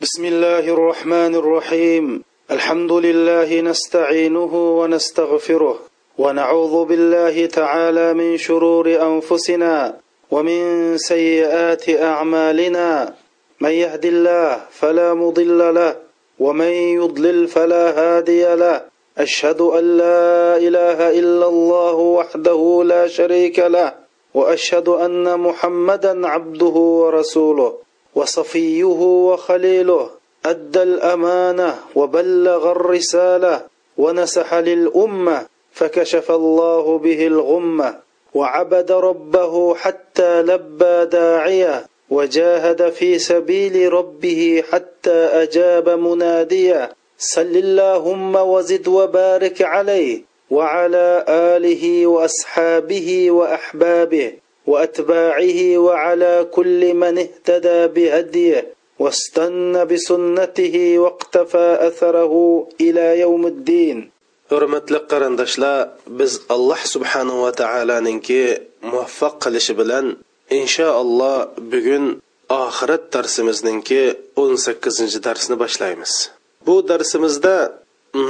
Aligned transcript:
بسم 0.00 0.24
الله 0.24 0.64
الرحمن 0.68 1.34
الرحيم 1.34 2.22
الحمد 2.50 2.92
لله 2.92 3.60
نستعينه 3.60 4.52
ونستغفره 4.80 5.78
ونعوذ 6.18 6.84
بالله 6.84 7.46
تعالى 7.46 8.14
من 8.14 8.36
شرور 8.36 8.86
انفسنا 9.02 9.96
ومن 10.30 10.60
سيئات 10.98 11.88
اعمالنا 11.88 13.14
من 13.60 13.70
يهد 13.70 14.04
الله 14.04 14.60
فلا 14.70 15.14
مضل 15.14 15.74
له 15.74 15.96
ومن 16.38 16.72
يضلل 17.00 17.48
فلا 17.48 17.84
هادي 18.00 18.54
له 18.54 18.82
اشهد 19.18 19.60
ان 19.60 19.96
لا 19.96 20.56
اله 20.56 21.18
الا 21.20 21.46
الله 21.46 21.94
وحده 21.94 22.82
لا 22.86 23.06
شريك 23.06 23.58
له 23.58 23.94
واشهد 24.34 24.88
ان 24.88 25.40
محمدا 25.40 26.28
عبده 26.28 26.76
ورسوله 27.02 27.89
وصفيه 28.14 29.00
وخليله 29.28 30.10
أدى 30.46 30.82
الأمانة 30.82 31.78
وبلغ 31.94 32.72
الرسالة 32.72 33.66
ونسح 33.98 34.54
للأمة 34.54 35.46
فكشف 35.72 36.30
الله 36.30 36.98
به 36.98 37.26
الغمة 37.26 37.94
وعبد 38.34 38.92
ربه 38.92 39.74
حتى 39.74 40.42
لبى 40.42 41.04
داعيه 41.04 41.86
وجاهد 42.10 42.90
في 42.90 43.18
سبيل 43.18 43.92
ربه 43.92 44.62
حتى 44.72 45.10
أجاب 45.12 45.88
مناديه 45.88 46.92
صل 47.18 47.42
اللهم 47.56 48.36
وزد 48.36 48.88
وبارك 48.88 49.62
عليه 49.62 50.22
وعلى 50.50 51.24
آله 51.28 52.06
وأصحابه 52.06 53.30
وأحبابه 53.30 54.32
واتباعه 54.66 55.78
وعلى 55.78 56.46
كل 56.50 56.94
من 56.94 57.18
اهتدى 57.18 57.86
بهديه 57.86 58.74
واستنى 58.98 59.84
بسنته 59.84 60.98
واقتفى 60.98 61.78
اثره 61.88 62.34
إلى 62.80 63.20
يوم 63.20 63.46
الدين 63.46 64.10
hurmatli 64.50 64.98
qarindoshlar 65.12 65.76
biz 66.18 66.32
alloh 66.54 66.80
subhanava 66.94 67.50
taoloninki 67.62 68.42
muvaffaq 68.90 69.34
qilishi 69.44 69.72
bilan 69.80 70.06
inshaalloh 70.60 71.36
bugun 71.72 72.04
oxirat 72.62 73.04
darsimizningki 73.14 74.02
o'n 74.42 74.52
sakkizinchi 74.66 75.18
darsni 75.26 75.54
boshlaymiz 75.62 76.12
bu 76.66 76.74
darsimizda 76.90 77.56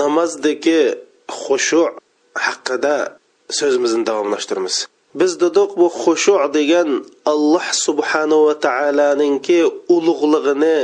namozdagi 0.01 0.81
xushu 1.42 1.83
haqida 2.47 2.97
so'zimizni 3.58 4.03
davomlashtiramiz 4.11 4.77
biz 5.14 5.33
dedik 5.41 5.70
bu 5.80 5.86
xushu 6.03 6.34
degan 6.56 6.91
alloh 7.33 7.66
subhanava 7.86 8.55
taoloninki 8.66 9.61
ulug'lig'ini 9.94 10.78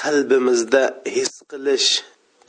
qalbimizda 0.00 0.82
his 1.14 1.32
qilish. 1.50 1.88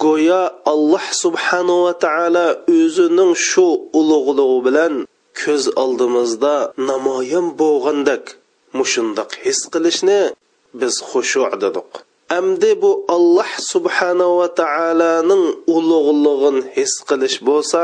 Go'yo 0.03 0.44
alloh 0.71 1.05
subhanava 1.23 1.94
taolo 2.05 2.47
o'zining 2.77 3.31
shu 3.49 3.67
ulug'lig'i 3.99 4.59
bilan 4.67 4.94
ko'z 5.41 5.63
oldimizda 5.83 6.55
namoyon 6.89 7.47
bo'lgandek 7.61 8.23
mushundoq 8.80 9.30
his 9.43 9.59
qilishni 9.73 10.21
biz 10.80 10.93
xushu 11.09 11.41
dedik. 11.64 11.89
Amdi 12.38 12.71
bu 12.81 12.91
alloh 13.16 13.52
subhanava 13.71 14.47
taoloning 14.61 15.45
ulug'lig'ini 15.75 16.61
his 16.77 16.93
qilish 17.09 17.38
bo'lsa 17.47 17.83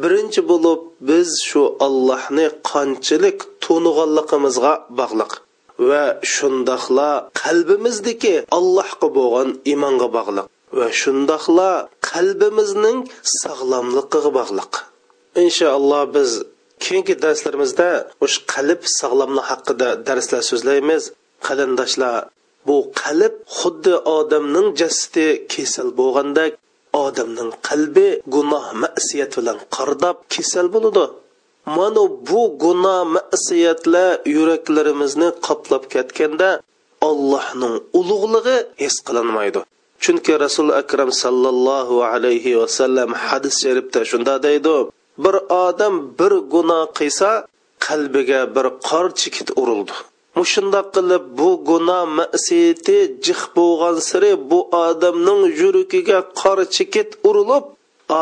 birinchi 0.00 0.40
bo'lib 0.50 0.80
biz 1.08 1.28
shu 1.48 1.62
allohni 1.86 2.46
qanchalik 2.70 3.38
to'nig'anligimizga 3.64 4.72
bog'liq 5.00 5.32
va 5.90 6.04
shundoqla 6.34 7.10
qalbimizdagi 7.42 8.34
allohga 8.58 9.08
bo'lgan 9.18 9.48
iymonga 9.70 10.08
bog'liq 10.16 10.46
va 10.78 10.88
shundoqla 11.00 11.70
qalbimizning 12.10 12.98
sog'lomligiga 13.40 14.30
bog'liq. 14.38 14.72
Inshaalloh 15.44 16.02
biz 16.16 16.30
keyingi 16.84 17.14
darslarimizda 17.24 17.88
o'sha 18.24 18.40
qalb 18.54 18.80
sog'lomligi 18.98 19.46
haqida 19.50 19.88
darslar 20.08 20.42
so'zlaymiz. 20.50 21.02
Qarindoshlar 21.46 22.16
bu 22.66 22.76
qalb 23.02 23.34
xuddi 23.58 23.94
odamning 24.18 24.68
jasadi 24.80 25.26
kasal 25.52 25.88
bo'lgandek 26.00 26.50
odamning 27.04 27.50
qalbi 27.68 28.08
gunoh 28.34 28.66
masiyat 28.84 29.32
bilan 29.38 29.58
qardab 29.76 30.16
kasal 30.34 30.66
bo'ladi. 30.74 31.04
Mana 31.76 32.02
bu 32.28 32.42
gunoh 32.64 33.00
masiyatlar 33.16 34.10
yuraklarimizni 34.36 35.28
qoplab 35.46 35.84
ketganda 35.94 36.50
allohning 37.08 37.74
ulug'lig'i 37.98 38.56
his 38.82 38.96
qilinmaydi. 39.06 39.60
Chunki 40.02 40.32
rasul 40.44 40.68
akram 40.82 41.10
sallallohu 41.22 41.96
alayhi 42.12 42.58
vasallam 42.60 43.10
hadis 43.26 43.54
sharifda 43.64 44.00
shunda 44.10 44.34
deydi 44.46 44.76
bir 45.24 45.34
odam 45.66 45.94
bir 46.18 46.32
gunoh 46.54 46.84
qilsa 46.98 47.30
qalbiga 47.86 48.40
bir 48.56 48.66
qor 48.88 49.06
chikit 49.20 49.48
urildi. 49.62 49.94
Mushundoq 50.38 50.86
qilib 50.96 51.24
bu 51.38 51.48
gunoh 51.68 52.04
masiyati 52.18 52.98
jih 53.24 53.42
bo'lgan 53.56 53.96
siri 54.08 54.32
bu 54.50 54.58
odamning 54.86 55.42
yuragiga 55.60 56.18
qor 56.40 56.58
chekit 56.76 57.10
urilib 57.28 57.64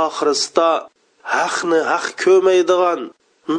oxirida 0.05 0.71
haqni 1.35 1.81
haq 1.93 2.07
ko'maydigan 2.23 3.01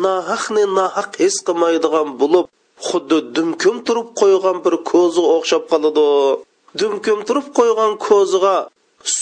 nohaqni 0.03 0.63
nohaq 0.77 1.11
his 1.21 1.35
qilmaydigan 1.47 2.07
bo'lib 2.21 2.45
xuddi 2.87 3.17
dumkum 3.35 3.75
turib 3.87 4.09
qo'ygan 4.19 4.57
bir 4.65 4.75
ko'ziga 4.91 5.29
o'xshab 5.37 5.63
qoladi. 5.71 6.05
Dumkum 6.79 7.19
turib 7.27 7.47
qo'ygan 7.57 7.91
ko'ziga 8.07 8.55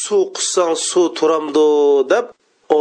suv 0.02 0.24
qissang 0.36 0.74
suv 0.90 1.06
turamdi 1.18 1.68
deb 2.12 2.26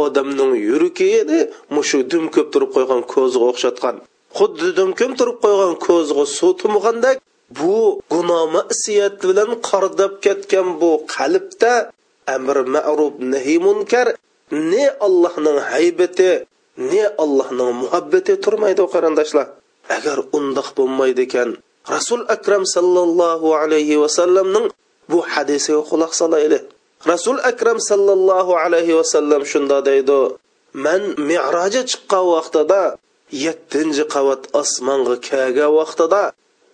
odamning 0.01 0.53
yuragini 0.67 1.39
mushu 1.75 1.99
dumkib 2.11 2.47
turib 2.53 2.69
qo'ygan 2.75 3.01
ko'ziga 3.13 3.45
o'xshatgan. 3.51 3.95
Xuddi 4.37 4.69
dumkum 4.77 5.11
turib 5.19 5.37
qo'ygan 5.43 5.73
ko'zga 5.85 6.23
suv 6.37 6.51
tumgandek 6.61 7.17
bu 7.59 7.77
gunomi 8.13 8.61
isiyat 8.73 9.15
bilan 9.29 9.51
qordab 9.69 10.13
ketgan 10.25 10.67
bu 10.81 10.91
qalbda 11.15 11.73
amr 12.35 12.57
ma'ruf 12.75 13.13
nahiy 13.31 13.59
munkar 13.67 14.07
ne 14.71 14.85
allohning 15.07 15.59
haybati 15.71 16.29
ne 16.91 17.03
allohning 17.23 17.71
muhabbati 17.81 18.33
turmaydi 18.43 18.83
qarindoshlar. 18.93 19.47
Agar 19.95 20.17
undoq 20.37 20.67
bo'lmaydi 20.77 21.21
ekan 21.27 21.49
rasul 21.95 22.21
akram 22.35 22.63
sallallohu 22.75 23.47
alayhi 23.61 23.95
vasallamning 24.03 24.67
bu 25.11 25.19
hadisiga 25.31 25.81
quloq 25.89 26.11
solaylik. 26.21 26.63
Rasul 27.11 27.37
akram 27.51 27.79
sallallohu 27.79 28.53
alayhi 28.63 28.93
vasallam 28.99 29.41
shunda 29.51 29.77
deydi 29.89 30.19
man 30.85 31.01
miroja 31.29 31.81
chiqqan 31.89 32.25
vaqtida 32.35 32.81
yettinchi 33.45 34.03
qavat 34.13 34.41
osmonga 34.61 35.15
kelgan 35.29 35.71
vaqtida 35.79 36.21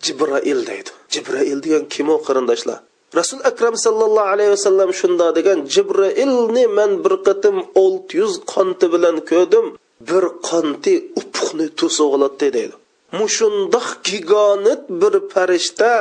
jibroil 0.05 0.59
deydi. 0.69 0.91
Jibroil 1.13 1.59
degan 1.65 1.83
kim 1.93 2.07
u 2.13 2.17
qarindoshlar? 2.27 2.79
Rasul 3.19 3.39
akram 3.51 3.75
sallallohu 3.85 4.31
alayhi 4.33 4.51
vasallam 4.55 4.89
shunda 4.99 5.27
degan 5.37 5.59
jibroilni 5.75 6.65
man 6.77 6.91
bir 7.03 7.13
qatim 7.27 7.55
olti 7.83 8.13
yuz 8.21 8.33
qonti 8.53 8.85
bilan 8.93 9.15
ko'rdim 9.31 9.65
bir 10.09 10.23
qonti 10.49 10.93
upuqni 11.19 11.67
to'sug'latdi 11.79 12.47
deydi. 12.57 12.75
Mushundoq 13.19 13.87
gigonit 14.09 14.81
bir 15.01 15.13
farishta 15.31 15.91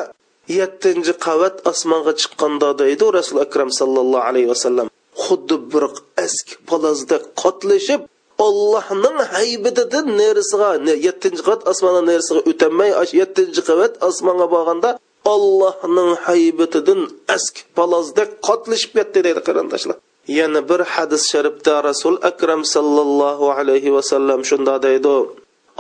yettinchi 0.59 1.13
qavat 1.27 1.57
osmonga 1.71 2.13
chiqqanda 2.21 2.69
deydi 2.83 3.05
rasul 3.19 3.39
akram 3.47 3.71
sallallohu 3.81 4.27
alayhi 4.31 4.49
vasallam. 4.55 4.87
Xuddi 5.25 5.57
bir 5.73 5.85
eski 6.25 6.55
palazdek 6.69 7.23
qotlashib 7.43 8.01
ollohning 8.47 9.19
haybitidan 9.35 10.07
nerisiga 10.21 10.71
yettinchi 11.07 11.43
qavat 11.47 11.63
osmonning 11.73 12.07
nerisiga 12.11 12.41
o'tolmay 12.51 12.91
yettinchi 13.21 13.63
qavat 13.69 13.93
osmonga 14.09 14.47
borganda 14.55 14.91
ollohning 15.35 16.11
haybitidan 16.27 17.01
eski 17.37 17.61
palazdek 17.77 18.29
qotlashib 18.49 18.93
ketdi 18.99 19.19
deydi 19.27 19.43
qarindoshlar. 19.49 19.97
Yana 20.39 20.61
bir 20.71 20.81
hadis 20.95 21.23
sharifda 21.33 21.75
rasul 21.89 22.15
akram 22.31 22.63
sallallohu 22.75 23.47
alayhi 23.59 23.91
vasallam 23.97 24.41
shunda 24.51 24.75
deydi. 24.87 25.17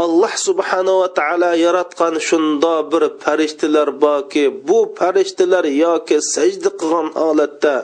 Alloh 0.05 0.32
subhanava 0.49 1.06
taolo 1.19 1.52
yaratgan 1.67 2.14
shunda 2.28 2.75
bir 2.93 3.02
farishtalar 3.25 3.88
borki 4.05 4.44
bu 4.69 4.78
farishtalar 4.99 5.64
yoki 5.84 6.17
sajda 6.34 6.70
qilgan 6.81 7.08
holatda 7.23 7.75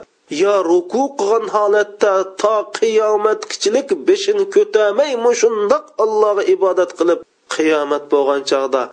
yo 0.41 0.55
ruku 0.69 1.03
qilgan 1.19 1.45
holatda 1.55 2.13
to 2.41 2.55
qiyomatkichilik 2.77 3.89
beshini 4.07 4.45
ko'tarmay 4.55 5.11
mushundoq 5.25 5.85
allohga 6.03 6.43
ibodat 6.55 6.91
qilib 6.99 7.19
qiyomat 7.55 8.03
bo'lgan 8.13 8.41
chog'da? 8.51 8.83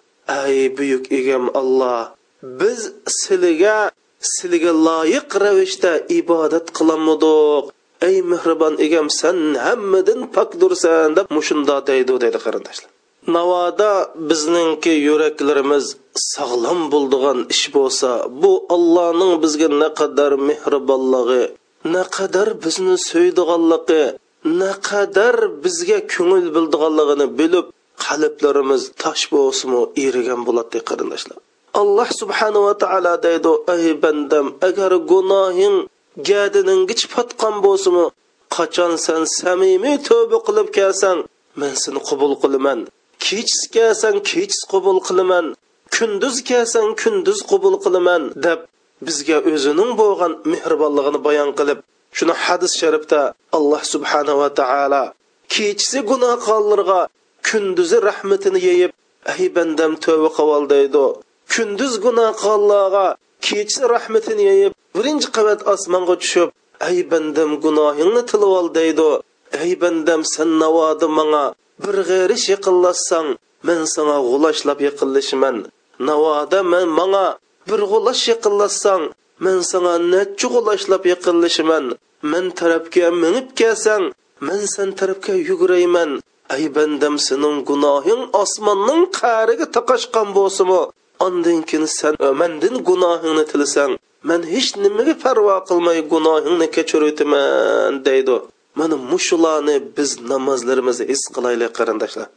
Ay 0.40 0.56
buyuk 0.76 1.04
egam 1.18 1.44
alloh 1.60 2.02
biz 2.42 2.80
sizga 3.20 3.90
sizga 4.34 4.72
loyiq 4.88 5.28
ravishda 5.44 5.92
ibodat 6.20 6.66
qilamidiq 6.78 7.64
ey 8.08 8.16
mehribon 8.30 8.74
egam 8.86 9.06
san 9.20 9.38
hammadan 9.66 10.20
pokdursan 10.36 11.16
deb 11.18 11.26
mushunda 11.36 11.76
deydi 11.88 12.14
deydi 12.22 12.38
qarindoshlar 12.44 12.90
navoda 13.36 13.92
bizningki 14.28 14.94
yuraklarimiz 15.08 15.86
sog'lom 16.32 16.80
bo'ldigan 16.92 17.38
ish 17.54 17.66
bo'lsa 17.76 18.10
bu 18.42 18.52
allohning 18.76 19.32
bizga 19.42 19.68
naqadar 19.82 20.32
mehribonligi 20.48 21.42
naqadar 21.96 22.48
bizni 22.64 22.96
so'ydiganligi 23.10 24.04
naqadar 24.62 25.36
bizga 25.64 25.98
ko'ngil 26.14 26.46
bildiganligini 26.56 27.26
bilib 27.40 27.66
qalblarimiz 28.04 28.82
tosh 29.02 29.24
bo'lsinmi 29.34 29.82
erigan 30.04 30.40
bo'ladi 30.48 30.78
qarindoshlar. 30.88 31.38
Alloh 31.80 32.08
subhanava 32.20 32.72
taolo 32.82 33.14
deydi 33.26 33.52
ey 33.74 33.86
bandam 34.02 34.46
agar 34.68 34.92
gunohing 35.12 35.76
gadiningich 36.30 37.04
patqan 37.14 37.54
bo'lsinmi 37.66 38.04
qachon 38.56 38.92
san 39.06 39.22
samimiy 39.38 39.96
tövbe 40.08 40.38
qilib 40.46 40.68
kelsang 40.76 41.18
men 41.60 41.72
seni 41.82 42.00
qabul 42.08 42.32
qilaman. 42.42 42.80
Kechis 43.26 43.62
kelsang 43.74 44.18
kechis 44.30 44.60
qabul 44.72 44.98
qilaman 45.08 45.46
kunduz 45.94 46.36
kelsang 46.48 46.90
kunduz 47.02 47.38
qabul 47.50 47.74
qilaman 47.84 48.22
deb 48.44 48.60
bizga 49.06 49.38
o'zining 49.52 49.90
bo'lgan 50.00 50.32
mehribonligini 50.52 51.20
bayon 51.26 51.50
qilib 51.58 51.78
shuni 52.16 52.34
hadis 52.44 52.72
sharifda 52.80 53.20
alloh 53.56 53.82
subhanava 53.92 54.48
taolo 54.60 55.04
kechisi 55.52 55.98
gunohkorlarga 56.10 57.00
kunduzi 57.48 57.98
rahmatini 58.08 58.60
yeyib 58.68 58.92
ey 59.32 59.42
bandam 59.56 59.92
tövbe 60.04 60.28
qavol 60.38 60.64
deydi. 60.74 61.04
Kunduz 61.52 61.94
gunohkorlarga 62.04 63.06
kechsi 63.46 63.82
rahmatini 63.94 64.44
yeyib 64.50 64.72
birinchi 64.96 65.28
qavat 65.36 65.60
osmonga 65.72 66.14
tushib 66.22 66.48
ey 66.88 66.98
bandam 67.10 67.50
gunohingni 67.64 68.22
tilib 68.30 68.52
ol 68.60 68.68
deydi. 68.78 69.10
Ey 69.62 69.72
bandam 69.82 70.20
sen 70.34 70.50
navoda 70.62 71.08
manga 71.18 71.44
bir 71.82 71.96
g'irish 72.08 72.46
yiqinlashsang 72.52 73.28
men 73.68 73.80
sanga 73.94 74.18
g'ulashlab 74.28 74.78
yiqinlashiman 74.86 75.56
navoda 76.08 76.60
men 76.72 76.86
manga 76.98 77.26
bir 77.68 77.80
g'ulash 77.90 78.24
yiqinlashsang 78.30 79.02
men 79.44 79.58
sanga 79.70 79.94
nechi 80.12 80.46
g'ulashlab 80.54 81.02
yiqinlashiman 81.12 81.84
men 82.32 82.44
tarafga 82.58 83.06
minib 83.22 83.48
kelsang 83.58 84.04
men 84.46 84.60
sen 84.74 84.88
tarafga 84.98 85.34
yugurayman. 85.48 86.10
Ay 86.54 86.64
bandam 86.76 87.14
sening 87.26 87.56
gunohing 87.68 88.22
osmonning 88.42 89.02
qariga 89.20 89.66
taqashgan 89.76 90.28
bo'lsimi 90.36 90.80
ondan 91.26 91.58
keyin 91.68 91.84
sen 91.98 92.14
mandan 92.40 92.74
gunohingni 92.88 93.44
tilasang 93.50 93.92
man 94.28 94.40
hech 94.52 94.70
nimaga 94.82 95.14
parvo 95.24 95.56
qilmay 95.68 95.98
gunohingni 96.12 96.66
kechiritaman 96.76 97.92
deydi 98.06 98.36
mana 98.78 98.96
mushularni 99.12 99.76
biz 99.96 100.10
namozlarimizda 100.32 101.04
his 101.12 101.22
qilaylik 101.34 101.72
qarindoshlar. 101.78 102.28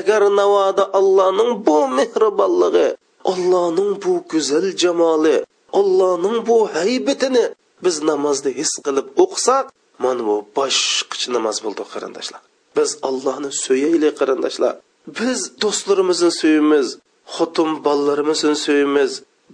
Agar 0.00 0.22
navoda 0.40 0.84
allohning 0.98 1.50
bu 1.66 1.78
mehribonligi 1.98 2.88
allohning 3.32 3.90
bu 4.02 4.12
go'zal 4.32 4.66
jamoli 4.82 5.36
allohning 5.80 6.36
bu 6.48 6.56
haybitini 6.76 7.44
biz 7.84 7.96
namozda 8.10 8.50
his 8.60 8.72
qilib 8.84 9.06
o'qisak 9.24 9.64
mana 10.04 10.22
bu 10.28 10.36
boshqacha 10.58 11.28
namoz 11.36 11.56
bo'ldi 11.64 11.82
qarindoshlar. 11.92 12.40
Biz 12.76 12.90
allohni 13.08 13.50
so'yaylik 13.64 14.14
qarindoshlar. 14.20 14.74
Biz 15.18 15.38
do'stlarimizni 15.62 16.30
so'yimiz 16.40 16.86
xotin 17.34 17.70
bolalarimizni 17.84 18.56
so'yimiz 18.66 19.12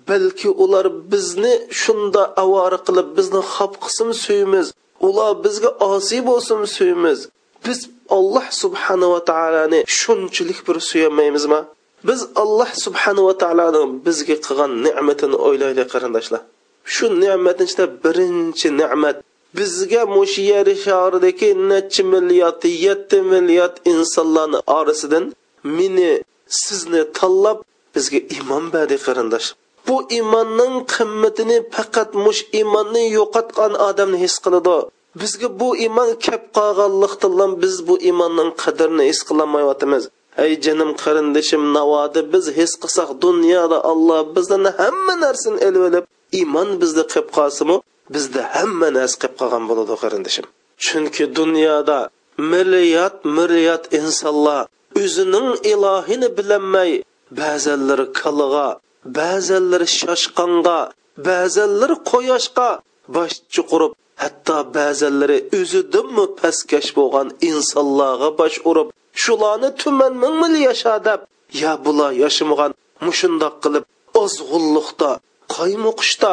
balki 0.09 0.49
ular 0.65 0.87
bizni 1.13 1.55
shunda 1.83 2.23
avora 2.43 2.79
qilib 2.87 3.09
bizni 3.19 3.43
xaf 3.55 3.73
qilsin 3.83 4.11
so'yimiz 4.25 4.67
ular 5.01 5.45
bizga 5.45 5.71
osiy 5.91 6.21
bo'lsin 6.29 6.65
suyimiz. 6.77 7.29
Biz 7.67 7.79
alloh 8.17 8.47
subhanava 8.63 9.21
taoloni 9.31 9.81
shunchalik 9.99 10.69
bir 10.69 10.77
suyolmaymizmi 10.91 11.61
biz 12.09 12.21
alloh 12.43 12.71
subhanava 12.85 13.33
taoloni 13.43 13.83
bizga 14.07 14.37
qilgan 14.47 14.71
ne'matini 14.87 15.37
o'ylaylik 15.47 15.89
qarindoshlar. 15.95 16.43
Shu 16.95 17.05
ne'matni 17.23 17.65
ichida 17.69 17.87
birinchi 18.05 18.69
ne'mat 18.81 19.17
bizga 19.59 20.03
mushu 20.17 20.43
yer 20.53 20.67
shoridagi 20.85 21.51
nechi 21.71 22.03
milliard 22.13 22.63
yetti 22.87 23.19
milliard 23.33 23.77
insonlarni 23.93 24.59
orasidan 24.79 25.25
meni 25.79 26.11
sizni 26.65 27.03
tanlab 27.19 27.59
bizga 27.95 28.21
imom 28.39 28.65
berdi 28.75 28.97
qarindosh 29.07 29.49
bu 29.89 29.97
iymonning 30.17 30.75
qimmatini 30.95 31.59
faqat 31.75 32.11
mush 32.25 32.43
iymonni 32.59 33.05
yo'qotgan 33.19 33.73
odamni 33.89 34.19
his 34.25 34.37
qiladi. 34.45 34.79
Bizga 35.21 35.49
bu 35.61 35.69
iymon 35.85 36.11
kep 36.27 36.43
qolganlikdan 36.59 37.51
biz 37.63 37.75
bu 37.89 37.95
iymonning 38.09 38.51
qadrini 38.63 39.05
his 39.11 39.21
qilolmayotimiz. 39.29 40.05
Ey 40.45 40.53
jinim 40.65 40.91
qarindishim 41.03 41.63
navodi 41.77 42.21
biz 42.33 42.45
his 42.59 42.73
qilsak 42.83 43.11
dunyoda 43.25 43.79
alloh 43.91 44.21
bizdan 44.37 44.65
hamma 44.79 45.15
narsani 45.25 45.59
elib 45.69 45.83
olib 45.89 46.05
iymon 46.39 46.69
bizda 46.81 47.03
qilib 47.13 47.29
qolsimi 47.39 47.77
bizda 48.15 48.43
hamma 48.55 48.89
narsa 48.97 49.17
qilib 49.21 49.35
qolgan 49.41 49.65
bo'ladi 49.71 49.95
qarindishim. 50.03 50.47
Chunki 50.85 51.25
dunyoda 51.39 51.99
milliard 52.53 53.17
milliard 53.37 53.85
insonlar 53.99 54.63
o'zining 55.03 55.49
ilohini 55.73 56.29
bilolmay 56.39 56.91
ba'zanlari 57.41 58.07
kaliga 58.21 58.69
ba'zanlari 59.19 59.89
shoshqonga 60.01 60.79
ba'zanlari 61.29 61.97
qo'yoshqa 62.11 62.69
bosh 63.15 63.37
chuqurib 63.55 63.93
hatto 64.23 64.57
ba'zanlari 64.77 65.39
o'zidinmi 65.59 66.25
pastkash 66.41 66.91
bo'lgan 66.99 67.29
insonlarga 67.51 68.29
bosh 68.41 68.57
urib 68.71 68.89
shularni 69.23 69.71
tuman 69.81 70.13
ming 70.23 70.35
mil 70.43 70.55
yasha 70.69 70.95
deb 71.09 71.21
ya 71.63 71.73
bular 71.85 72.13
yashamagan 72.25 72.73
mushundoq 73.07 73.55
qilib 73.65 73.85
ozg'unliqda 74.23 75.11
qaymoqishda 75.57 76.33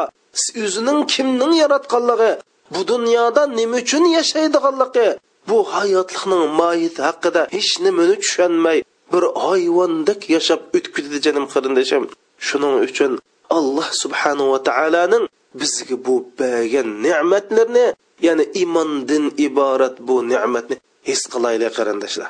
o'zining 0.63 0.99
kimning 1.13 1.53
yaratganligi 1.63 2.31
bu 2.73 2.81
dunyoda 2.91 3.41
nima 3.57 3.77
uchun 3.83 4.03
yashaydiganligi 4.17 5.07
bu 5.49 5.57
hayotlikning 5.73 6.43
mohiyati 6.59 7.01
haqida 7.07 7.41
hech 7.55 7.71
nimani 7.85 8.15
tushunmay 8.23 8.77
bir 9.11 9.23
hayvondek 9.45 10.21
yashab 10.35 10.61
o'tkizdi 10.77 11.17
janim 11.25 11.45
qarindashim. 11.53 12.03
Shuning 12.47 12.75
uchun 12.87 13.11
alloh 13.57 13.87
subhanahu 14.01 14.49
va 14.53 14.59
taoloning 14.69 15.25
bizga 15.61 15.95
bu 16.05 16.15
bergan 16.39 16.87
ne'matlarni 17.05 17.85
ya'ni 18.27 18.45
iymondan 18.61 19.23
iborat 19.47 19.95
bu 20.07 20.15
ne'matni 20.31 20.75
his 21.09 21.21
qilaylik 21.33 21.71
qarindoshlar. 21.77 22.29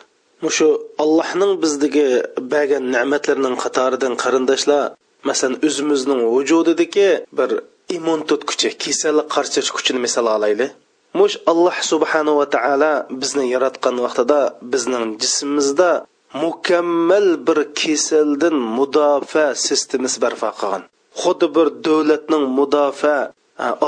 Shu 0.57 0.67
allohning 1.03 1.53
bizdagi 1.63 2.07
bergan 2.53 2.83
ne'matlarining 2.95 3.55
qatoridan 3.63 4.13
qarindoshlar 4.23 4.83
masalan 5.29 5.55
o'zimizning 5.67 6.21
vujudidagi 6.35 7.09
bir 7.37 7.49
immun 7.95 8.19
tutkuchi 8.29 8.69
kasallik 8.83 9.27
qarshi 9.35 9.59
kuchini 9.75 9.99
misol 10.05 10.27
olaylik. 10.35 10.71
Mush 11.19 11.35
alloh 11.51 11.75
subhanahu 11.91 12.39
va 12.41 12.47
taolo 12.55 12.93
bizni 13.21 13.45
yaratgan 13.53 13.95
vaqtida 14.05 14.39
bizning 14.73 15.05
jismimizda 15.21 15.89
mukammal 16.33 17.27
bir 17.47 17.59
kasaldan 17.79 18.55
mudofaa 18.77 19.51
sistemasi 19.65 20.17
barpo 20.23 20.49
qilgan. 20.59 20.81
Xuddi 21.21 21.47
bir 21.55 21.67
davlatning 21.85 22.45
mudofaa 22.59 23.21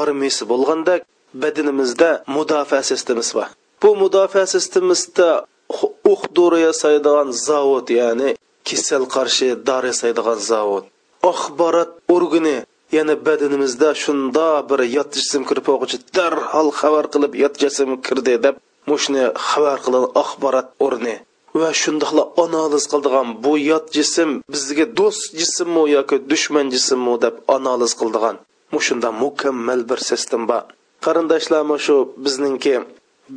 armiyasi 0.01 0.43
bo'lgandek 0.51 1.01
badanimizda 1.41 2.09
mudofaa 2.35 2.83
sistemasi 2.91 3.31
bor. 3.37 3.49
Bu 3.81 3.89
mudofaa 4.03 4.45
sistemasida 4.55 5.29
o'q 5.73 5.81
uh 6.13 6.21
dori 6.37 6.59
yasaydigan 6.67 7.29
zavod 7.47 7.87
ya'ni 7.99 8.29
kasal 8.67 9.03
qarshi 9.15 9.47
dori 9.67 9.87
yasaydigan 9.93 10.39
zavod. 10.51 10.83
Axborot 11.31 11.91
organi 12.15 12.57
yana 12.97 13.15
badanimizda 13.27 13.89
shunda 14.03 14.47
bir 14.69 14.79
yot 14.97 15.09
jism 15.17 15.41
kirib 15.49 15.67
o'qichi 15.75 15.97
darhol 16.17 16.69
xabar 16.79 17.05
qilib 17.13 17.33
yot 17.43 17.55
jism 17.63 17.89
kirdi 18.05 18.35
deb 18.45 18.55
mushni 18.91 19.23
xabar 19.49 19.77
qilgan 19.85 20.05
axborot 20.21 20.67
o'rni 20.85 21.15
va 21.61 21.69
shundoqla 21.81 22.23
analiz 22.43 22.83
qildigan 22.91 23.27
bu 23.43 23.53
yot 23.71 23.85
jism 23.97 24.29
bizga 24.53 24.85
do'st 24.99 25.23
jismmi 25.39 25.83
yoki 25.95 26.17
dushman 26.31 26.67
jismmi 26.75 27.13
deb 27.23 27.35
analiz 27.55 27.93
qildigan 28.01 28.35
mushunda 28.75 29.09
mukammal 29.23 29.81
bir 29.89 29.99
sistem 30.09 30.41
bor. 30.49 30.63
Qarindoshlar 31.05 31.63
shu 31.85 31.95
bizningki 32.25 32.75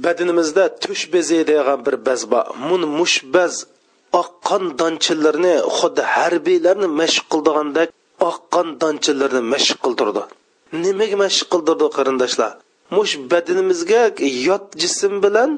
badanimizda 0.05 0.65
tush 0.83 1.05
bezi 1.13 1.39
degan 1.51 1.79
bir 1.87 1.97
bez 2.07 2.21
bor. 2.33 2.45
Mun 2.69 2.83
mush 2.99 3.17
bez 3.35 3.55
oqqan 4.23 4.65
donchilarni 4.81 5.55
xuddi 5.77 6.03
harbiylarni 6.15 6.89
mashq 7.01 7.25
qildigandek 7.33 7.89
oqqan 8.31 8.67
donchilarni 8.83 9.43
mashq 9.53 9.79
qildirdi. 9.85 10.23
Nimaga 10.85 11.17
mashq 11.25 11.47
qildirdi 11.53 11.87
qarindoshlar? 11.97 12.53
Mush 12.97 13.15
badanimizga 13.33 14.03
yot 14.49 14.67
jism 14.83 15.13
bilan 15.25 15.51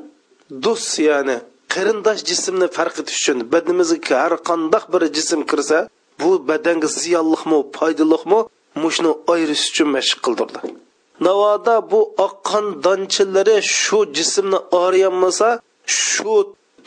do'st 0.64 0.94
ya'ni 1.08 1.36
qarindosh 1.74 2.20
jismni 2.30 2.66
farq 2.76 2.94
etish 3.02 3.18
uchun 3.20 3.38
badanimizga 3.52 4.14
har 4.22 4.34
qandoq 4.48 4.84
bir 4.92 5.02
jism 5.16 5.40
kirsa 5.50 5.78
bu 6.20 6.30
badanga 6.48 6.88
ziyonliqmi 7.00 7.58
foydaliqmi 7.76 8.40
mushni 8.82 9.10
ayirish 9.32 9.64
uchun 9.70 9.88
mashq 9.96 10.18
qildirdi. 10.26 10.58
Navoda 11.26 11.74
bu 11.90 12.00
oqqan 12.26 12.66
donchilari 12.84 13.56
shu 13.80 13.98
jismni 14.16 14.58
oriyolmasa 14.82 15.48
shu 16.00 16.34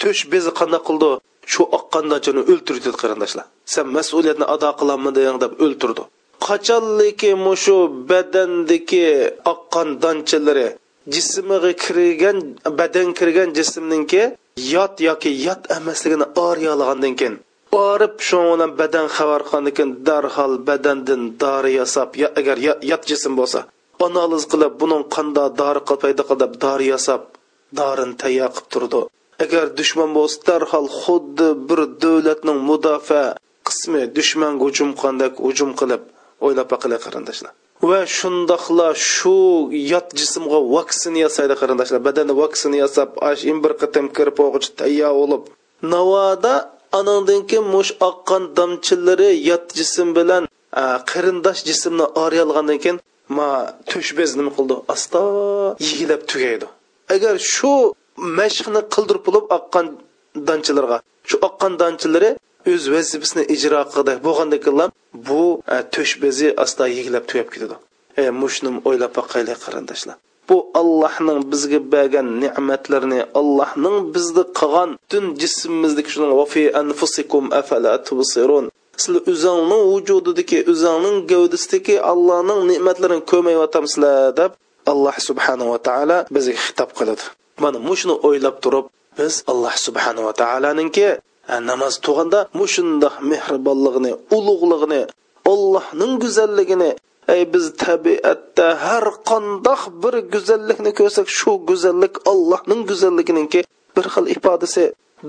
tush 0.02 0.22
bezi 0.32 0.52
qanday 0.60 0.82
qildi? 0.88 1.10
Shu 1.52 1.62
oqqan 1.78 2.06
donchini 2.12 2.42
o'ltirdi 2.52 2.90
qarindoshlar. 3.02 3.46
Sen 3.74 3.86
mas'uliyatni 3.98 4.46
ado 4.56 4.70
qilolmading 4.80 5.38
deb 5.44 5.52
o'ltirdi. 5.66 6.04
Qachonliki 6.48 7.32
mushu 7.48 7.78
badandagi 8.10 9.08
oqqan 9.54 9.88
donchilari 10.04 10.68
jismiga 11.14 11.72
kirgan 11.84 12.38
badan 12.80 13.08
kirgan 13.20 13.50
jismninki 13.58 14.24
yot 14.74 14.96
yoki 15.08 15.32
yot 15.48 15.62
emasligini 15.78 16.26
oriyalagandan 16.48 17.14
keyin 17.20 17.36
borib 17.76 18.16
shu 18.28 18.38
bilan 18.52 18.72
badan 18.80 19.08
xabar 19.16 19.42
qilgandan 19.50 19.90
darhol 20.08 20.54
badandan 20.68 21.22
dori 21.42 21.72
yasab 21.80 22.10
ya 22.22 22.28
agar 22.40 22.58
yot 22.92 23.04
jism 23.10 23.34
bo'lsa 23.40 23.60
analiz 24.08 24.44
qilib 24.52 24.74
buning 24.82 25.04
qanda 25.16 25.44
dori 25.62 25.82
paydo 26.04 26.24
qilib 26.30 26.52
dori 26.66 26.86
yasab 26.94 27.22
dorini 27.80 28.16
tayyor 28.22 28.50
qilib 28.56 28.70
turdi. 28.74 29.02
Agar 29.46 29.66
dushman 29.80 30.10
bo'lsa 30.18 30.38
darhol 30.50 30.88
xuddi 31.02 31.48
bir 31.70 31.80
davlatning 32.04 32.60
mudofaa 32.70 33.28
qismi 33.68 34.02
dushmanga 34.18 34.62
hujum 34.66 34.90
qilgandek 35.00 35.34
hujum 35.46 35.72
qilib 35.80 36.02
o'ylab 36.46 36.68
baqilay 36.74 37.00
qarindoshlar. 37.06 37.54
Va 37.90 38.00
shundoqla 38.18 38.88
shu 39.14 39.38
yot 39.92 40.08
jismga 40.20 40.60
vaksina 40.76 41.20
yasaydi 41.26 41.54
qarindoshlar. 41.62 42.00
Badanda 42.08 42.34
vaksina 42.44 42.78
yasab 42.84 43.10
ash 43.30 43.44
bir 43.64 43.74
qatam 43.82 44.06
kirib 44.18 44.38
o'g'ich 44.46 44.68
tayyor 44.80 45.14
bo'lib. 45.20 45.44
Navoda 45.94 46.54
anandan 47.00 47.42
keyin 47.50 47.66
mush 47.76 47.92
oqqan 48.10 48.44
damchilari 48.58 49.30
yot 49.50 49.66
jism 49.80 50.08
bilan 50.18 50.44
qarindosh 51.12 51.62
jismni 51.70 52.06
oriyalgandan 52.24 52.78
keyin 52.84 52.98
ma 53.38 53.50
tushbez 53.90 54.32
nima 54.40 54.52
qildi? 54.58 54.76
Asta 54.94 55.22
yigilab 55.88 56.22
tugaydi. 56.32 56.68
Agar 57.16 57.36
shu 57.54 57.74
mashqni 58.40 58.82
qildirib 58.94 59.24
bo'lib 59.28 59.46
oqqan 59.58 59.86
danchilarga 60.48 60.98
shu 61.30 61.36
oqqan 61.48 61.72
danchilari 61.82 62.30
o'z 62.72 62.84
vazifasini 62.96 63.44
ijro 63.56 63.82
qildi. 63.94 64.14
Bo'lgandakilar 64.28 64.90
bu 65.30 65.44
e, 65.76 65.78
to'sh 65.94 66.14
bezi 66.24 66.48
asta 66.64 66.84
yigilab 66.98 67.24
tugab 67.30 67.50
ketadi. 67.54 67.76
E 68.22 68.24
mushni 68.42 68.70
o'ylab 68.88 69.12
boqaylik 69.20 69.58
qarindoshlar. 69.66 70.16
Bu 70.50 70.58
allohning 70.82 71.40
bizga 71.52 71.80
bergan 71.94 72.28
ne'matlarini 72.44 73.22
allohning 73.40 73.98
bizni 74.16 74.44
qilgan 74.60 74.90
butun 75.02 75.26
jismimizdagi 75.42 76.10
shuning 76.14 76.34
vafi 76.42 76.64
anfusikum 76.82 77.44
afala 77.60 77.94
tubsirun? 78.08 78.66
Sizlar 79.02 79.22
o'zingning 79.32 79.84
vujudidagi 79.94 80.60
o'zingning 80.72 81.18
gavdasidagi 81.32 81.96
allohning 82.12 82.60
ne'matlarini 82.72 83.24
ko'rmayotamsizlar 83.32 84.18
deb 84.40 84.52
alloh 84.92 85.16
subhanava 85.28 85.78
taolo 85.88 86.18
bizga 86.36 86.56
xitob 86.66 86.90
qiladi. 86.98 87.24
Mana 87.64 87.78
mushuni 87.90 88.16
o'ylab 88.28 88.56
turib 88.64 88.86
biz 89.20 89.34
alloh 89.52 89.74
subhanava 89.86 90.32
taoloninki 90.42 91.08
namoz 91.48 91.94
tug'anda 92.06 92.40
mushundoq 92.60 93.16
mehribonligini 93.32 94.12
ulug'lig'ini 94.38 95.02
allohning 95.52 96.14
go'zalligini 96.24 96.92
ey 97.36 97.42
biz 97.54 97.66
tabiatda 97.86 98.68
har 98.86 99.06
qandoq 99.30 99.82
bir 100.04 100.16
go'zallikni 100.34 100.92
ko'rsak 101.00 101.28
shu 101.40 101.52
go'zallik 101.70 102.14
allohning 102.32 102.82
go'zalliginiki 102.90 103.60
bir 103.96 104.06
xil 104.14 104.26
ifodasi. 104.36 104.86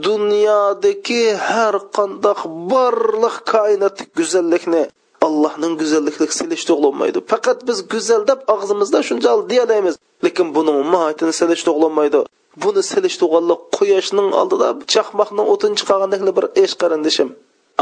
Dunyodagi 0.06 1.24
har 1.48 1.74
qandoq 1.96 2.40
barliq 2.72 3.36
koinotlik 3.52 4.10
go'zallikni 4.18 4.82
allohning 5.26 5.74
go'zalliklik 5.80 6.32
silish 6.38 6.64
to'g'lanmaydi 6.70 7.18
faqat 7.32 7.58
biz 7.68 7.78
go'zal 7.92 8.22
deb 8.30 8.40
og'zimizda 8.54 8.98
shunchalik 9.08 9.46
deyalaymiz 9.52 9.94
lekin 10.24 10.46
buni 10.56 10.72
mohiyatini 10.94 11.32
silish 11.40 11.62
to'g'lanmaydi 11.68 12.20
buni 12.62 12.82
silish 12.90 13.16
to'g'anliq 13.22 13.60
quyoshning 13.76 14.28
oldida 14.40 14.68
chaqmoqning 14.92 15.46
o'tin 15.54 15.72
chiqargandek 15.78 16.20
bir 16.38 16.46
ish 16.64 16.74
qarindishim. 16.82 17.28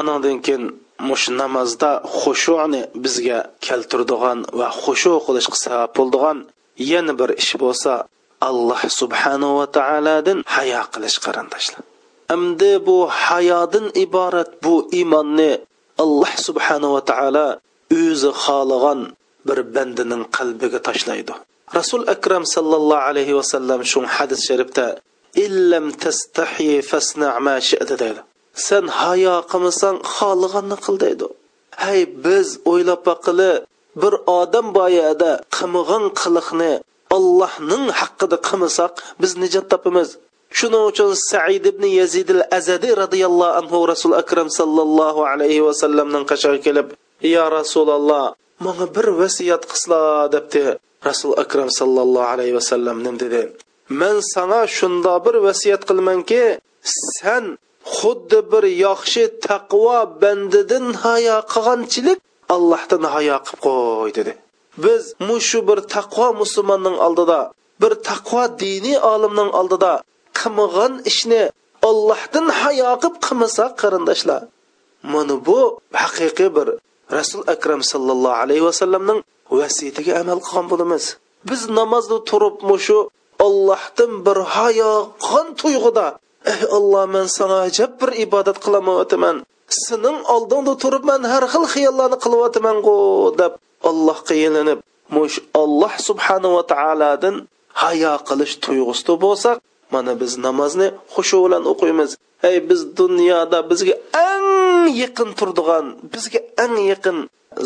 Anandan 0.00 0.36
keyin 0.46 0.64
mush 1.08 1.26
namozda 1.40 1.90
xushuni 2.20 2.82
bizga 3.04 3.38
keltiradigan 3.66 4.38
va 4.58 4.68
xushu 4.82 5.14
qilishga 5.26 5.56
sabab 5.64 5.90
bo'ldigan 5.98 6.38
yana 6.92 7.12
bir 7.20 7.30
ish 7.42 7.54
bo'lsa 7.62 7.92
alloh 8.48 8.80
subhanava 9.00 9.64
taolodan 9.76 10.38
hayo 10.54 10.82
qilish 10.94 11.18
qarindoshlar 11.24 11.82
endi 12.34 12.72
bu 12.86 12.98
hayodan 13.24 13.86
iborat 14.04 14.50
bu 14.64 14.74
iymonni 14.98 15.52
alloh 16.04 16.32
subhanava 16.46 17.00
taolo 17.10 17.46
o'zi 18.02 18.30
xohlagan 18.44 19.00
bir 19.48 19.58
bandaning 19.74 20.22
qalbiga 20.36 20.78
tashlaydi. 20.88 21.34
Rasul 21.78 22.02
akram 22.14 22.44
sallallohu 22.54 23.06
alayhi 23.10 23.32
vasallam 23.40 23.80
shu 23.92 24.00
hadis 24.16 24.40
sharifda 24.48 24.86
illam 25.46 25.84
tastahi 26.04 26.82
fasna 26.90 27.28
ma 27.46 27.56
shi'ta 27.68 27.94
deydi. 28.02 28.20
Sen 28.66 28.84
hayo 29.00 29.36
qilmasang 29.50 29.98
xohlaganni 30.14 30.76
qil 30.84 30.96
deydi. 31.04 31.26
Hay 31.82 32.00
biz 32.24 32.48
o'ylab 32.70 33.00
baqili 33.10 33.52
bir 34.02 34.14
odam 34.40 34.66
boyada 34.78 35.32
qilmagan 35.56 36.04
qiliqni 36.20 36.72
allohning 37.16 37.84
haqqida 38.00 38.36
qilmasak 38.48 38.92
biz 39.20 39.32
nijot 39.42 39.66
topamiz. 39.72 40.08
Shuning 40.58 40.84
uchun 40.90 41.10
said 41.30 41.64
ibn 41.72 41.84
yazid 42.00 42.28
al 42.36 42.42
azadi 42.58 42.90
roziyallohu 43.02 43.56
anhu 43.60 43.78
rasul 43.92 44.12
akram 44.22 44.48
sallallohu 44.58 45.20
alayhi 45.32 45.64
vasallamning 45.68 46.24
qashog'iga 46.30 46.64
kelib 46.66 46.88
yo 47.34 47.44
rasululloh 47.58 48.24
manga 48.64 48.86
bir 48.96 49.06
vasiyat 49.22 49.62
qilsla 49.70 50.00
debdi. 50.34 50.64
Rasul 51.08 51.32
akram 51.44 51.68
sallallohu 51.80 52.30
alayhi 52.34 52.54
vasallam 52.58 52.96
dedi 53.22 53.42
man 54.00 54.16
sana 54.34 54.60
shunda 54.78 55.12
bir 55.24 55.34
vasiyat 55.46 55.82
qilmanki 55.88 56.42
san 57.18 57.44
xuddi 57.96 58.38
bir 58.52 58.64
yaxshi 58.86 59.22
taqvo 59.48 59.98
bandidan 60.22 60.86
hayo 61.04 61.36
qilganchilik 61.52 62.18
allohdan 62.54 63.02
hayo 63.14 63.36
qilib 63.46 63.60
qo'y 63.66 64.10
dedi. 64.18 64.32
Biz 64.84 65.02
mushu 65.28 65.60
bir 65.68 65.78
taqvo 65.94 66.26
musulmonning 66.42 66.96
oldida 67.06 67.40
bir 67.82 67.92
taqvo 68.08 68.42
diniy 68.62 68.98
olimning 69.12 69.50
oldida 69.60 69.92
qilmagan 70.38 70.92
ishni 71.10 71.42
ollohdan 71.88 72.46
hayo 72.60 72.90
qilib 73.02 73.16
qilmasak 73.26 73.70
qarindoshlar 73.82 74.42
mana 75.12 75.34
bu 75.46 75.58
haqiqiy 76.02 76.50
bir 76.56 76.68
rasul 77.18 77.42
akram 77.54 77.80
sallallohu 77.92 78.40
alayhi 78.44 78.64
vasallamning 78.68 79.20
vasiyatiga 79.58 80.12
amal 80.22 80.40
qilgan 80.46 80.66
bo'lamiz. 80.72 81.04
Biz 81.50 81.60
namozda 81.78 82.16
turib 82.30 82.56
mushu 82.70 82.98
ollohdan 83.46 84.12
bir 84.26 84.38
hayo 84.56 84.92
qon 85.26 85.46
tuyg'uda 85.60 86.06
ey 86.52 86.60
olloh 86.76 87.04
man 87.14 87.26
sana 87.38 87.56
ajab 87.68 87.90
bir 88.00 88.10
ibodat 88.24 88.58
qilamotaman 88.64 89.36
sening 89.86 90.18
oldingda 90.34 90.74
turib 90.82 91.04
man 91.10 91.20
har 91.32 91.44
xil 91.52 91.64
xiyollarni 91.74 92.18
qilyaptimanku 92.24 92.94
deb 93.40 93.52
allohga 93.90 94.34
yelinib 94.44 94.78
mush 95.16 95.36
olloh 95.62 95.92
subhanava 96.08 96.62
taolodan 96.72 97.36
hayo 97.82 98.14
qilish 98.28 98.54
tuyg'usida 98.64 99.14
bo'lsak 99.24 99.56
mana 99.94 100.12
biz 100.20 100.32
namozni 100.46 100.88
xushu 101.14 101.38
bilan 101.44 101.62
o'qiymiz. 101.72 102.10
Ey 102.48 102.56
biz 102.68 102.80
dunyoda 103.00 103.58
bizga 103.70 103.94
eng 104.28 104.48
yaqin 105.02 105.30
turadigan 105.38 105.86
bizga 106.12 106.40
eng 106.64 106.76
yaqin 106.92 107.18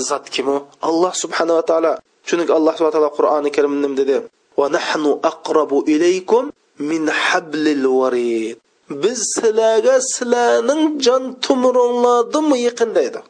zot 0.09 0.25
kim 0.35 0.47
u? 0.55 0.57
Alloh 0.89 1.13
subhanava 1.23 1.63
taolo. 1.71 1.93
Chunki 2.27 2.53
alloh 2.59 2.73
subhana 2.77 2.95
taolo 2.97 3.11
qur'oni 3.19 3.51
karimda 3.57 3.79
nima 3.85 3.97
dedi 4.01 4.17
va 4.59 4.67
nahnu 4.77 5.11
aqrabu 5.31 5.79
ilaykum 5.95 6.45
min 6.91 7.03
hablil 7.25 7.85
varid 8.01 8.57
biz 9.03 9.19
sizlarga 9.35 9.97
sizlarning 10.15 10.83
jon 11.07 11.23
tumuringlardan 11.45 12.47
yaqin 12.69 12.91
deydi. 12.99 13.21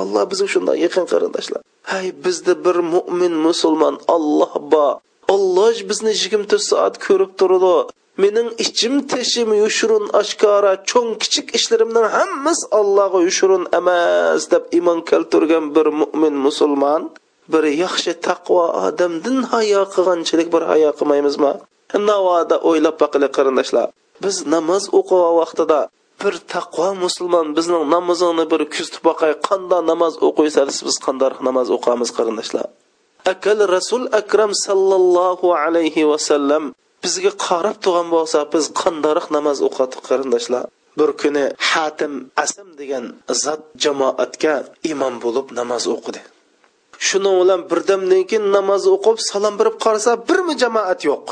Alloh 0.00 0.22
bizga 0.30 0.46
shunday 0.54 0.76
yaqin 0.86 1.04
qarindoshlar. 1.12 1.60
Hay 1.92 2.06
bizda 2.24 2.54
bir 2.64 2.76
mo'min 2.94 3.34
musulmon 3.46 3.96
olloh 4.14 4.52
bor. 4.72 4.92
Olloh 5.34 5.76
bizni 5.90 6.12
yigirma 6.20 6.46
to'rt 6.50 6.64
soat 6.70 6.94
ko'rib 7.06 7.30
turadi 7.40 7.74
mening 8.22 8.48
ichim 8.64 8.94
teshim 9.12 9.48
yushurun 9.62 10.04
oshkora 10.20 10.72
cho'ng 10.90 11.10
kichik 11.22 11.46
ishlarimning 11.58 12.06
hammasi 12.16 12.64
allohga 12.78 13.20
yushurun 13.28 13.64
emas 13.78 14.42
deb 14.52 14.64
iymon 14.76 14.98
keltirgan 15.10 15.64
bir 15.76 15.86
mo'min 16.00 16.34
musulmon 16.46 17.02
bir 17.52 17.64
yaxshi 17.84 18.12
taqvo 18.28 18.64
odamdan 18.86 19.38
hayo 19.52 19.82
qilganchilik 19.94 20.48
bir 20.54 20.62
hayo 20.70 20.90
qilmaymizmi? 20.98 21.52
Navoda 22.10 22.56
o'ylab 22.68 22.96
boqili 23.02 23.28
qarindoshlar 23.36 23.88
biz 24.24 24.36
namoz 24.54 24.84
o'qigan 24.98 25.34
vaqtida 25.40 25.80
bir 26.22 26.34
taqvo 26.54 26.88
musulmon 27.04 27.46
bizning 27.58 27.84
namozini 27.94 28.44
bir 28.52 28.60
kuzatib 28.74 29.02
boqay 29.08 29.32
qanday 29.48 29.82
namoz 29.90 30.14
o'qiysangiz 30.28 30.78
biz 30.88 30.96
qanday 31.06 31.30
namoz 31.48 31.68
o'qamiz 31.76 32.10
qarindoshlar. 32.18 32.66
Akal 33.32 33.58
rasul 33.76 34.02
akram 34.20 34.52
sallallohu 34.66 35.48
alayhi 35.64 36.02
vasallam 36.12 36.64
bizga 37.04 37.32
qarab 37.46 37.76
turgan 37.84 38.08
bo'lsa 38.14 38.38
biz 38.54 38.64
qandoq 38.82 39.26
namoz 39.36 39.58
o'qiyotdik 39.66 40.02
qarindoshlar? 40.08 40.64
Bir 40.98 41.10
kuni 41.20 41.44
hatim 41.70 42.12
asam 42.44 42.68
degan 42.80 43.04
zot 43.44 43.62
jamoatga 43.84 44.54
imom 44.92 45.14
bo'lib 45.24 45.46
namoz 45.60 45.84
o'qidi. 45.94 46.20
Shuni 47.06 47.30
bilan 47.40 47.60
birdamdan 47.70 48.22
keyin 48.30 48.44
namoz 48.56 48.82
o'qib 48.94 49.16
salom 49.30 49.54
berib 49.60 49.76
qarasa 49.84 50.12
birmi 50.28 50.54
jamoat 50.62 51.00
yo'q. 51.10 51.24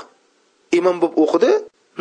Imom 0.79 0.97
bo'lib 1.03 1.17
o'qidi 1.25 1.53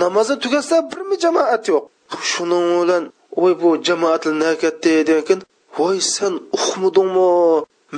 namozni 0.03 0.35
tugatsa 0.43 0.77
birmi 0.91 1.15
jamoat 1.25 1.63
yo'q. 1.71 1.83
Shuning 2.31 2.67
bilan 2.81 3.03
voy 3.41 3.53
bu 3.61 3.69
jamoat 3.87 4.23
nakatdi 4.43 4.93
degan 5.11 5.39
voy 5.77 5.97
sen 6.15 6.33
uqmidingmi 6.57 7.29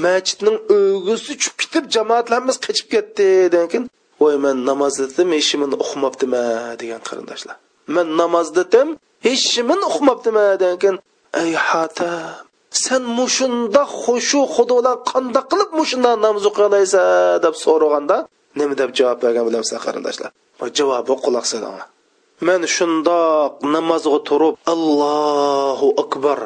masjidning 0.06 0.58
o'g'isi 0.76 1.34
tushib 1.40 1.56
ketib 1.62 1.86
jamoatlarimiz 1.96 2.58
qochib 2.66 2.88
ketdi 2.94 3.28
degan 3.56 3.84
voy 4.24 4.36
man 4.46 4.58
namoz 4.70 4.94
dedim 5.02 5.28
hech 5.38 5.52
uqmabdima 5.86 6.44
degan 6.82 7.02
qarindoshlar. 7.08 7.56
Man 7.96 8.08
namoz 8.22 8.48
dedim 8.58 8.88
hech 9.28 9.46
kimni 9.54 9.86
uqmabdima 9.92 10.46
degan 10.66 10.96
ey 11.42 11.52
hatam 11.68 12.44
sen 12.84 13.04
mushunda 13.20 13.82
xushu 14.02 14.42
xudo 14.56 14.74
bilan 14.80 14.98
qandoq 15.12 15.46
qilib 15.52 15.72
mushunda 15.80 16.12
namoz 16.26 16.44
o'qiyolaysan 16.50 17.08
deb 17.46 17.56
so'raganda 17.64 18.18
nima? 18.60 18.74
deb 18.82 18.90
javob 18.98 19.18
bergan 19.24 19.44
bilamsan 19.50 19.80
qarindoshlar. 19.86 20.32
Javobi 20.78 21.14
quloq 21.26 21.46
solinglar 21.52 21.88
man 22.48 22.62
shundoq 22.76 23.54
namozga 23.76 24.20
turib 24.30 24.56
allohu 24.74 25.88
akbar 26.04 26.40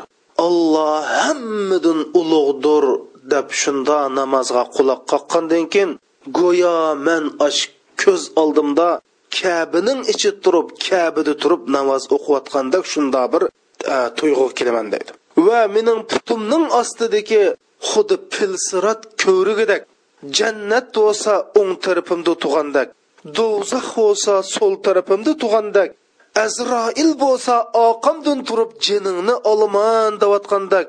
olloh 0.48 1.02
hammadan 1.22 2.00
ulug'dir 2.20 2.86
deb 3.34 3.48
shunda 3.62 3.98
namozga 4.20 4.64
quloq 4.76 5.02
qoqqandan 5.12 5.64
keyin 5.74 5.92
go'yo 6.40 6.78
man 7.08 7.24
ash 7.48 7.62
ko'z 8.02 8.22
oldimda 8.42 8.90
kabining 9.40 10.00
ichi 10.14 10.32
turib 10.44 10.68
kabida 10.86 11.34
turib 11.42 11.62
namoz 11.76 12.04
o'qiyotgandek 12.16 12.84
shunda 12.94 13.22
bir 13.34 13.44
e, 13.94 13.98
tuyg'u 14.18 14.46
kelaman 14.58 14.88
deydi. 14.94 15.12
Va 15.48 15.62
mening 15.76 16.00
putimning 16.12 16.66
ostidagi 16.82 17.44
xuddi 17.90 18.16
pilsirat 18.34 19.02
ko'rigidek 19.24 19.82
jannat 20.38 20.88
bo'lsa 20.98 21.34
o'ng 21.60 21.74
tarafimda 21.86 22.34
turgandek 22.44 22.88
do'zax 23.38 23.88
bo'lsa 24.00 24.34
so'l 24.56 24.74
tarafimda 24.86 25.32
turgandek 25.42 25.90
azroil 26.46 27.12
bo'lsa 27.24 27.56
oqamdan 27.88 28.40
turib 28.48 28.72
jiningni 28.86 29.36
olaman 29.52 30.12
deyotgandek 30.22 30.88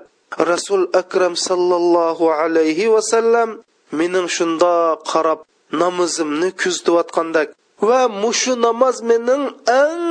rasul 0.50 0.82
akram 1.00 1.34
sallallohu 1.48 2.26
alayhi 2.42 2.92
vasallam 2.94 3.50
mening 3.98 4.28
shunda 4.36 4.72
qarab 5.10 5.40
namozimni 5.82 6.48
kuzatayotgandek 6.60 7.48
va 7.88 8.00
mushu 8.22 8.54
namoz 8.66 8.96
mening 9.10 9.44
eng 9.82 10.06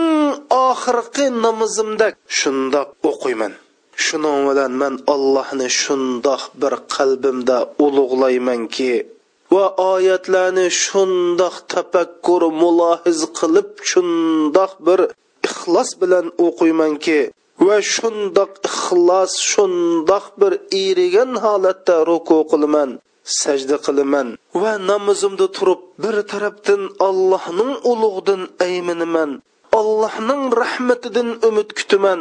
oxirgi 0.68 1.26
namozimdek 1.46 2.14
shundoq 2.40 2.90
o'qiyman. 3.10 3.54
Shuning 4.06 4.42
bilan 4.50 4.74
man 4.82 4.94
allohni 5.14 5.68
shundoq 5.82 6.42
bir 6.62 6.74
qalbimda 6.96 7.58
ulug'laymanki 7.86 8.94
va 9.54 9.66
oyatlarni 9.94 10.68
shundoq 10.84 11.56
tafakkur 11.74 12.42
mulohiz 12.62 13.20
qilib 13.40 13.70
shundoq 13.90 14.72
bir 14.88 15.00
ixlos 15.48 15.90
bilan 16.02 16.26
o'qiymanki 16.46 17.20
va 17.68 17.78
shundoq 17.96 18.52
ixlos 18.70 19.34
shundoq 19.52 20.26
bir 20.42 20.54
erigan 20.86 21.32
holatda 21.44 21.96
ruku 22.10 22.38
qilaman 22.52 22.90
sajda 23.42 23.78
qilaman 23.86 24.28
va 24.62 24.74
namozimda 24.92 25.48
turib 25.58 25.82
bir 26.04 26.16
tarafdan 26.32 26.82
allohning 27.08 27.72
ulug'dan 27.92 28.42
ayminiman. 28.68 29.30
Allohning 29.80 30.44
rahmatidan 30.64 31.30
umid 31.48 31.70
kutaman. 31.78 32.20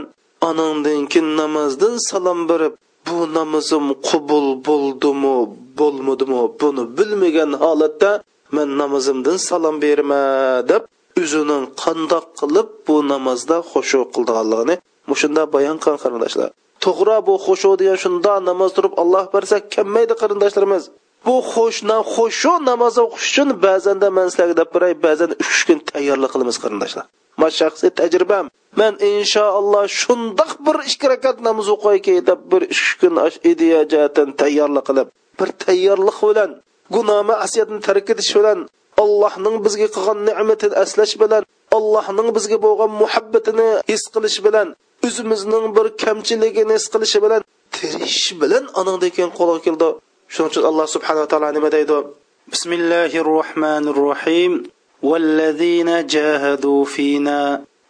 Anandan 0.48 1.00
keyin 1.12 1.28
namozdan 1.40 1.94
salom 2.08 2.40
berib 2.50 2.74
bu 3.06 3.18
namozim 3.38 3.86
qubul 4.08 4.46
bo'ldimi 4.68 5.36
bo'lmadimi 5.78 6.42
buni 6.60 6.82
bilmagan 6.98 7.50
holatda 7.62 8.10
man 8.56 8.68
namozimdan 8.80 9.38
salom 9.48 9.76
berma 9.84 10.22
deb 10.70 10.82
o'zining 11.22 11.64
qandoq 11.82 12.26
qilib 12.40 12.68
bu 12.86 12.94
namozda 13.12 13.56
xushu 13.70 14.00
qildiganligini 14.14 14.74
mushunda 15.10 15.42
bayon 15.54 15.76
qilgan 15.82 15.98
qarindoshlar 16.04 16.50
to'g'ri 16.86 17.18
bu 17.28 17.34
xushu 17.46 17.70
degan 17.80 17.98
shunda 18.04 18.34
namoz 18.48 18.70
turib 18.76 18.94
alloh 19.02 19.24
bersa 19.34 19.56
kammaydi 19.74 20.14
qarindoshlarimiz. 20.22 20.84
Bu 21.26 21.36
xushna 21.52 21.96
xushu 22.14 22.52
namoz 22.70 22.94
o'qish 23.04 23.26
uchun 23.30 23.48
ba'zanda 23.64 24.08
man 24.16 24.26
sizlarga 24.32 24.54
deb 24.60 24.68
beray 24.74 24.94
ba'zan 25.06 25.30
uch 25.42 25.60
kun 25.66 25.78
tayyorlik 25.92 26.30
qilamiz 26.34 26.56
qarindoshlar. 26.62 27.04
Ma 27.40 27.48
shaxsiy 27.58 27.90
tajribam 28.00 28.46
man 28.80 28.92
inshaalloh 29.10 29.84
shundoq 30.00 30.52
bir 30.66 30.76
ikki 30.90 31.06
rakat 31.12 31.36
namoz 31.48 31.68
o'qiyki 31.74 32.14
deb 32.30 32.40
bir 32.52 32.62
uch 32.74 32.86
kun 33.00 33.14
ideya 33.52 33.80
jihatdan 33.92 34.28
tayyorlik 34.40 34.84
qilib 34.88 35.08
bir 35.38 35.48
tayyorlik 35.64 36.18
bilan 36.28 36.50
gunoh 36.94 37.20
asiyatni 37.44 37.80
tark 37.88 38.06
etish 38.12 38.32
bilan 38.38 38.58
allohning 39.02 39.56
bizga 39.66 39.88
qilgan 39.94 40.18
ne'matini 40.28 40.76
aslash 40.84 41.14
bilan 41.22 41.42
allohning 41.76 42.28
bizga 42.36 42.56
bo'lgan 42.66 42.90
muhabbatini 43.02 43.68
his 43.90 44.02
qilish 44.14 44.38
bilan 44.46 44.68
o'zimizning 45.07 45.65
bir 45.77 45.85
kamchiligini 46.03 46.73
his 46.77 46.85
qilishi 46.93 47.19
bilan 47.25 47.41
tirishish 47.75 48.29
bilan 48.41 48.63
anandan 48.79 49.11
keyin 49.15 49.31
qo'lga 49.39 49.57
keldi 49.65 49.87
shuning 50.33 50.49
uchun 50.51 50.63
alloh 50.69 50.85
subhanava 50.95 51.27
taolo 51.31 51.49
nima 51.57 51.69
deydi 51.75 51.97
bismillahi 52.53 53.17
rohmanir 53.31 53.97
rohim 54.09 54.53
والذين 55.09 55.89
جاهدوا 56.07 56.85
فينا 56.85 57.41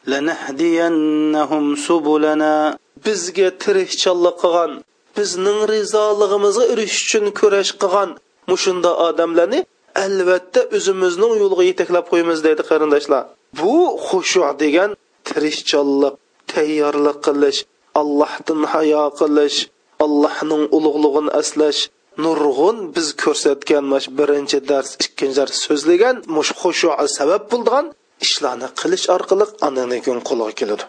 لنهدينهم 0.08 1.76
سبلنا 1.76 2.78
bizga 3.06 3.48
tirishchanlik 3.64 4.36
qilgan 4.44 4.72
bizning 5.18 5.60
rizolig'imizga 5.74 6.66
erishish 6.74 7.04
uchun 7.08 7.26
kurash 7.40 7.72
qilgan 7.82 8.10
mushunda 8.52 8.92
odamlarni 9.08 9.60
albatta 10.06 10.62
o'zimizning 10.78 11.34
yo'lga 11.42 11.64
yetaklab 11.70 12.06
qo'yamiz 12.12 12.40
deydi 12.48 12.64
qarindoshlar 12.70 13.24
bu 13.60 13.76
xushu 14.08 14.42
degan 14.64 14.90
tirishchanlik 15.28 16.14
tayyorlik 16.57 17.19
qilish 17.27 17.61
allohdan 18.01 18.61
hayo 18.73 19.05
qilish 19.21 19.59
allohning 20.05 20.65
ulug'lig'ini 20.77 21.31
aslash 21.41 21.81
nurg'un 22.25 22.77
biz 22.95 23.07
ko'rsatgan 23.23 23.85
mash 23.93 24.07
birinchi 24.19 24.59
dars 24.71 24.91
ikkinchi 25.05 25.37
dars 25.39 25.55
so'zlagan 25.67 26.17
mush 26.37 26.53
xushu 26.61 26.89
sabab 27.19 27.43
bo'lgan 27.53 27.85
ishlarni 28.27 28.69
qilish 28.81 29.07
orqali 29.17 29.47
anani 29.69 29.99
kun 30.07 30.19
qo'lga 30.29 30.53
keladi. 30.61 30.85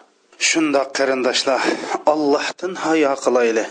Shundoq 0.49 0.88
qarindoshlar 0.97 1.62
allohdan 2.13 2.73
hayo 2.86 3.13
qilayli 3.25 3.65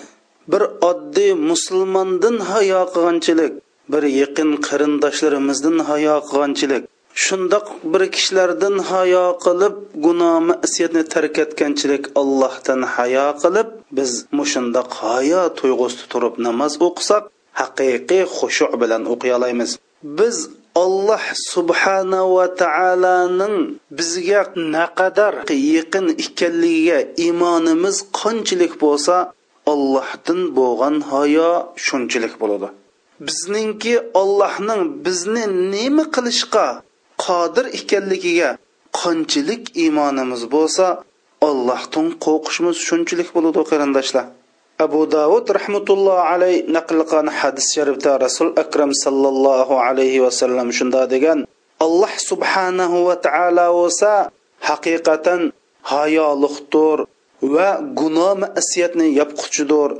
bir 0.53 0.63
oddiy 0.91 1.33
musulmondan 1.51 2.37
hayo 2.51 2.81
qilganchilik 2.95 3.53
bir 3.93 4.03
yaqin 4.23 4.51
qarindoshlarimizdan 4.69 5.77
hayo 5.91 6.17
qilganchilik 6.29 6.83
shundoq 7.25 7.67
bir 7.93 8.03
kishilardan 8.15 8.77
hayo 8.91 9.25
qilib 9.45 9.75
gunoh 10.05 10.35
masiyatni 10.51 11.03
tark 11.15 11.35
etganchilik 11.45 12.05
allohdan 12.21 12.81
hayo 12.95 13.27
qilib 13.43 13.69
biz 13.99 14.13
mushundoq 14.39 14.91
hayo 15.03 15.43
tuyg'usida 15.59 16.07
turib 16.13 16.35
namoz 16.47 16.73
o'qisak 16.87 17.25
haqiqiy 17.61 18.25
xushu 18.37 18.67
bilan 18.83 19.03
o'qiy 19.13 19.33
olamiz 19.39 19.71
biz 20.19 20.37
alloh 20.85 21.25
subhanava 21.53 22.45
taoloning 22.63 23.57
bizga 23.99 24.43
naqadar 24.77 25.35
yaqin 25.77 26.07
ekanligiga 26.25 26.99
iymonimiz 27.25 27.97
qanchalik 28.21 28.73
bo'lsa 28.85 29.17
allohdan 29.73 30.41
bo'lgan 30.59 30.97
hayo 31.11 31.51
shunchalik 31.87 32.35
bo'ladi. 32.43 32.69
Bizningki 33.27 33.95
allohning 34.21 34.83
bizni 35.05 35.45
nima 35.75 36.05
qilishga 36.15 36.67
qodir 37.25 37.67
ekanligiga 37.81 38.51
qanchalik 39.01 39.63
iymonimiz 39.83 40.43
bo'lsa 40.55 40.87
allohdan 41.49 42.07
qo'rqishimiz 42.25 42.77
shunchalik 42.89 43.29
bo'ladi 43.37 43.61
qarindoshlar. 43.71 44.27
Abu 44.87 45.01
davud 45.17 45.47
rahmatulloh 45.59 46.19
alayh 46.33 46.57
naql 46.77 46.99
qilgan 47.11 47.27
hadis 47.39 47.67
sharifda 47.77 48.13
rasul 48.25 48.49
akram 48.63 48.91
sallallohu 49.05 49.75
alayhi 49.89 50.23
vasallam 50.27 50.69
shunda 50.79 51.03
degan 51.15 51.39
alloh 51.87 52.13
subhanahu 52.31 52.97
va 53.09 53.17
taolo 53.27 53.67
bo'lsa 53.79 54.11
haqiqatan 54.69 55.41
hayoliqdir 55.95 56.99
va 57.55 57.69
gunoh 58.01 58.33
masiyatni 58.45 59.07
yopquchidir 59.21 59.91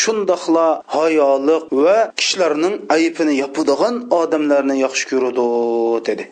shundoqla 0.00 0.68
hayoliq 0.96 1.64
va 1.84 1.98
kishilarning 2.20 2.74
ayibini 2.96 3.34
yopadigan 3.42 3.94
odamlarni 4.20 4.76
yaxshi 4.84 5.04
ko'radi 5.12 5.46
dedi. 6.08 6.24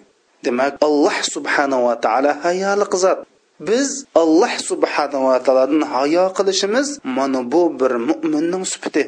Demak 0.45 0.75
alloh 0.87 1.17
subhanava 1.35 1.95
taolo 2.05 2.33
hayoli 2.45 2.87
qizat 2.93 3.19
biz 3.69 3.89
alloh 4.23 4.53
subhanava 4.69 5.37
taolodan 5.47 5.83
hayo 5.95 6.25
qilishimiz 6.37 6.89
mana 7.17 7.41
bu 7.53 7.63
bir 7.81 7.93
mo'minning 8.09 8.65
sifati. 8.73 9.05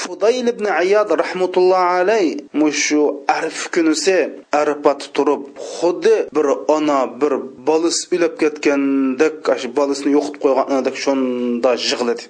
Fudayl 0.00 0.46
ibn 0.52 0.66
ayad 0.82 1.08
rahmatulloh 1.22 1.82
alay 2.00 2.26
mushu 2.60 3.02
arf 3.38 3.58
kunisi 3.74 4.18
arpat 4.62 5.00
turib 5.16 5.42
xuddi 5.74 6.16
bir 6.36 6.46
ona 6.76 7.00
bir 7.20 7.34
bolis 7.68 7.98
ulab 8.14 8.34
ketgandek 8.42 9.36
shu 9.60 9.68
bolisni 9.78 10.10
yo'qotib 10.16 10.40
qo'ygandek 10.44 10.96
shunda 11.04 11.70
yig'ladi 11.88 12.24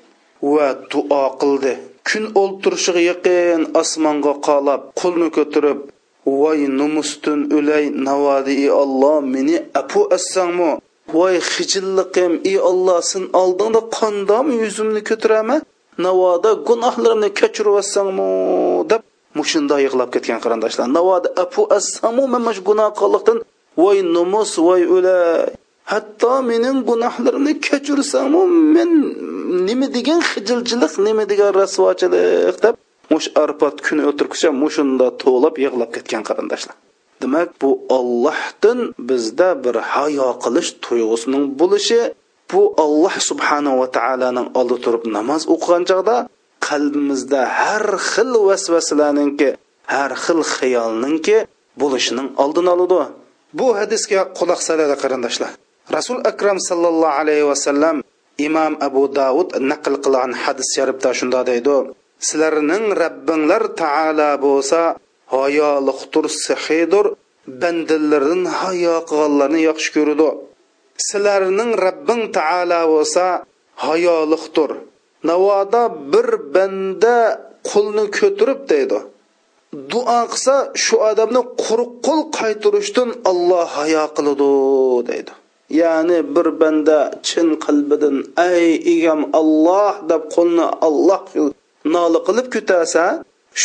va 0.55 0.69
duo 0.91 1.25
qildi. 1.43 1.73
Kun 2.09 2.25
o'ltirishiga 2.41 3.03
yaqin 3.11 3.61
osmonga 3.81 4.33
qolab 4.49 4.81
qo'lni 5.01 5.29
ko'tarib 5.37 5.79
voy 6.27 6.61
numustun 6.79 7.41
o'lay 7.57 7.85
navodi 8.09 8.71
olloh 8.83 9.19
meni 9.35 9.57
apu 9.81 10.01
assangmi? 10.17 10.71
Voy 11.15 11.35
xijilliqim 11.53 12.33
ey 12.51 12.59
olloh 12.71 13.01
sen 13.11 13.25
oldingda 13.43 13.81
qandam 13.97 14.47
yuzimni 14.63 15.01
ko'tiraman? 15.09 15.61
Navoda 16.05 16.51
gunohlarimni 16.69 17.29
kechirib 17.41 17.75
yotsangmi 17.79 18.29
deb 18.91 19.03
mushunda 19.39 19.77
yig'lab 19.85 20.09
ketgan 20.15 20.41
qarindoshlar. 20.45 20.87
Navoda 20.97 21.29
apu 21.45 21.63
assamu 21.79 22.23
man 22.33 22.43
shu 22.57 22.63
gunoh 22.69 22.91
qilliqdan 23.01 23.39
voy 23.83 23.99
numus 24.15 24.51
voy 24.67 24.83
o'lay 24.97 25.55
hatto 25.93 26.33
mening 26.49 26.79
gunohlarimni 26.89 27.53
kechirsamu 27.67 28.41
men 28.75 28.91
nima 29.67 29.87
degan 29.97 30.21
xijilchilik 30.31 30.93
nima 31.07 31.25
degan 31.31 31.51
rasvochilik 31.61 32.57
deb 32.65 32.75
mush 33.13 33.29
arpat 33.45 33.77
kuni 33.87 34.03
o'tirguncha 34.11 34.51
mushunda 34.63 35.07
to'lab 35.23 35.55
yig'lab 35.65 35.91
ketgan 35.97 36.23
qarindoshlar. 36.29 36.77
Demak 37.23 37.49
bu 37.63 37.71
ollohdan 37.99 38.79
bizda 39.09 39.49
bir 39.65 39.77
hayo 39.93 40.29
qilish 40.45 40.71
tuyg'usining 40.85 41.45
bo'lishi 41.61 42.01
bu 42.53 42.63
olloh 42.85 43.15
subhanava 43.29 43.87
taoloning 43.97 44.49
oldida 44.59 44.79
turib 44.85 45.05
namoz 45.17 45.43
o'qigan 45.55 45.83
chog'da 45.91 46.17
qalbimizda 46.69 47.41
har 47.61 47.87
xil 48.11 48.31
vasvasalarninki 48.49 49.49
har 49.95 50.13
xil 50.25 50.41
xayolninki 50.55 51.37
bo'lishining 51.83 52.29
oldini 52.43 52.71
oladi 52.77 53.01
bu 53.59 53.67
hadisga 53.79 54.21
quloq 54.39 54.61
soladi 54.69 54.97
qarindoshlar. 55.03 55.53
Rasul 55.97 56.19
akram 56.31 56.59
sallallohu 56.69 57.19
alayhi 57.23 57.47
vasallam 57.53 57.97
imom 58.47 58.73
abu 58.89 59.03
davud 59.21 59.49
naql 59.71 59.95
qilgan 60.05 60.31
hadis 60.43 60.69
sharifda 60.77 61.11
shunday 61.19 61.43
deydi. 61.51 61.77
Sizlarning 62.27 62.85
rabbinglar 63.03 63.63
taala 63.83 64.31
bo'lsa 64.47 64.81
hayoliqtur 65.37 66.25
sihidur 66.45 67.07
bandalardan 67.63 68.43
hayo 68.61 68.97
qilganlarni 69.09 69.61
yaxshi 69.69 69.91
ko'radi. 69.97 70.29
Sizlarning 71.09 71.71
rabbing 71.87 72.23
taala 72.37 72.81
bo'lsa 72.93 73.25
hayoliqdir 73.87 74.71
navoda 75.29 75.83
bir 76.13 76.29
banda 76.55 77.17
qo'lni 77.71 78.05
ko'tarib 78.19 78.61
deydi. 78.73 78.99
Duo 79.91 80.21
qilsa 80.33 80.55
shu 80.85 80.97
odamni 81.11 81.43
quruq 81.65 81.93
qo'l 82.07 82.21
qaytirishdan 82.39 83.11
olloh 83.31 83.67
hayo 83.79 84.05
qiladi 84.17 84.51
deydi. 85.11 85.33
Ya'ni 85.81 86.19
bir 86.35 86.49
banda 86.61 86.99
chin 87.29 87.49
qalbidan 87.65 88.17
ay 88.49 88.65
egam 88.95 89.21
olloh 89.41 89.95
deb 90.11 90.23
qo'lni 90.35 90.67
olloh 90.87 91.21
nola 91.95 92.19
qilib 92.29 92.47
ko'tarsa 92.55 93.05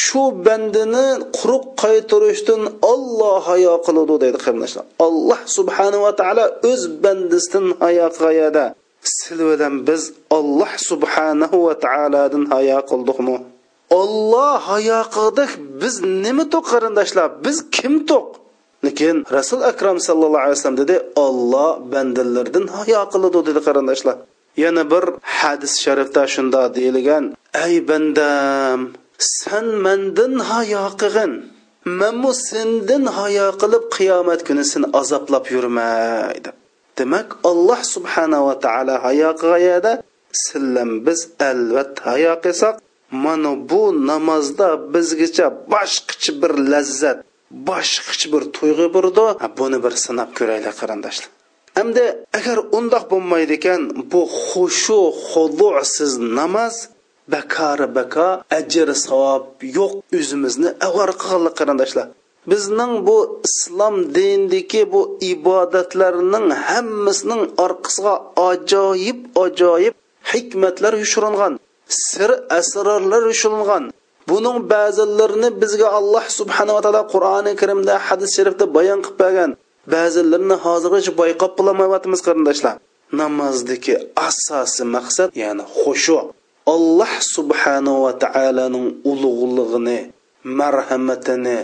shu 0.04 0.24
bandini 0.46 1.08
quruq 1.38 1.66
qaytirishdan 1.84 2.62
olloh 2.92 3.36
hayo 3.50 3.74
qiladi 3.86 4.16
deydi 4.24 4.38
qarindoshlar. 4.46 4.86
Alloh 5.08 5.40
subhanava 5.58 6.12
taolo 6.22 6.46
o'z 6.72 6.82
bandasidan 7.04 7.66
hayo 7.84 8.08
qilganda 8.18 8.66
sil 9.18 9.40
bilan 9.50 9.74
biz 9.88 10.02
olloh 10.38 10.72
subhanahu 10.90 11.58
va 11.68 11.74
taolodan 11.86 12.44
hayo 12.54 12.80
qildikmi? 12.92 13.38
Olloh 14.02 14.56
hayo 14.72 15.00
qildik 15.16 15.52
biz 15.82 15.94
nima 16.26 16.44
to'q 16.54 16.66
qarindoshlar? 16.74 17.28
Biz 17.46 17.58
kim 17.76 17.94
to'q? 18.10 18.26
Lekin 18.86 19.16
rasul 19.38 19.62
akram 19.72 19.98
sallallohu 20.08 20.44
alayhi 20.46 20.58
vasallam 20.58 20.80
dedi 20.84 20.96
olloh 21.26 21.70
bandalardan 21.94 22.66
hayo 22.78 23.02
qiladi 23.14 23.40
dedi 23.50 23.60
qarindoshlar. 23.68 24.18
Yana 24.66 24.84
bir 24.94 25.06
hadis 25.40 25.74
sharifda 25.84 26.24
shunda 26.34 26.62
deyilgan 26.76 27.24
ey 27.66 27.76
bandam 27.90 28.80
san 29.40 29.68
mandan 29.86 30.34
hayo 30.50 30.84
qilgin. 31.02 31.34
Manmu 32.00 32.32
sendin 32.50 33.04
hayo 33.18 33.48
qilib 33.62 33.84
qiyomat 33.96 34.40
kuni 34.48 34.64
seni 34.72 34.88
azoblab 35.00 35.46
yurmay 35.56 36.36
deb 36.46 36.56
demak 36.98 37.28
alloh 37.50 37.82
subhanava 37.94 38.54
taolo 38.66 38.96
hayo 39.06 39.30
qilganda 39.42 39.92
sillam 40.46 40.92
biz 41.06 41.20
albatta 41.50 42.02
hayo 42.12 42.34
qilsak 42.44 42.76
mana 43.24 43.52
bu 43.70 43.84
namozda 44.10 44.68
bizgacha 44.94 45.48
boshqacha 45.74 46.32
bir 46.42 46.52
lazzat 46.72 47.18
boshqacha 47.70 48.28
bir 48.34 48.44
tuyg'u 48.58 48.88
burdi. 48.96 49.26
Buni 49.60 49.78
bir 49.86 49.94
sinab 50.06 50.30
ko'raylik 50.38 50.76
qarindoshlar. 50.82 51.30
Hamda 51.78 52.06
agar 52.38 52.58
undoq 52.78 53.04
bo'lmaydi 53.12 53.54
ekan 53.60 53.82
bu 54.12 54.22
xushu 54.48 55.00
xudusiz 55.30 56.14
namoz 56.38 56.76
bakari 57.34 57.88
baka 57.98 58.28
ajr 58.60 58.88
savob 59.06 59.44
yo'q 59.78 59.94
o'zimizni 60.18 60.70
avar 60.88 61.10
qilganlik 61.22 61.56
qarindoshlar 61.60 62.08
bizning 62.52 62.94
bu 63.08 63.18
islom 63.50 63.96
dinidagi 64.16 64.84
bu 64.94 65.02
ibodatlarning 65.34 66.48
hammasining 66.68 67.44
orqasiga 67.66 68.16
ajoyib 68.50 69.20
ajoyib 69.46 69.96
hikmatlar 70.32 70.94
yushirilgan 71.04 71.54
sir 72.08 72.30
asrorlar 72.60 73.24
yushirilgan 73.32 73.84
buning 74.30 74.58
ba'zilarini 74.74 75.50
bizga 75.62 75.88
alloh 76.00 76.26
subhanava 76.40 76.80
taolo 76.86 77.02
qur'oni 77.14 77.52
karimda 77.62 77.94
hadis 78.08 78.30
sharifda 78.38 78.66
bayon 78.78 79.00
qilib 79.06 79.20
bergan. 79.24 79.52
Ba'zilarini 79.94 80.56
hozirgacha 80.66 81.12
boyqab 81.22 81.52
bilolmayapmiz 81.58 82.22
qarindoshlar. 82.28 82.76
Namozdagi 83.22 83.94
asosiy 84.28 84.86
maqsad 84.96 85.30
ya'ni 85.44 85.64
xushu. 85.80 86.18
Alloh 86.76 87.14
subhanava 87.36 88.12
taoloning 88.24 88.88
ulug'lig'ini 89.12 90.00
marhamatini 90.60 91.58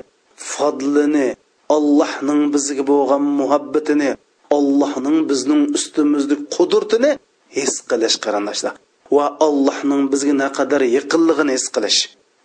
fodlini 0.54 1.28
allohning 1.76 2.42
bizga 2.54 2.84
bo'lgan 2.92 3.24
muhabbatini 3.40 4.10
allohning 4.58 5.18
bizning 5.30 5.62
ustimizda 5.78 6.36
qudratini 6.56 7.12
his 7.58 7.74
qilish 7.90 8.18
qarindoshlar. 8.26 8.74
Va 9.16 9.26
allohning 9.48 10.04
bizga 10.12 10.34
naqadar 10.44 10.82
yaqinligini 10.98 11.54
his 11.58 11.68
qilish. 11.76 12.00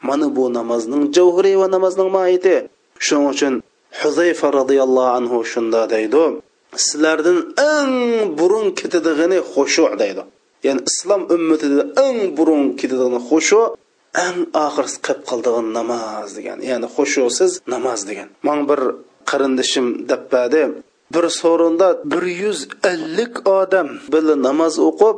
Mana 0.08 0.26
bu 0.36 0.44
namozning 0.58 1.02
javhiri 1.16 1.52
va 1.60 1.66
namozning 1.74 2.08
mohiyati 2.16 2.54
shuning 3.06 3.26
uchun 3.34 3.54
huzayfa 4.00 4.48
roziyallohu 4.58 5.12
anhu 5.18 5.36
shunda 5.52 5.80
deydi. 5.94 6.22
Sizlardan 6.84 7.38
eng 7.74 7.94
burun 8.38 8.66
ketadigani 8.80 9.38
xushu 9.52 9.84
deydi. 10.02 10.22
Ya'ni 10.66 10.82
islom 10.90 11.22
ummatida 11.34 11.82
eng 12.06 12.18
burun 12.36 12.62
ketadigani 12.80 13.20
xushu 13.28 13.60
eng 14.26 14.38
oxirisi 14.66 14.98
qilib 15.06 15.22
qildigan 15.30 15.66
namoz 15.78 16.30
degan. 16.38 16.58
Ya'ni 16.70 16.88
xushusiz 16.94 17.52
namoz 17.74 18.00
degan. 18.08 18.28
Man 18.46 18.58
bir 18.70 18.80
qarindishim 19.30 19.86
dabbadi 20.10 20.62
bir 21.14 21.28
so'rinda 21.40 21.88
bir 22.12 22.22
yuz 22.42 22.60
ellik 22.92 23.34
odam 23.58 23.88
birga 24.12 24.34
namoz 24.48 24.74
o'qib 24.88 25.16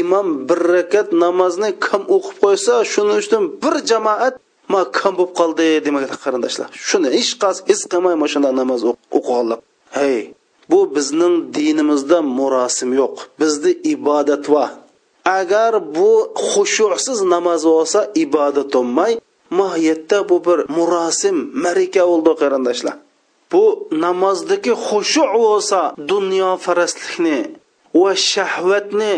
imom 0.00 0.28
bir 0.48 0.60
rakat 0.74 1.08
namozni 1.24 1.70
kam 1.86 2.02
o'qib 2.16 2.36
qo'ysa 2.44 2.74
shuning 2.92 3.18
uchun 3.22 3.42
bir 3.62 3.74
jamoat 3.90 4.34
makam 4.74 5.12
bo'lib 5.18 5.32
qoldi 5.40 5.66
demoqda 5.86 6.16
qarindoshlar. 6.24 6.68
Shuni 6.88 7.08
hech 7.16 7.32
qaysi 7.42 7.60
his 7.70 7.80
qilmay 7.92 8.14
mana 8.20 8.30
shunday 8.32 8.52
namoz 8.60 8.80
o'qiganlar. 9.18 9.58
Hey 9.98 10.18
bu 10.70 10.80
bizning 10.96 11.34
dinimizda 11.56 12.18
murosim 12.38 12.90
yo'q. 13.00 13.14
Bizda 13.40 13.70
ibodat 13.94 14.44
va. 14.54 14.66
Agar 15.38 15.72
bu 15.96 16.10
xushusiz 16.50 17.18
namoz 17.34 17.62
bo'lsa 17.72 18.00
ibodat 18.24 18.68
bo'lmay 18.74 19.12
mohiyatda 19.58 20.18
bu 20.28 20.36
bir 20.46 20.58
murosim 20.76 21.36
marika 21.64 22.02
bo'ldi 22.10 22.32
qarindoshlar. 22.42 22.96
Bu 23.52 23.64
namozdagi 24.04 24.72
xushu 24.86 25.24
bo'lsa 25.36 25.80
dunyo 25.96 26.08
dunyofarastlikni 26.10 27.38
va 28.00 28.12
shahvatni 28.30 29.14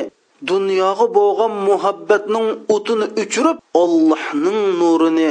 dunyoga 0.51 1.07
bo'lgan 1.19 1.53
muhabbatning 1.69 2.47
o'tini 2.75 3.07
o'chirib 3.23 3.59
ollohning 3.83 4.61
nurini 4.81 5.29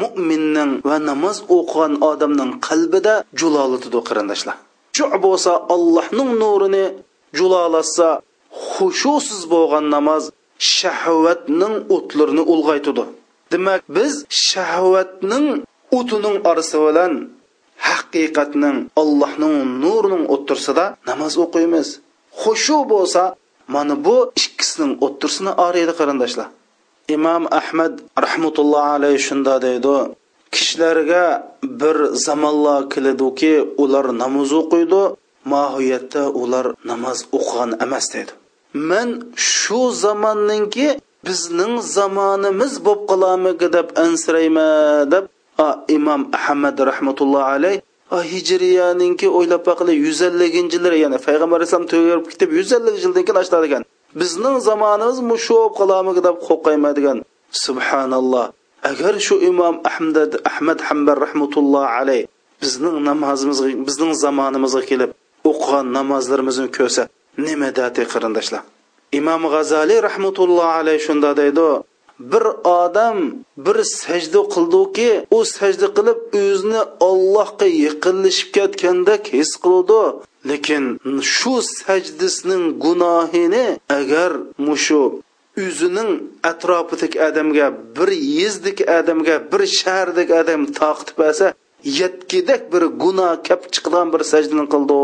mo'minning 0.00 0.72
va 0.88 0.96
namoz 1.10 1.36
o'qigan 1.56 1.92
odamning 2.10 2.50
qalbida 2.68 3.14
julolatidi 3.40 4.00
qarindoshlar. 4.08 4.56
Shu 4.96 5.04
bo'lsa 5.26 5.52
ollohning 5.74 6.30
nurini 6.42 6.84
julolatsa 7.38 8.08
xushusiz 8.72 9.40
bo'lgan 9.54 9.84
namoz 9.96 10.22
shahvatning 10.76 11.74
o'tlarini 11.96 12.42
ulg'aytidi 12.52 13.04
demak 13.52 13.80
biz 13.96 14.12
shahvatning 14.48 15.46
o'tining 15.98 16.36
orasi 16.50 16.78
bilan 16.86 17.12
haqiqatning 17.88 18.76
allohning 19.02 19.56
nurining 19.82 20.24
o'ttirsida 20.34 20.84
namoz 21.10 21.34
o'qiymiz. 21.44 21.88
Xushu 22.42 22.78
bo'lsa 22.92 23.22
mana 23.74 23.94
bu 24.06 24.16
ikkisining 24.42 24.92
o'ttirsini 25.04 25.52
oriydi 25.66 25.92
qarindoshlar. 26.00 26.48
Imom 27.16 27.44
ahmad 27.60 27.92
rahmatullohi 28.24 28.90
alayhi 28.98 29.20
shunda 29.28 29.54
deydi 29.66 29.94
kishilarga 30.54 31.24
bir 31.80 31.96
zamonlar 32.26 32.80
keladiki 32.92 33.54
ular 33.82 34.06
namoz 34.22 34.50
o'qiydi 34.60 35.02
mohiyatda 35.52 36.22
ular 36.42 36.66
namoz 36.90 37.18
o'qigan 37.36 37.70
emas 37.84 38.06
deydi. 38.14 38.32
Man 38.88 39.08
shu 39.36 39.80
zamonninki 40.04 40.88
bizning 41.26 41.74
zamonimiz 41.96 42.72
bo'lib 42.86 43.02
qolamiki 43.10 43.66
deb 43.76 43.88
ansirayman 44.04 45.10
deb 45.12 45.24
imom 45.96 46.22
ahmad 46.38 46.76
rahmatullohi 46.90 47.48
alayhi 47.56 47.82
Ah, 48.14 48.24
hijriyaninki 48.32 49.26
o'ylab 49.38 49.62
baqili 49.68 49.92
yuz 50.04 50.20
elliginchi 50.28 50.76
yillar 50.76 50.94
ya'ni 51.04 51.18
payg'ambar 51.26 51.56
alayhisalom 51.60 51.86
to'g'irib 51.92 52.26
ketib 52.32 52.50
yuz 52.58 52.70
ellik 52.78 52.94
yildan 53.04 53.22
keyin 53.26 53.38
ochiladi 53.42 53.66
ekan. 53.70 53.82
Bizning 54.20 54.56
zamonimiz 54.68 55.18
mushu 55.30 55.58
qolamigi 55.78 56.20
deb 56.26 56.36
qo'rqaymaydigan 56.46 57.18
subhanalloh. 57.64 58.46
Agar 58.90 59.14
shu 59.26 59.34
imom 59.50 59.74
ahmad 59.90 60.30
ahmad 60.50 60.78
hambar 60.88 61.16
rahmatulloh 61.24 61.84
alayh 61.98 62.22
bizning 62.62 62.96
namozimizga 63.08 63.68
bizning 63.88 64.12
zamonimizga 64.24 64.82
kelib 64.90 65.10
o'qigan 65.50 65.86
namozlarimizni 65.98 66.68
ko'rsa 66.78 67.02
nima 67.46 67.68
dati 67.78 68.02
qarindoshlar 68.12 68.62
imom 69.18 69.42
g'azaliy 69.54 70.00
rahmatulloh 70.08 70.68
alayh 70.80 70.98
shunda 71.06 71.30
deydi 71.40 71.66
bir 72.30 72.44
odam 72.80 73.18
bir 73.66 73.78
sajda 73.98 74.42
qildiki 74.54 75.10
u 75.36 75.38
sajda 75.56 75.88
qilib 75.96 76.20
o'zini 76.42 76.82
ollohga 77.08 77.68
yaqinlashib 77.86 78.48
ketgandek 78.56 79.22
his 79.36 79.50
qildi 79.64 80.02
lekin 80.50 80.84
shu 81.36 81.54
sajdisining 81.78 82.64
gunohini 82.84 83.66
agar 83.98 84.30
mushu 84.66 85.02
o'zining 85.64 86.10
atrofidagi 86.50 87.18
odamga 87.28 87.66
bir 87.96 88.10
yezdik 88.38 88.78
odamga 88.98 89.36
bir 89.52 89.62
shahardagi 89.78 90.32
odam 90.42 90.62
taqitib 90.80 91.18
olsa 91.28 91.46
yetkidak 92.00 92.72
bir 92.72 92.82
gunoh 93.02 93.32
kap 93.48 93.62
chiqadigan 93.74 94.08
bir 94.14 94.22
sajdani 94.32 94.64
qildi 94.72 94.98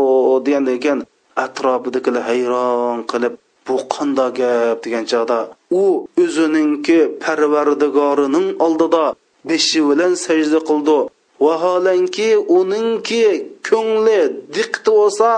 degan 0.45 0.65
ekan. 0.75 0.99
Atrofidagilar 1.45 2.23
hayron 2.29 2.99
qilib 3.11 3.33
bu 3.69 3.77
qanda 3.93 4.25
gap 4.39 4.77
degan 4.85 5.05
chog'da 5.11 5.39
u 5.81 5.83
o'zininki 6.23 6.99
parvardigorining 7.23 8.47
oldida 8.65 9.03
beshi 9.49 9.79
bilan 9.89 10.13
sajda 10.25 10.59
qildi. 10.69 10.97
Vaholanki 11.45 12.29
uningki 12.57 13.25
ko'ngli 13.69 14.19
diqti 14.55 14.89
bo'lsa 14.99 15.29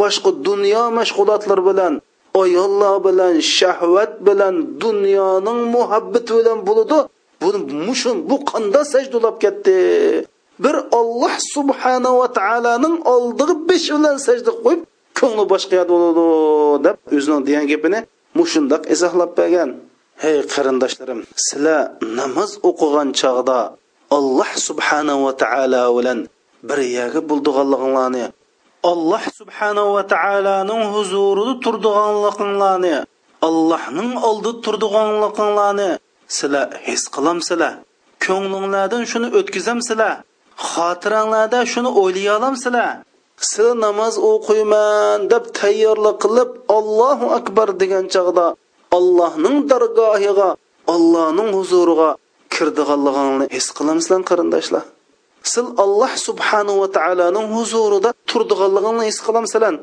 boshqa 0.00 0.30
dunyo 0.48 0.82
mashg'ulotlar 0.98 1.60
bilan 1.68 1.92
ayollar 2.42 2.94
bilan 3.06 3.34
shahvat 3.56 4.12
bilan 4.26 4.54
dunyoning 4.84 5.60
muhabbati 5.74 6.30
bilan 6.38 6.58
bo'ladi 6.68 6.98
buni 7.42 7.58
mushun 7.86 8.16
bu 8.30 8.36
qanda 8.50 8.80
sajdalab 8.92 9.36
ketdi? 9.44 9.76
Bir 10.64 10.76
olloh 10.98 11.34
subhanava 11.54 12.26
taoloning 12.38 12.96
oldiga 13.14 13.54
besh 13.68 13.88
bilan 13.96 14.16
sajda 14.26 14.52
qo'yib 14.64 14.82
ko'ngli 15.18 15.44
boshqa 15.52 15.74
yoqda 15.80 15.94
bo'ladi 15.94 16.24
deb 16.86 16.96
o'zining 17.16 17.42
degan 17.48 17.64
gapini 17.72 18.00
mushundoq 18.38 18.82
izohlab 18.94 19.30
bergan. 19.38 19.70
Hey 20.22 20.36
qarindoshlarim 20.54 21.20
sizlar 21.46 21.80
namoz 22.18 22.50
o'qigan 22.68 23.08
chog'da 23.20 23.58
alloh 24.16 24.50
subhanava 24.68 25.30
taolo 25.42 25.82
bilan 25.96 26.18
bir 26.68 26.78
yerga 26.96 27.20
bo'ldiganliginglarni 27.30 28.24
alloh 28.90 29.24
subhanava 29.38 30.02
taoloning 30.14 30.82
huzurida 30.94 31.54
turdiganliginglarni 31.64 32.96
allohning 33.48 34.10
oldida 34.28 34.60
turdiganliginglarni 34.64 35.90
sizlar 36.36 36.68
his 36.86 37.02
qilamsizlar. 37.14 37.72
Ko'nglinglardan 38.26 39.02
shuni 39.10 39.28
o'tkazamsizlar. 39.38 40.14
Xotiranglarda 40.70 41.60
shuni 41.72 41.90
o'ylay 42.00 42.28
sil 43.50 43.68
namoz 43.84 44.14
o'qiyman 44.32 45.18
deb 45.32 45.44
tayyorlik 45.60 46.16
qilib 46.24 46.50
allohu 46.78 47.26
akbar 47.38 47.68
degan 47.82 48.04
chog'da 48.14 48.46
allohning 48.98 49.56
dargohiga 49.70 50.50
allohning 50.94 51.50
huzuriga 51.58 52.10
kirdiganligingni 52.54 53.46
his 53.56 53.66
qilamizlar 53.78 54.20
qarindoshlar. 54.30 54.84
Sil 55.52 55.66
alloh 55.84 56.12
subhanahu 56.26 56.80
va 56.82 56.88
taoloning 56.98 57.46
huzurida 57.56 58.10
turdiganligingni 58.30 59.04
his 59.10 59.18
qilamsizlar. 59.26 59.74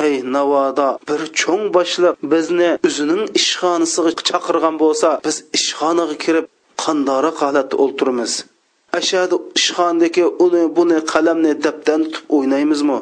Hey 0.00 0.14
navoda 0.36 0.88
bir 1.08 1.20
cho'ng 1.40 1.64
boshliq 1.76 2.14
bizni 2.32 2.70
o'zining 2.88 3.22
ishxonasiga 3.40 4.12
chaqirgan 4.28 4.74
bo'lsa 4.82 5.08
biz 5.26 5.36
ishxonaga 5.58 6.16
kirib 6.24 6.46
qandora 6.82 7.30
holatda 7.40 7.74
o'ltiramiz. 7.84 8.32
Ashadu 8.98 9.36
ishxondagi 9.58 10.24
uni 10.44 10.62
buni 10.76 10.98
qalamni 11.12 11.52
dabdan 11.64 12.00
tutib 12.12 12.24
o'ynaymizmi? 12.36 12.98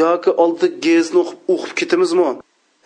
Yoki 0.00 0.30
oldi 0.44 0.66
gezni 0.86 1.18
o'qib 1.22 1.38
o'qib 1.54 1.72
ketamizmi 1.80 2.30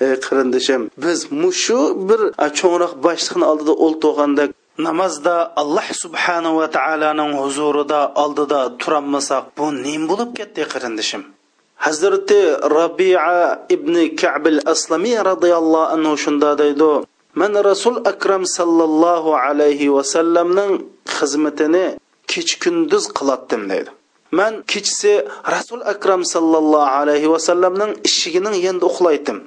ey 0.07 0.15
qarindishim 0.27 0.83
biz 1.05 1.19
mushu 1.43 1.81
bir 2.09 2.21
cho'ngroq 2.59 2.93
boshliqni 3.07 3.45
oldida 3.53 3.75
o'ltirganda 3.85 4.45
namozda 4.87 5.35
alloh 5.63 5.89
subhanahu 6.03 6.59
va 6.61 6.67
taoloning 6.77 7.33
huzurida 7.43 8.01
oldida 8.23 8.61
turolmasak 8.81 9.45
bu 9.59 9.67
nim 9.85 10.03
bo'lib 10.11 10.31
ketdi 10.39 10.63
qarindishim? 10.73 11.23
Hazrati 11.87 12.41
robia 12.77 13.59
ibn 13.75 13.95
kabil 14.21 14.59
aslamiy 14.73 15.19
roziyallohu 15.31 15.91
anhu 15.95 16.13
shunda 16.25 16.51
deydi 16.63 16.93
man 17.41 17.53
rasul 17.71 17.97
akram 18.13 18.43
sallallohu 18.57 19.31
alayhi 19.47 19.93
vasallamning 19.97 20.73
xizmatini 21.17 21.87
kech 22.33 22.51
kunduz 22.63 23.05
qilatdim 23.19 23.63
deydi. 23.71 23.91
Man 24.39 24.53
kechasi 24.71 25.13
rasul 25.55 25.83
akram 25.93 26.23
sallallohu 26.35 26.95
alayhi 27.01 27.29
vasallamning 27.35 27.93
ishigining 28.09 28.57
yanda 28.67 28.85
uxlaydim 28.91 29.39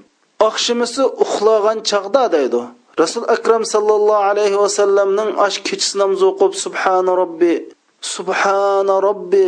oqshimisi 0.47 1.03
uxlagan 1.23 1.77
chog'da 1.89 2.23
deydi. 2.35 2.61
Rasul 3.03 3.25
akram 3.35 3.63
sallallohu 3.73 4.27
alayhi 4.31 4.57
vasallamning 4.63 5.29
ash 5.45 5.57
kechasi 5.67 5.95
namoz 6.01 6.21
o'qib 6.29 6.51
subhana 6.63 7.11
robbi 7.21 7.53
subhana 8.15 8.95
robbi 9.07 9.45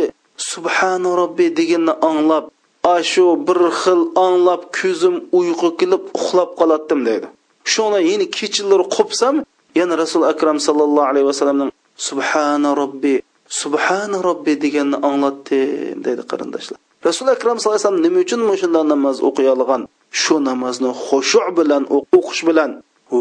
subhana 0.50 1.10
robbi 1.20 1.46
deganni 1.58 1.94
anglab 2.08 2.44
ashu 2.96 3.26
bir 3.46 3.60
xil 3.80 4.00
anglab 4.26 4.62
ko'zim 4.78 5.14
uyqu 5.38 5.68
kelib 5.80 6.02
uxlab 6.18 6.50
qolatdim 6.60 7.00
deydi. 7.08 7.26
Shuni 7.72 8.00
yana 8.10 8.26
kechalar 8.38 8.82
qopsam 8.96 9.34
yana 9.80 9.94
rasul 10.02 10.22
akram 10.32 10.58
sallallohu 10.66 11.08
alayhi 11.10 11.26
vasallamning 11.30 11.70
subhana 11.96 12.70
robbi 12.80 13.22
subhana 13.60 14.18
robbi 14.28 14.52
deganni 14.64 14.96
anglatdim 15.08 16.04
deydi 16.04 16.22
qarindoshlar. 16.30 16.78
Rasul 17.08 17.28
akram 17.36 17.56
sallallohu 17.58 17.78
alayhi 17.78 17.88
vasallam 17.88 18.04
nima 18.06 18.18
uchun 18.24 18.40
shunday 18.62 18.84
namoz 18.94 19.16
o'qiy 19.28 19.48
olgan 19.54 19.82
shu 20.22 20.36
namozni 20.50 20.90
xushu 21.06 21.40
bilan 21.58 21.82
o'qish 22.18 22.42
bilan 22.48 22.70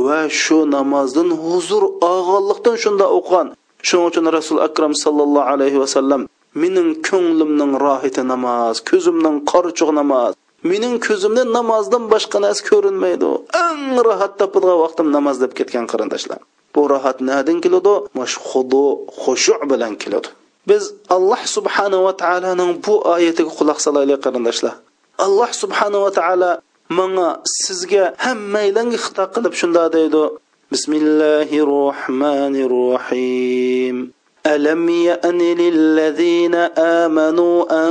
va 0.05 0.19
shu 0.41 0.59
namozdan 0.75 1.29
huzur 1.43 1.83
olganlikdan 2.11 2.75
shunda 2.83 3.05
o'qigan. 3.17 3.47
Shuning 3.87 4.07
uchun 4.11 4.25
rasul 4.37 4.57
akram 4.67 4.93
sallallohu 5.03 5.49
alayhi 5.53 5.77
vasallam 5.83 6.21
mening 6.61 6.89
ko'nglimning 7.07 7.73
rohati 7.85 8.21
namoz 8.33 8.75
ko'zimning 8.89 9.37
qorchuq 9.51 9.89
namoz 9.99 10.33
mening 10.71 10.95
ko'zimda 11.05 11.43
namozdan 11.57 12.03
boshqa 12.13 12.37
narsa 12.45 12.63
ko'rinmaydi 12.69 13.29
eng 13.65 13.83
rohat 14.07 14.33
topadigan 14.39 14.77
vaqtim 14.83 15.07
namoz 15.17 15.35
deb 15.43 15.51
ketgan 15.57 15.85
qarindoshlar. 15.91 16.39
bu 16.74 16.80
rohat 16.92 17.18
nadan 17.28 17.58
keladi 17.64 17.94
mash 18.18 18.36
xudu 18.48 18.84
xushu 19.22 19.54
bilan 19.70 19.92
keladi 20.02 20.28
biz 20.70 20.82
alloh 21.16 21.40
subhanava 21.56 22.12
taoloning 22.22 22.72
bu 22.84 22.94
oyatiga 23.14 23.52
quloq 23.58 23.78
solaylik 23.86 24.20
qarindoshlar 24.24 24.74
alloh 25.26 25.50
subhanava 25.62 26.10
taolo 26.20 26.50
manga 26.98 27.28
sizga 27.62 28.04
hammaylanga 28.26 28.98
xitob 29.04 29.28
qilib 29.34 29.54
shunda 29.60 29.82
deydi 29.96 30.22
bismillahi 30.72 31.58
rohmanir 31.74 32.72
rohim 32.92 33.98
ألم 34.46 34.88
يأن 34.88 35.38
للذين 35.38 36.54
آمنوا 37.04 37.56
أن 37.82 37.90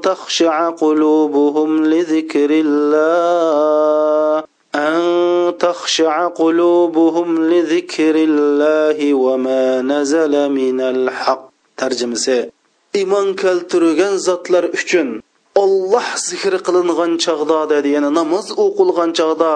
تخشع 0.00 0.70
قلوبهم 0.70 1.70
لذكر 1.86 2.50
الله 2.50 4.44
أن 4.76 5.58
تخشع 5.58 6.26
قلوبهم 6.26 7.50
لذكر 7.50 8.14
الله 8.16 9.14
وما 9.14 9.82
نزل 9.82 10.48
من 10.48 10.80
الحق 10.80 11.48
ترجمة 11.76 12.48
إيمان 12.94 13.36
keltirgan 13.36 14.16
zotlar 14.16 14.64
uchun 14.64 15.22
olloh 15.54 16.06
zikr 16.28 16.54
qilingan 16.66 17.12
chog'da 17.24 17.58
dedi 17.72 17.88
yana 17.96 18.10
namoz 18.18 18.46
o'qilgan 18.64 19.10
chog'da 19.18 19.52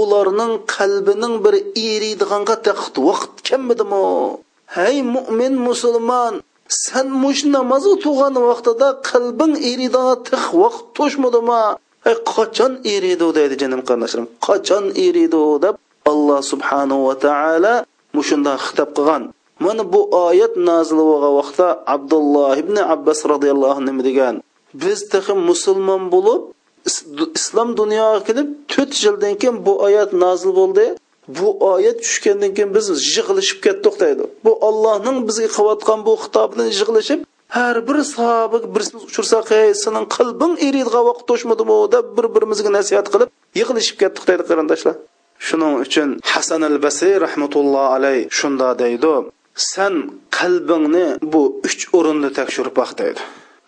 ularning 0.00 0.52
qalbining 0.74 1.34
bir 1.44 1.54
eriydiganqa 1.88 2.56
taqt 2.68 2.94
vaqt 3.08 3.32
kelmadimi 3.48 4.06
hey 4.76 4.96
mo'min 5.14 5.54
musulmon 5.68 6.34
san 6.84 7.06
mush 7.22 7.42
namoz 7.56 7.84
o'qigan 7.94 8.34
vaqtida 8.50 8.88
qalbing 9.10 9.52
eriydi 9.70 10.02
tiq 10.28 10.44
vaqt 10.62 10.84
to'shmadimi 10.96 11.62
E, 12.09 12.11
qachon 12.33 12.73
eriydi 12.93 13.27
deydi 13.37 13.55
jinim 13.61 13.81
qarindoshlarim 13.87 14.27
qachon 14.47 14.85
eriydi 15.05 15.41
deb 15.65 15.75
alloh 16.11 16.39
subhanahu 16.51 17.01
va 17.07 17.15
taolo 17.25 17.75
mushunda 18.17 18.53
xitob 18.65 18.89
qilgan. 18.97 19.23
Mana 19.65 19.83
bu 19.93 20.01
oyat 20.25 20.53
nozil 20.69 20.99
bo'lgan 21.09 21.33
vaqtda 21.39 21.67
abdulloh 21.95 22.53
ibn 22.63 22.75
abbas 22.95 23.19
roziyallohu 23.31 23.79
anhu 23.81 24.03
degan 24.09 24.35
biz 24.83 24.99
tahi 25.13 25.33
musulmon 25.49 26.03
bo'lib 26.13 26.41
islom 27.39 27.69
dunyoga 27.81 28.19
kelib 28.27 28.47
to'rt 28.71 28.93
yildan 29.05 29.33
keyin 29.41 29.57
bu 29.65 29.73
oyat 29.87 30.11
nozil 30.23 30.51
bo'ldi. 30.59 30.85
Bu 31.37 31.47
oyat 31.73 31.97
tushgandan 32.05 32.51
keyin 32.55 32.71
biz 32.77 32.85
yig'ilishib 33.15 33.59
ketdik 33.65 33.95
deydi. 34.03 34.23
Bu 34.45 34.51
ollohning 34.67 35.17
bizga 35.27 35.49
qilayotgan 35.57 35.99
bu 36.07 36.13
xitobidan 36.23 36.67
yig'ilishib 36.79 37.19
har 37.47 37.87
bir 37.87 37.97
sahoba 38.03 38.57
birsini 38.75 38.99
uchursak 39.07 39.51
ey 39.51 39.73
sening 39.83 40.05
qalbing 40.17 40.53
eriydigan 40.67 41.03
vaqt 41.09 41.23
to'shmadimi 41.29 41.77
deb 41.95 42.05
bir 42.17 42.25
birimizga 42.35 42.69
nasihat 42.77 43.07
qilib 43.13 43.29
yig'ilishib 43.59 43.97
ketdik 44.01 44.23
deydi 44.29 44.43
qarindoshlar. 44.49 44.95
Shuning 45.47 45.73
uchun 45.85 46.09
hasan 46.33 46.61
al 46.69 46.77
basiy 46.85 47.13
rahmatulloh 47.25 47.85
alay 47.97 48.17
shunda 48.39 48.69
deydi 48.83 49.13
sen 49.71 49.93
qalbingni 50.37 51.07
bu 51.33 51.41
uch 51.67 51.83
o'rinda 51.97 52.29
tekshirib 52.39 52.75
baq 52.81 52.91
deydi. 53.01 53.21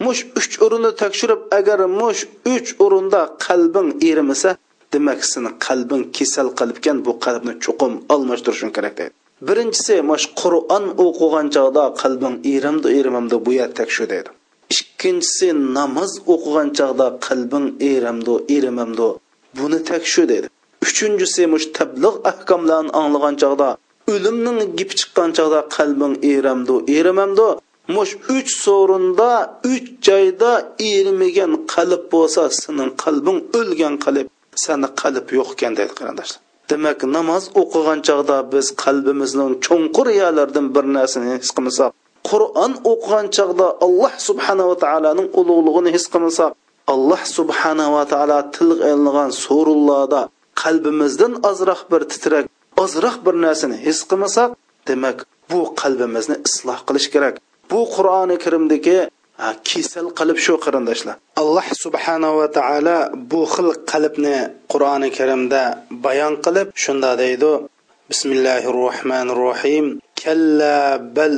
Mush 0.05 0.21
uch 0.39 0.55
o'rinda 0.65 0.91
tekshirib 1.03 1.41
agar 1.59 1.79
mush 1.99 2.21
uch 2.55 2.69
o'rinda 2.85 3.21
qalbing 3.47 3.89
erimasa 4.09 4.49
demak 4.93 5.21
seni 5.31 5.51
qalbing 5.67 6.03
kasal 6.17 6.47
qilibgan 6.59 6.97
bu 7.05 7.11
qalbni 7.25 7.53
cho'qim 7.65 7.93
almashtirishing 8.13 8.71
kerak 8.77 8.93
deydi. 8.99 9.15
Birinchisi 9.41 9.95
mash 10.09 10.25
qur'on 10.41 10.85
o'qigan 11.05 11.47
chog'da 11.55 11.83
qalbing 12.01 12.35
erimdi 12.53 12.87
erimimdi 12.97 13.35
bu 13.45 13.51
yer 13.59 13.69
tekshu 13.79 14.03
deydi. 14.11 14.29
Ikkinchisi 14.75 15.47
namoz 15.77 16.11
o'qigan 16.33 16.69
chog'da 16.79 17.07
qalbing 17.27 17.65
erimdi 17.91 18.33
erimimdi 18.55 19.07
buni 19.57 19.79
tekshu 19.91 20.23
deydi. 20.31 20.47
Uchinchisi 20.85 21.43
mush 21.53 21.65
tabliq 21.77 22.15
ahkomlarini 22.31 22.91
anglagan 23.01 23.35
chog'da 23.41 23.69
o'limning 24.13 24.59
gipi 24.79 24.93
chiqqan 24.99 25.29
chog'da 25.37 25.59
qalbing 25.77 26.13
erimdi 26.33 26.75
erimimdi 26.97 27.47
mush 27.95 28.13
uch 28.37 28.49
so'rinda 28.65 29.29
uch 29.73 29.87
joyda 30.07 30.51
erimagan 30.91 31.51
qalb 31.73 32.03
bo'lsa 32.13 32.43
sening 32.61 32.91
qalbing 33.03 33.39
o'lgan 33.59 33.95
qalb 34.05 34.27
sani 34.65 34.87
qalb 35.01 35.25
yo'q 35.37 35.49
ekan 35.55 35.73
deydi 35.79 35.93
qarindoshlar. 35.99 36.46
Demak 36.69 36.99
namoz 37.15 37.43
o'qigan 37.61 37.99
chog'da 38.07 38.37
biz 38.53 38.65
qalbimizning 38.83 39.51
cho'nqur 39.65 40.07
yerlaridan 40.21 40.67
bir 40.75 40.85
narsani 40.97 41.27
his 41.43 41.51
qilmasak 41.55 41.91
qur'on 42.29 42.71
o'qigan 42.91 43.25
chog'da 43.37 43.67
alloh 43.85 44.13
subhanava 44.27 44.75
taoloning 44.83 45.27
ulug'lig'ini 45.39 45.89
his 45.95 46.05
qilmasak 46.13 46.51
alloh 46.93 47.21
subhanava 47.37 48.03
taolo 48.13 48.39
tilga 48.55 48.85
ilingan 48.95 49.31
surullarda 49.43 50.21
qalbimizdan 50.61 51.33
ozroq 51.49 51.81
bir 51.91 52.01
titrak 52.11 52.45
ozroq 52.83 53.15
bir 53.25 53.35
narsani 53.45 53.77
his 53.85 53.99
qilmasak 54.09 54.49
demak 54.89 55.17
bu 55.51 55.59
qalbimizni 55.81 56.35
isloh 56.47 56.79
qilish 56.87 57.07
kerak. 57.13 57.35
Bu 57.71 57.79
qur'oni 57.95 58.35
karimdagi 58.43 58.97
kasal 59.37 60.07
qilib 60.17 60.37
shu 60.45 60.53
qarindoshlar. 60.65 61.15
Alloh 61.41 61.67
subhanava 61.83 62.45
taolo 62.57 62.97
bu 63.31 63.41
xil 63.53 63.69
qalbni 63.91 64.37
qur'oni 64.71 65.09
karimda 65.17 65.61
bayon 66.05 66.33
qilib 66.45 66.67
shunda 66.83 67.11
deydi 67.21 67.51
bismillahi 68.11 68.67
rohmanir 68.81 69.39
rohim 69.47 69.85
kalla 70.21 70.77
bal 71.17 71.35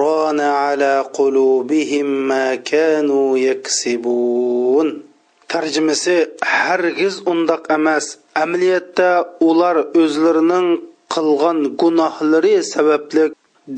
rona 0.00 0.48
ala 0.68 0.94
qulubihim 1.18 2.08
ma 2.28 2.46
kanu 2.70 3.36
yaksibun. 3.48 4.88
Tarjimasi 5.52 6.16
hargiz 6.56 7.14
undoq 7.32 7.62
emas. 7.76 8.04
Amaliyotda 8.42 9.10
ular 9.48 9.76
o'zlarining 10.02 10.68
qilgan 11.14 11.58
gunohlari 11.80 12.54
sababli 12.72 13.24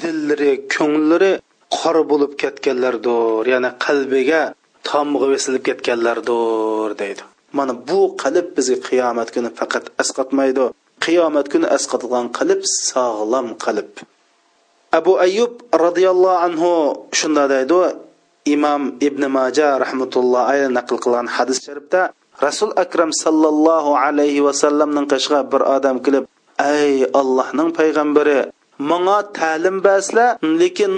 dillari 0.01 0.53
ko'ngillari 0.75 1.33
qora 1.77 2.03
bo'lib 2.11 2.33
ketganlardir 2.43 3.45
ya'ni 3.53 3.71
qalbiga 3.85 4.43
tomg'i 4.91 5.27
vesilib 5.35 5.63
ketganlardir 5.69 6.91
deydi. 7.03 7.23
Mana 7.59 7.73
bu 7.89 8.01
qalb 8.23 8.47
bizga 8.57 8.79
qiyomat 8.89 9.29
kuni 9.35 9.51
faqat 9.59 9.85
asqatmaydi 10.03 10.65
qiyomat 11.05 11.47
kuni 11.53 11.67
asqatgan 11.77 12.27
qalb 12.39 12.61
sog'lom 12.89 13.49
qalb. 13.65 13.91
Abu 14.99 15.13
ayyub 15.27 15.53
roziyallohu 15.85 16.39
anhu 16.47 16.71
shunda 17.19 17.45
deydi 17.55 17.81
imom 18.45 19.01
ibn 19.01 19.23
maja 19.37 19.81
rahmatulloh 19.81 20.45
alayhi 20.51 20.69
naql 20.79 20.97
qilgan 21.05 21.27
hadis 21.37 21.59
sharifda 21.67 22.13
rasul 22.47 22.71
akram 22.85 23.11
sallallohu 23.25 23.97
alayhi 23.97 24.45
vasallamning 24.47 25.07
qishga 25.13 25.41
bir 25.53 25.63
odam 25.77 25.97
kelib 26.05 26.25
ey 26.61 27.09
allohning 27.21 27.69
payg'ambari 27.79 28.39
manga 28.90 29.20
ta'lim 29.40 29.78
bersizlar 29.88 30.30
lekin 30.62 30.94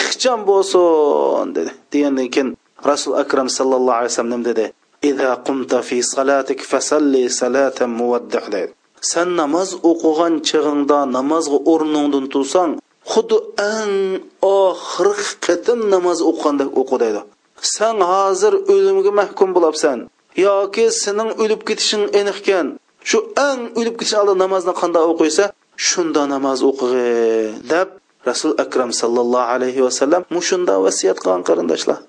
ixcham 0.00 0.40
bo'lsin 0.50 1.46
dedi 1.56 1.70
degandan 1.92 2.28
keyin 2.34 2.48
rasul 2.90 3.12
akram 3.22 3.48
sallallohu 3.58 3.98
alayhi 4.00 4.14
vasallam 4.14 4.42
dedi 4.50 4.66
إذا 5.04 5.34
قمت 5.34 5.74
في 5.74 6.02
صلاتك 6.02 6.60
فصلي 6.60 7.28
صلاة 7.28 7.78
مودع 7.86 8.44
dedi 8.50 8.72
sen 9.00 9.28
namoz 9.36 9.68
o'qigan 9.90 10.34
chig'ingda 10.48 10.98
namozga 11.16 11.58
o'rningdan 11.72 12.26
tursang 12.32 12.72
xuddi 13.12 13.36
eng 13.74 13.94
oxirgi 14.58 15.28
qatim 15.46 15.80
namoz 15.94 16.18
o'qigandek 16.30 16.70
o'qi 16.80 16.96
deydi 17.02 17.20
sen 17.74 17.96
hozir 18.10 18.54
o'limga 18.74 19.12
mahkum 19.20 19.48
bo'labsan 19.56 19.98
yoki 20.46 20.84
sening 21.02 21.30
o'lib 21.42 21.60
ketishing 21.68 22.04
aniqkan 22.20 22.66
shu 23.08 23.18
eng 23.48 23.60
o'lib 23.78 23.94
ketish 24.00 24.16
oldin 24.20 24.38
namozni 24.44 24.72
qanday 24.80 25.04
o'qiysa 25.12 25.44
shunda 25.77 26.23
namoz 26.33 26.59
o'qig'in 26.69 27.61
deb 27.71 27.87
rasul 28.29 28.53
akram 28.63 28.91
sallallohu 29.01 29.51
alayhi 29.55 29.81
vasallam 29.87 30.21
mushunda 30.35 30.73
vasiyat 30.85 31.17
qilgan 31.23 31.43
qarindoshlar. 31.49 31.99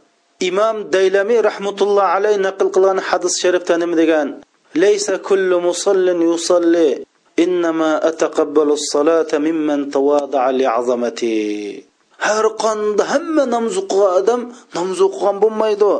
Imom 0.51 0.77
daylamiy 0.95 1.41
rahmatulloh 1.51 2.07
alayhi 2.17 2.43
naql 2.49 2.69
qilgan 2.75 2.99
hadis 3.09 3.35
sharifda 3.43 3.75
nima 3.83 3.97
degan? 4.03 4.29
Laysa 4.83 5.15
kullu 5.29 5.57
musallin 5.69 6.19
yusalli 6.31 6.89
innama 7.45 7.91
ataqabbalu 8.11 8.73
as-salata 8.79 9.43
mimman 9.47 9.81
tawada'a 9.95 10.51
li'azamati 10.61 11.35
har 12.27 12.47
qanday 12.65 13.07
hamma 13.13 13.45
namoz 13.55 13.77
o'qigan 13.83 14.13
odam 14.21 14.41
namoz 14.77 14.99
o'qigan 15.07 15.37
bo'lmaydi. 15.43 15.93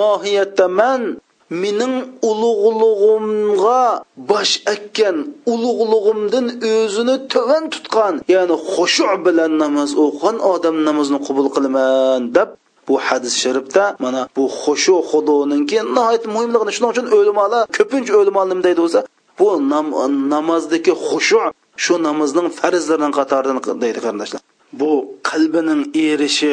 Mohiyatda 0.00 0.66
man 0.80 1.00
mening 1.50 1.94
ulug'lig'imga 2.30 3.82
bosh 4.30 4.54
akkan 4.74 5.16
ulug'lig'imdan 5.52 6.46
o'zini 6.74 7.16
tuvan 7.32 7.64
tutgan 7.74 8.14
ya'ni 8.34 8.56
xushu 8.72 9.08
bilan 9.26 9.52
namoz 9.62 9.90
o'qigan 10.04 10.36
odam 10.52 10.76
namozni 10.88 11.18
qabul 11.26 11.46
qilaman 11.54 12.20
deb 12.36 12.48
bu 12.88 12.94
hadis 13.06 13.34
sharifda 13.42 13.84
mana 14.04 14.20
bu 14.36 14.44
xushu 14.62 14.96
xudoninki 15.10 15.78
nihoyat 15.96 16.24
muhimligini 16.34 16.72
shuning 16.76 16.90
uchun 16.94 17.06
o'limalar 17.16 17.62
ko'pincha 17.76 18.12
o'limalar 18.20 18.48
nima 18.52 18.64
deydi 18.66 18.80
bo'lsa 18.84 19.00
bu 19.38 19.48
nam, 19.72 19.86
namozdagi 20.34 20.92
xushu 21.08 21.42
shu 21.84 21.94
namozning 22.06 22.48
farzlarining 22.58 23.12
qatoridan 23.18 23.58
deydi 23.82 24.00
qarindoshlar. 24.04 24.40
Bu 24.80 24.90
qalbining 25.30 25.80
erishi 26.08 26.52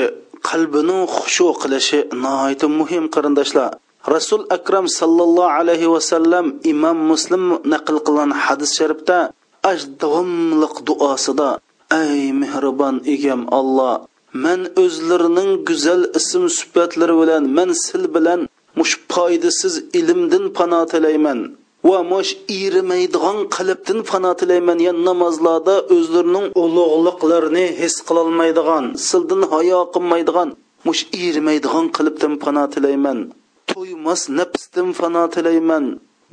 qalbining 0.50 1.02
xushu 1.18 1.48
qilishi 1.62 2.00
nihoyat 2.24 2.62
muhim 2.80 3.04
qarindoshlar. 3.16 3.70
Rasul 4.14 4.46
akram 4.58 4.86
sallallohu 5.00 5.56
alayhi 5.60 5.92
vasallam 5.96 6.46
imom 6.72 6.98
muslim 7.12 7.44
naql 7.74 7.98
qilgan 8.08 8.32
hadis 8.44 8.72
sharifda 8.80 9.20
ash 9.72 9.84
davomliq 10.02 10.76
duosida 10.88 11.50
ey 12.02 12.20
mehribon 12.42 12.96
egam 13.14 13.42
olloh 13.60 13.96
man 14.44 14.62
o'zlarining 14.84 15.52
go'zal 15.68 16.02
ism 16.20 16.44
sifatlari 16.58 17.16
bilan 17.22 17.44
man 17.58 17.70
sil 17.86 18.04
bilan 18.16 18.40
mush 18.80 18.94
foydasiz 19.14 19.76
ilmdan 20.00 20.46
pano 20.58 20.82
tilayman 20.92 21.40
va 21.90 22.00
mush 22.14 22.32
erimaydigan 22.62 23.38
qalbdan 23.56 24.00
pano 24.10 24.32
tilayman 24.40 24.80
ya 24.88 24.94
namozlarda 25.08 25.76
o'zlarining 25.96 26.48
ulug'liqlarini 26.64 27.66
his 27.82 27.96
qilolmaydigan 28.08 28.86
sildan 29.08 29.42
hayo 29.54 29.80
qilmaydigan 29.96 30.50
mush 30.88 31.02
erimaydigan 31.26 31.86
qalbdan 31.98 32.34
pano 32.44 32.64
tilayman. 32.74 33.20
To'ymas 33.76 34.22
nafsdan 34.40 34.90
fano 35.00 35.24
tilayman. 35.36 35.86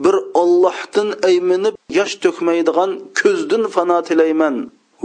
Bir 0.04 0.16
ollohdan 0.42 1.08
ayminib 1.28 1.74
yosh 1.98 2.14
to'kmaydigan 2.24 2.90
ko'zdan 3.20 3.64
fano 3.74 3.98
tilayman 4.08 4.54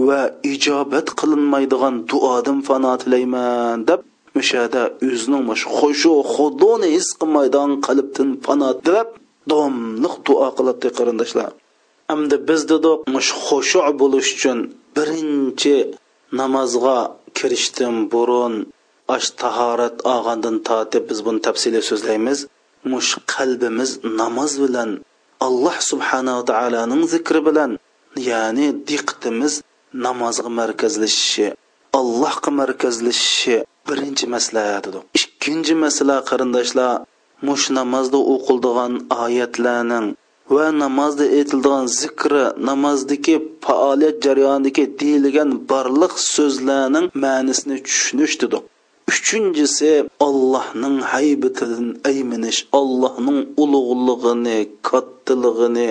va 0.07 0.21
ijobat 0.53 1.07
qilinmaydigan 1.19 1.95
duodan 2.09 2.59
fano 2.67 2.93
tilayman 3.01 3.77
deb 3.89 4.01
mushada 4.37 4.83
o'zining 5.09 5.43
xushu 5.77 6.13
xudoni 6.33 6.87
his 6.95 7.07
qilmaydigan 7.19 7.71
qalbdan 7.87 8.29
fano 8.45 8.69
tilab 8.85 9.09
domliq 9.51 10.15
duo 10.27 10.47
qiladi 10.57 10.87
qarindoshlar. 10.97 11.51
Hamda 12.09 12.37
biz 12.47 12.61
dedik 12.71 12.99
mush 13.15 13.31
xushu 13.45 13.79
bo'lish 14.01 14.29
uchun 14.35 14.59
birinchi 14.95 15.75
namozga 16.39 16.97
kirishdan 17.37 17.95
burun 18.11 18.53
ash 19.15 19.29
tahorat 19.41 19.95
olgandan 20.13 20.57
tortib 20.67 21.03
biz 21.09 21.19
buni 21.25 21.39
tafsiliy 21.47 21.83
so'zlaymiz 21.89 22.39
mush 22.91 23.11
qalbimiz 23.33 23.91
namoz 24.21 24.51
bilan 24.63 24.89
alloh 25.47 25.77
subhanava 25.89 26.43
taoloning 26.51 27.03
zikri 27.13 27.41
bilan 27.47 27.71
ya'ni 28.29 28.67
diqqatimiz 28.89 29.53
namozga 30.05 30.49
markazlashishi 30.59 31.47
allohga 31.99 32.51
markazlashishi 32.59 33.57
birinchi 33.87 34.25
maslahatidir 34.35 35.03
ikkinchi 35.19 35.73
masala 35.83 36.17
qarindoshlar 36.29 36.91
mush 37.47 37.65
namozda 37.79 38.19
o'qildigan 38.33 38.93
oyatlarning 39.23 40.07
va 40.55 40.65
namozda 40.83 41.25
aytiladigan 41.37 41.85
zikri 42.01 42.45
namozdagi 42.69 43.35
faoliyat 43.65 44.17
jarayonidagi 44.25 44.83
deyilgan 45.01 45.49
barliq 45.71 46.13
so'zlarning 46.33 47.05
ma'nisini 47.23 47.77
tushunish 47.87 48.35
dedik 48.43 48.63
uchinchisi 49.11 49.91
allohning 50.27 50.97
haybitidan 51.13 51.87
ayminish 52.09 52.59
allohning 52.79 53.39
ulug'lig'ini 53.63 54.57
kattalig'ini 54.89 55.89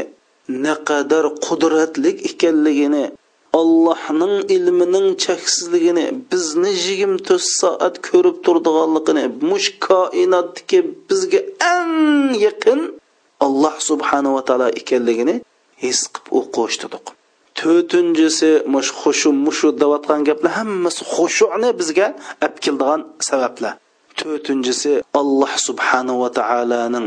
naqadar 0.67 1.25
qudratlik 1.47 2.17
ekanligini 2.31 3.05
allohning 3.61 4.35
ilmining 4.57 5.09
cheksizligini 5.25 6.07
bizni 6.31 6.73
yigirma 6.87 7.19
to'rt 7.29 7.47
soat 7.61 7.95
ko'rib 8.09 8.37
turdiganligini 8.47 9.25
mush 9.51 9.69
koinotdagi 9.87 10.79
bizga 11.09 11.41
eng 11.75 11.95
yaqin 12.47 12.81
alloh 13.47 13.75
subhanava 13.89 14.41
taolo 14.49 14.69
ekanligini 14.81 15.35
his 15.85 16.01
qilib 16.15 16.27
o'qishdiq 16.39 17.07
to'rtinchisi 17.61 18.51
mush 18.75 18.91
xushu 19.01 19.31
mushu 19.45 19.69
deyotgan 19.83 20.21
gaplar 20.29 20.53
hammasi 20.59 21.03
xushuni 21.15 21.71
bizga 21.81 22.09
olib 22.45 22.57
keladigan 22.65 23.01
sabablar. 23.29 23.75
To'rtinchisi 24.21 24.93
alloh 25.21 25.53
subhanava 25.67 26.29
taoloning 26.39 27.07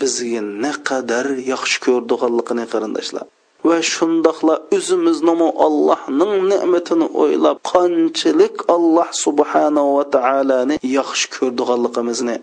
bizga 0.00 0.40
naqadar 0.64 1.26
yaxshi 1.52 1.78
ko'rdiganligini 1.86 2.64
qarindoshlar. 2.72 3.26
Va 3.68 3.78
shundoqla 3.94 4.54
o'zimizni 4.76 5.34
allohning 5.66 6.32
ne'matini 6.52 7.06
o'ylab 7.22 7.58
qanchalik 7.72 8.54
alloh 8.74 9.08
subhanava 9.24 9.90
va 9.98 10.04
taoloni 10.16 10.76
yaxshi 10.98 11.26
ko'rdiganligimizni 11.36 12.36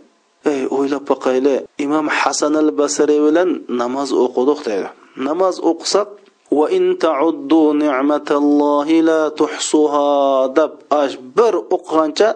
ey 0.54 0.62
o'ylab 0.78 1.04
boqayli 1.12 1.56
imom 1.86 2.08
hasan 2.20 2.54
al 2.64 2.70
basriy 2.80 3.20
bilan 3.28 3.50
namoz 3.82 4.10
o'qidik 4.26 4.60
deydi. 4.68 4.90
Namoz 5.28 5.56
o'qisak 5.72 6.08
va 6.52 6.66
in 6.78 6.86
ta'uddu 7.04 7.62
ni'matallohi 7.84 8.98
la 9.10 9.22
tuhsuha 9.40 10.08
deb 10.58 10.72
ash 11.02 11.16
bir 11.38 11.54
o'qigancha 11.76 12.30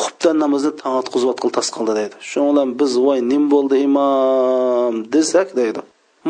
xubdan 0.00 0.36
namozni 0.42 0.72
tangotqizib 0.82 1.36
tas 1.56 1.68
qildi 1.74 1.92
deydi 1.98 2.16
shu 2.30 2.40
bilan 2.48 2.68
biz 2.80 2.92
voy 3.06 3.20
nim 3.30 3.44
bo'ldi 3.52 3.76
imom 3.88 4.94
desak 5.14 5.48
deydi 5.60 5.80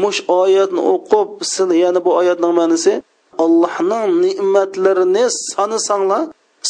mush 0.03 0.21
oyatni 0.41 0.81
o'qib 0.93 1.29
siz 1.53 1.69
yana 1.85 2.01
bu 2.07 2.11
oyatning 2.21 2.55
ma'nosi 2.61 2.95
allohning 3.45 4.11
ne'matlarini 4.25 5.25
sanasanglar 5.51 6.23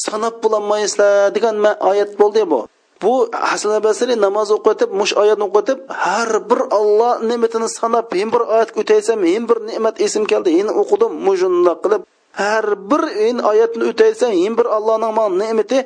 sanab 0.04 0.34
bo'lolmaysizlar 0.42 1.34
degan 1.36 1.56
oyat 1.90 2.10
bo'ldi 2.20 2.42
bu 2.52 2.60
bu 3.02 3.28
hasan 3.32 3.82
basri 3.86 4.14
namoz 4.26 4.48
o'qitib 4.56 4.90
mush 5.00 5.12
oyatni 5.22 5.44
o'qitib 5.48 5.78
har 6.04 6.30
bir 6.50 6.60
olloh 6.78 7.12
ne'matini 7.30 7.68
sanab 7.78 8.06
men 8.16 8.28
bir 8.34 8.42
oyat 8.54 8.70
o'taysam 8.80 9.18
men 9.26 9.42
bir 9.48 9.58
ne'mat 9.68 9.96
esim 10.06 10.24
keldi 10.30 10.50
endi 10.60 10.72
o'qidim 10.82 11.12
mushundoq 11.26 11.78
qilib 11.84 12.02
har 12.42 12.66
bir 12.90 13.02
en 13.28 13.36
oyatni 13.50 13.82
o'taysam 13.90 14.32
men 14.42 14.52
bir 14.58 14.66
allohning 14.76 15.32
ne'mati 15.42 15.78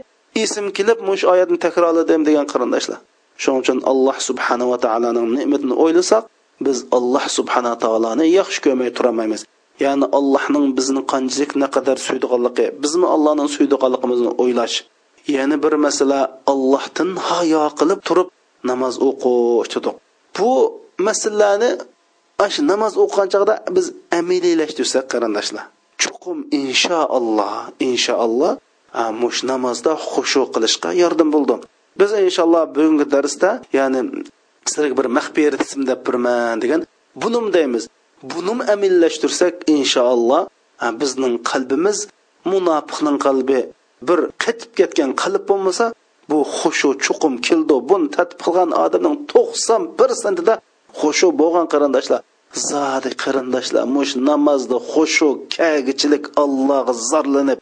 esim 0.44 0.66
kelib 0.76 0.98
mush 1.08 1.24
oyatni 1.32 1.58
takrorladim 1.66 2.20
degan 2.28 2.46
qarindoshlar. 2.52 2.98
Shuning 3.42 3.60
uchun 3.62 3.78
alloh 3.90 4.16
subhanava 4.28 4.76
taoloning 4.84 5.28
ne'matini 5.38 5.74
o'ylasak 5.84 6.24
biz 6.66 6.84
alloh 6.96 7.24
subhana 7.38 7.72
taoloni 7.82 8.26
yaxshi 8.38 8.58
ko'rmay 8.64 8.90
turolmaymiz 8.96 9.42
ya'ni 9.84 10.06
allohning 10.18 10.66
bizni 10.78 11.02
qanchalik 11.12 11.52
naqadar 11.62 11.96
suydiganligi 12.06 12.66
bizmi 12.82 13.06
allohning 13.14 13.48
suydiganligimizni 13.56 14.32
o'ylash 14.42 14.76
yana 15.26 15.56
bir 15.62 15.74
masala 15.86 16.20
allohdan 16.52 17.10
hayo 17.28 17.62
qilib 17.78 18.00
turib 18.08 18.28
namoz 18.70 18.94
o'qish 19.08 19.76
bu 20.36 20.50
masalani 21.06 21.70
shu 22.54 22.62
namoz 22.72 22.92
o'qigan 23.02 23.28
chog'da 23.32 23.54
biz 23.76 23.86
amiliylashtirsak 24.18 25.04
qarindoshlar. 25.12 25.64
Chuqum 26.02 26.38
inshaalloh 26.60 27.54
inshaalloh 27.88 28.52
mush 29.22 29.38
namozda 29.50 29.92
xushu 30.10 30.42
qilishga 30.54 30.90
yordam 31.02 31.28
bo'ldi. 31.34 31.54
Biz 32.00 32.10
inshaalloh 32.26 32.62
bugungi 32.76 33.06
darsda 33.14 33.48
ya'ni 33.78 34.00
sizlarga 34.68 34.94
bir 35.00 35.06
maxfiyat 35.16 35.54
ism 35.64 35.80
deb 35.90 36.00
birman 36.06 36.56
degan 36.62 36.80
bunum 37.22 37.46
deymiz. 37.56 37.84
Bunum 38.32 38.58
amillashtirsak 38.74 39.54
inshaalloh 39.76 40.42
bizning 41.00 41.34
qalbimiz 41.50 41.98
munofiqning 42.52 43.18
qalbi 43.26 43.58
bir 44.08 44.20
qetib 44.42 44.70
ketgan 44.78 45.10
qalb 45.22 45.42
bo'lmasa 45.50 45.84
bu 46.30 46.38
xushu 46.58 46.90
chuqum 47.04 47.34
keldi 47.46 47.76
buni 47.90 48.06
tatib 48.16 48.38
qilgan 48.44 48.70
odamning 48.84 49.16
to'qson 49.32 49.82
persentida 49.98 50.54
xushu 51.00 51.28
bo'lgan 51.40 51.66
qarindoshlar 51.72 52.20
zodi 52.70 53.10
qarindoshlar 53.22 53.84
mush 53.96 54.12
namozda 54.28 54.78
xushu 54.92 55.28
kagichilik 55.56 56.24
allohga 56.42 56.94
zorlanib 57.10 57.58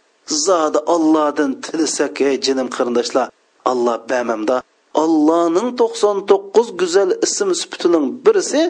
zodi 0.46 0.78
ollohdan 0.94 1.50
tilsak 1.64 2.16
ey 2.28 2.36
jinim 2.46 2.68
qarindoshlar 2.76 3.26
alloh 3.72 3.96
bamamda 4.10 4.56
allohning 5.04 5.68
to'qson 5.80 6.16
to'qqiz 6.30 6.68
go'zal 6.80 7.10
ism 7.26 7.48
sifatining 7.60 8.06
birisi 8.24 8.60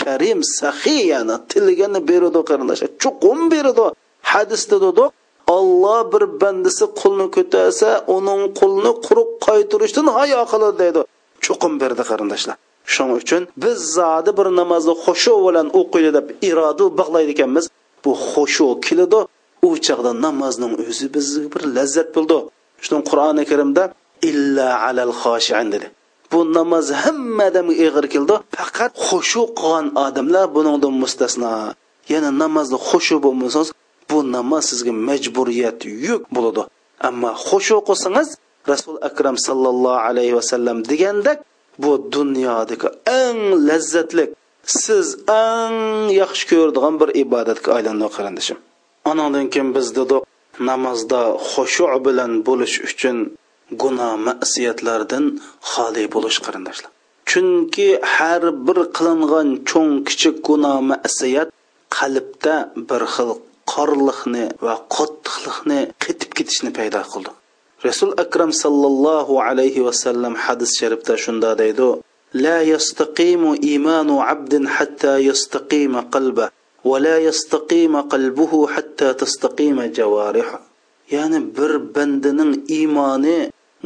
karim 0.00 0.40
sahiyani 0.58 1.36
tilgani 1.50 2.00
beradi 2.10 2.40
qarindoshlar 2.50 2.90
chuqum 3.02 3.38
beradi 3.52 3.86
hadisda 4.32 4.76
dedik 4.86 5.08
olloh 5.46 6.12
bir 6.12 6.40
bandasi 6.40 6.84
qulni 7.00 7.26
ko'tarsa 7.36 7.88
uning 8.16 8.42
qulni 8.60 8.92
quruq 9.06 9.30
qaytirishdan 9.46 10.06
hayo 10.16 10.40
qiladi 10.52 10.76
deydi. 10.82 11.00
Chuqum 11.44 11.72
berdi 11.82 12.02
qarindoshlar. 12.10 12.56
Shuning 12.92 13.16
uchun 13.22 13.42
biz 13.62 13.76
zodi 13.98 14.30
bir 14.38 14.46
namozni 14.60 14.94
xushu 15.04 15.34
bilan 15.46 15.66
o'qiydi 15.80 16.10
deb 16.18 16.26
iroda 16.48 16.84
bog'laydi 16.98 17.30
ekanmiz. 17.36 17.64
Bu 18.04 18.12
xushu 18.30 18.66
keladi. 18.86 19.20
U 19.68 19.70
chog'da 19.86 20.12
namozning 20.26 20.72
o'zi 20.88 21.06
bizga 21.16 21.46
bir 21.54 21.62
lazzat 21.76 22.08
bo'ldi. 22.16 22.38
Shuning 22.84 23.02
qur'oni 23.10 23.42
karimda 23.50 23.82
illa 24.30 24.68
alal 24.88 25.12
xoshiin 25.22 25.68
dedi. 25.74 25.86
Bu 26.32 26.40
namoz 26.58 26.86
hamma 27.02 27.46
odamga 27.50 27.74
ig'ir 27.84 28.06
keldi. 28.14 28.34
Faqat 28.58 28.92
xushu 29.06 29.42
qilgan 29.58 29.86
odamlar 30.06 30.44
buningdan 30.56 30.94
mustasno. 31.02 31.52
Ya'ni 32.12 32.30
namozda 32.42 32.76
xushu 32.88 33.16
bo'lmasangiz 33.24 33.70
bu 34.10 34.18
namoz 34.34 34.64
sizga 34.70 34.92
majburiyat 35.08 35.80
yuk 36.08 36.22
bo'ladi. 36.36 36.62
Ammo 37.08 37.30
xush 37.46 37.70
qilsangiz 37.88 38.28
rasul 38.72 38.96
akram 39.08 39.36
sallallohu 39.46 40.00
alayhi 40.08 40.34
vasallam 40.38 40.78
degandek 40.90 41.38
bu 41.82 41.92
dunyodagi 42.16 42.88
eng 43.22 43.40
lazzatli 43.68 44.24
siz 44.82 45.06
eng 45.46 45.78
yaxshi 46.20 46.44
ko'radigan 46.50 46.94
bir 47.00 47.08
ibodatga 47.22 47.68
aylandi 47.76 48.06
qarindishim. 48.16 48.58
Anandan 49.10 49.46
keyin 49.52 49.70
biz 49.76 49.88
dedik 49.98 50.22
namozda 50.70 51.20
xushu 51.50 51.86
bilan 52.06 52.32
bo'lish 52.46 52.76
uchun 52.88 53.16
gunoh 53.82 54.12
masiyatlardan 54.28 55.24
xoli 55.70 56.04
bo'lish 56.14 56.38
qarindoshlar 56.46 56.90
chunki 57.30 57.88
har 58.14 58.42
bir 58.66 58.78
qilingan 58.96 59.48
cho'ng 59.70 59.92
kichik 60.08 60.36
gunoh 60.48 60.78
masiyat 60.90 61.48
qalbda 61.96 62.54
bir 62.88 63.02
xil 63.14 63.30
qorliqni 63.73 64.45
va 64.65 64.75
qattiqlikni 64.95 65.79
qetib 66.03 66.31
ketishni 66.37 66.71
paydo 66.77 67.01
qildi 67.11 67.31
rasul 67.87 68.11
akram 68.23 68.51
sallallohu 68.63 69.41
alayhi 69.47 69.85
vasallam 69.87 70.33
hadis 70.45 70.71
sharifda 70.79 71.13
shunda 71.25 71.51
deydi 71.63 71.89
لا 72.45 72.61
يستقيم 72.61 73.43
إيمان 73.69 74.09
عبد 74.27 74.53
حتى 74.67 75.13
يستقيم 75.29 75.93
قلبه 76.15 76.49
ولا 76.89 77.15
يستقيم 77.17 77.93
قلبه 78.01 78.67
حتى 78.67 79.13
تستقيم 79.13 79.77
جوارحه 79.97 80.59
ya'ni 81.11 81.39
bir 81.57 81.71
bandaning 81.95 82.53
iymoni 82.77 83.37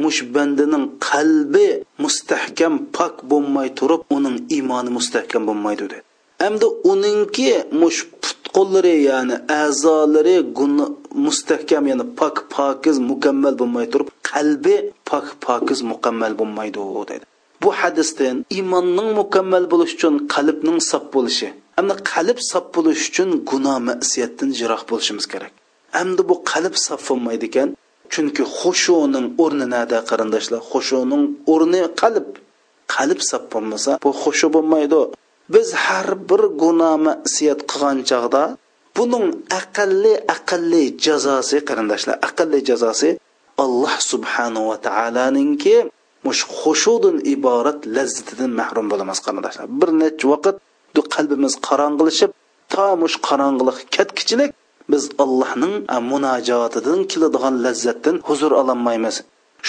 mush 0.02 0.20
bandaning 0.34 0.84
qalbi 1.08 1.68
mustahkam 2.04 2.74
pok 2.96 3.14
bo'lmay 3.30 3.68
turib 3.78 4.02
uning 4.16 4.36
iymoni 4.56 4.90
mustahkam 4.98 5.42
bo'lmaydi 5.48 5.84
dedi 5.92 5.98
hamda 6.44 6.66
uningki 6.92 7.48
mush 7.82 8.00
put 8.22 8.37
qo'llari 8.55 8.95
ya'ni 9.09 9.35
a'zolari 9.61 10.37
mustahkam 11.25 11.83
ya'ni 11.91 12.05
pok 12.19 12.35
pokiz 12.55 12.95
mukammal 13.11 13.53
bo'lmay 13.61 13.85
turib 13.93 14.07
qalbi 14.31 14.75
pok 15.09 15.25
pokiz 15.45 15.79
mukammal 15.91 16.33
bo'lmaydi 16.39 16.79
dedi 17.11 17.25
bu 17.63 17.69
hadisdan 17.81 18.37
iymonning 18.57 19.09
mukammal 19.19 19.63
bo'lishi 19.71 19.95
uchun 19.97 20.15
qalbning 20.33 20.79
sop 20.91 21.05
bo'lishi. 21.15 21.47
Hamda 21.77 21.95
qalb 22.13 22.37
sop 22.51 22.65
bo'lishi 22.75 23.05
uchun 23.11 23.29
gunoh 23.49 23.77
masiyatdan 23.89 24.49
jiroq 24.59 24.83
bo'lishimiz 24.89 25.25
kerak. 25.33 25.51
Hamda 25.97 26.21
bu 26.29 26.35
qalb 26.51 26.75
sof 26.85 27.01
bo'lmaydi 27.09 27.45
ekan 27.51 27.69
chunki 28.13 28.43
xushuning 28.57 29.25
o'rni 29.43 29.65
nada 29.75 29.97
qarindoshlar? 30.09 30.61
Xushuning 30.71 31.23
o'rni 31.53 31.81
qalb. 32.01 32.27
Qalb 32.95 33.19
sof 33.29 33.43
bo'lmasa 33.53 33.91
bu 34.03 34.09
xushu 34.21 34.47
bo'lmaydi. 34.55 35.01
Biz 35.53 35.67
har 35.85 36.07
bir 36.29 36.41
gunoh 36.61 36.95
masiyat 37.07 37.59
qilgan 37.71 37.97
chog'da 38.09 38.43
buning 38.97 39.25
aqlli 39.59 40.13
aqlli 40.35 40.83
jazosi 41.05 41.57
qarindoshlar 41.69 42.15
aqlli 42.27 42.59
jazosi 42.69 43.09
alloh 43.63 43.95
subhanahu 44.11 44.65
va 44.71 44.77
taoloninki 44.87 45.75
mush 46.25 46.41
xushudun 46.59 47.15
iborat 47.33 47.79
lazzatidan 47.95 48.51
mahrum 48.59 48.85
bo'lamiz 48.91 49.19
qarindoshlar. 49.25 49.65
Bir 49.79 49.89
necha 50.01 50.25
vaqt 50.33 50.55
qalbimiz 51.13 51.53
qorong'ilashib 51.67 52.31
to 52.73 52.85
mush 53.03 53.17
qorong'ilik 53.27 53.79
ketkichilik 53.95 54.51
biz 54.91 55.03
allohning 55.23 55.75
munojotidan 56.11 56.99
keladigan 57.11 57.55
lazzatdan 57.65 58.15
huzur 58.27 58.51
ololmaymiz 58.61 59.15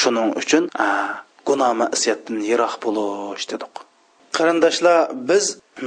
shuning 0.00 0.28
uchun 0.40 0.62
gunoh 1.48 1.72
masiyatdan 1.82 2.36
yiroq 2.48 2.74
bo'lish 2.84 3.46
dedik. 3.52 3.74
Qarindoshlar 4.36 4.98
biz 5.28 5.44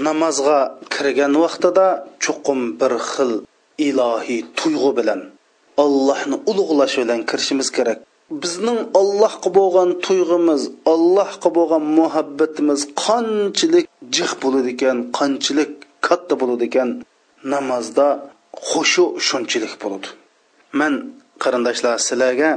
namozga 0.07 0.59
kirgan 0.93 1.33
vaqtida 1.43 1.87
chuqum 2.23 2.59
bir 2.79 2.93
xil 3.11 3.31
ilohiy 3.89 4.41
tuyg'u 4.59 4.91
bilan 4.99 5.21
allohni 5.83 6.37
ulug'lash 6.49 6.95
bilan 7.01 7.19
kirishimiz 7.29 7.69
kerak. 7.77 7.99
Bizning 8.43 8.79
allohga 8.99 9.49
bo'lgan 9.59 9.89
tuyg'imiz 10.05 10.61
allohga 10.93 11.49
bo'lgan 11.57 11.83
muhabbatimiz 11.99 12.81
qanchalik 13.05 13.85
jih 14.15 14.31
bo'ladi 14.43 14.69
ekan 14.75 14.97
qanchalik 15.17 15.71
katta 16.07 16.33
bo'ladi 16.41 16.63
ekan 16.69 16.89
namozda 17.53 18.07
xushu 18.69 19.05
shunchalik 19.27 19.73
bo'ladi. 19.83 20.07
Man 20.79 20.93
qarindoshlar 21.43 21.95
sizlarga 22.07 22.51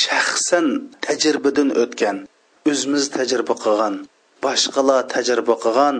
shaxsan 0.00 0.66
tajribadan 1.04 1.68
o'tgan 1.82 2.16
o'zimiz 2.70 3.04
tajriba 3.16 3.54
qilgan 3.64 3.94
boshqalar 4.44 5.00
tajriba 5.14 5.54
qilgan 5.64 5.96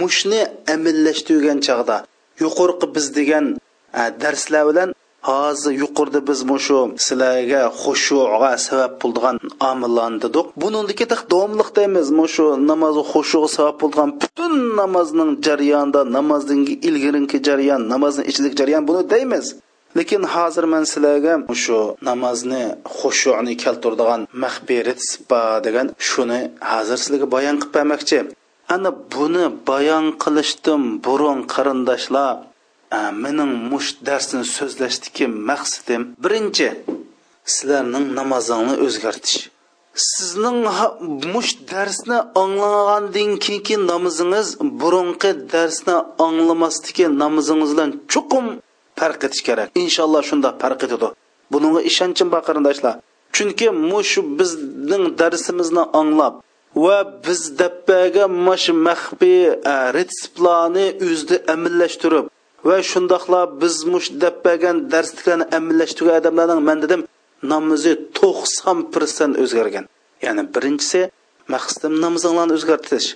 mushni 0.00 0.40
amillashtirgan 0.74 1.58
chog'da 1.66 1.96
yuqorqi 2.42 2.86
biz 2.94 3.06
degan 3.18 3.44
darslar 4.22 4.64
bilan 4.70 4.88
hozir 5.30 5.72
yuqorida 5.82 6.20
biz 6.28 6.40
mushu 6.50 6.78
sizlarga 7.06 7.62
xushuga 7.82 8.52
sabab 8.66 8.92
bo'lgan 9.02 9.36
omillarni 9.70 10.18
dedik 10.24 10.46
buniki 10.62 11.04
davomliq 11.12 11.68
deymiz 11.78 12.06
mushu 12.20 12.46
namoz 12.70 12.96
xushuga 13.12 13.48
sabab 13.56 13.76
bo'lgan 13.82 14.08
butun 14.22 14.52
namozning 14.80 15.30
jarayonida 15.46 16.00
namozdan 16.16 16.60
ilgirinki 16.88 17.38
jarayon 17.46 17.82
namozni 17.92 18.22
ichidagi 18.30 18.54
jarayon 18.60 18.84
buni 18.88 19.02
deymiz 19.14 19.46
lekin 19.98 20.22
hozir 20.34 20.64
man 20.72 20.84
sizlarga 20.92 21.34
shu 21.62 21.78
namozni 22.08 22.64
xushuni 22.98 23.54
keltiradigan 23.62 24.22
sipa 25.10 25.42
degan 25.66 25.86
shuni 26.08 26.40
hozir 26.72 26.98
sizlarga 27.02 27.26
bayon 27.36 27.56
qilib 27.60 27.74
bermoqchi. 27.76 28.18
Ana 28.74 28.90
buni 29.14 29.46
bayon 29.70 30.06
qilishdan 30.22 30.82
burun 31.04 31.38
qarindoshlar. 31.54 32.32
Mening 33.24 33.52
mush 33.70 33.90
darsni 34.06 34.44
so'zlashdiki 34.56 35.24
maqsadim 35.50 36.02
birinchi 36.24 36.68
sizlarning 37.54 38.06
namozingni 38.18 38.74
o'zgartish. 38.86 39.38
Sizning 40.10 40.58
mush 41.34 41.52
darsni 41.72 42.18
anglagandan 42.42 43.30
keyingi 43.44 43.76
namozingiz 43.90 44.48
burunqi 44.80 45.30
darsni 45.52 45.96
anglamasdiki 46.26 47.04
namozingiz 47.22 47.70
bilan 47.74 47.90
chuqum 48.12 48.46
farq 49.00 49.20
etish 49.26 49.42
kerak. 49.48 49.68
Inshaalloh 49.82 50.22
shunda 50.30 50.48
farq 50.62 50.80
etadi 50.86 51.08
bunga 51.52 51.80
ishonchim 51.90 52.28
bor 52.32 52.42
qarindoshlar. 52.48 52.94
Chunki 53.36 53.66
mushu 53.90 54.20
bizning 54.38 55.04
darsimizni 55.20 55.84
anglab 56.00 56.34
va 56.84 56.98
biz 57.24 57.40
dabbaga 57.60 58.24
mash 58.46 58.68
maxfiy 58.86 59.42
retseptlarni 59.96 60.86
o'zida 61.06 61.36
amillashtirib 61.54 62.26
va 62.68 62.76
shundoqla 62.90 63.40
biz 63.62 63.76
mush 63.92 64.08
dabbagan 64.22 64.76
darsliklarni 64.92 65.46
amillashtirgan 65.58 66.16
odamlarning 66.20 66.60
man 66.68 66.78
dedim 66.84 67.00
namozi 67.52 67.92
to'qson 68.18 68.78
persent 68.94 69.34
o'zgargan. 69.42 69.84
Ya'ni 70.26 70.42
birinchisi 70.54 71.00
maqsadim 71.54 71.94
namozinglarni 72.04 72.52
o'zgartirish. 72.58 73.08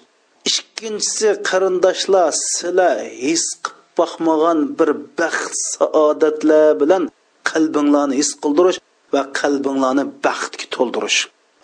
Ikkinchisi 0.50 1.28
qarindoshlar 1.48 2.28
sizlar 2.52 2.96
his 3.24 3.44
qilib 3.64 3.75
boqmagan 3.98 4.58
bir 4.78 4.90
baxt 5.18 5.54
saodatlar 5.74 6.66
bilan 6.80 7.02
qalbinglarni 7.50 8.14
his 8.20 8.30
qildirish 8.42 8.78
va 9.14 9.22
qalbinglarni 9.40 10.04
baxtga 10.26 10.66
to'ldirish. 10.74 11.18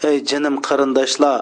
Ey 0.08 0.16
jinim 0.30 0.56
qarindoshlar 0.66 1.38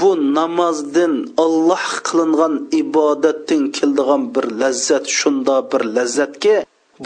bu 0.00 0.10
namozdan 0.38 1.14
olloh 1.44 1.86
qilingan 2.08 2.54
ibodatdan 2.80 3.62
keldigan 3.76 4.22
bir 4.34 4.46
lazzat 4.60 5.06
shunda 5.18 5.56
bir 5.72 5.82
lazzatki 5.96 6.54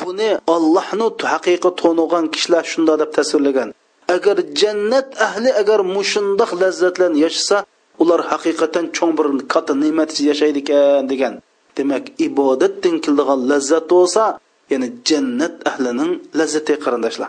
buni 0.00 0.30
ollohni 0.54 1.08
haqiqiy 1.32 1.72
to'nigan 1.82 2.24
kishilar 2.34 2.64
shunda 2.72 2.94
deb 3.00 3.10
tasvirlagan. 3.16 3.68
Agar 4.16 4.36
jannat 4.60 5.08
ahli 5.26 5.50
agar 5.60 5.80
mushundoq 5.96 6.50
lazzatlarni 6.62 7.18
yashasa 7.26 7.56
ular 8.02 8.20
haqiqatan 8.32 8.84
cho'ng 8.96 9.12
bir 9.18 9.26
katta 9.52 9.72
ne'mat 9.82 10.10
yashaydi 10.30 10.60
ekan 10.64 11.04
degan. 11.12 11.34
Demak 11.76 12.04
ibodatdan 12.28 12.94
kildigan 13.04 13.40
lazzat 13.50 13.84
bo'lsa 13.94 14.24
ya'ni 14.72 14.88
jannat 15.08 15.54
ahlining 15.70 16.12
lazzati 16.38 16.74
qarindoshlar. 16.84 17.28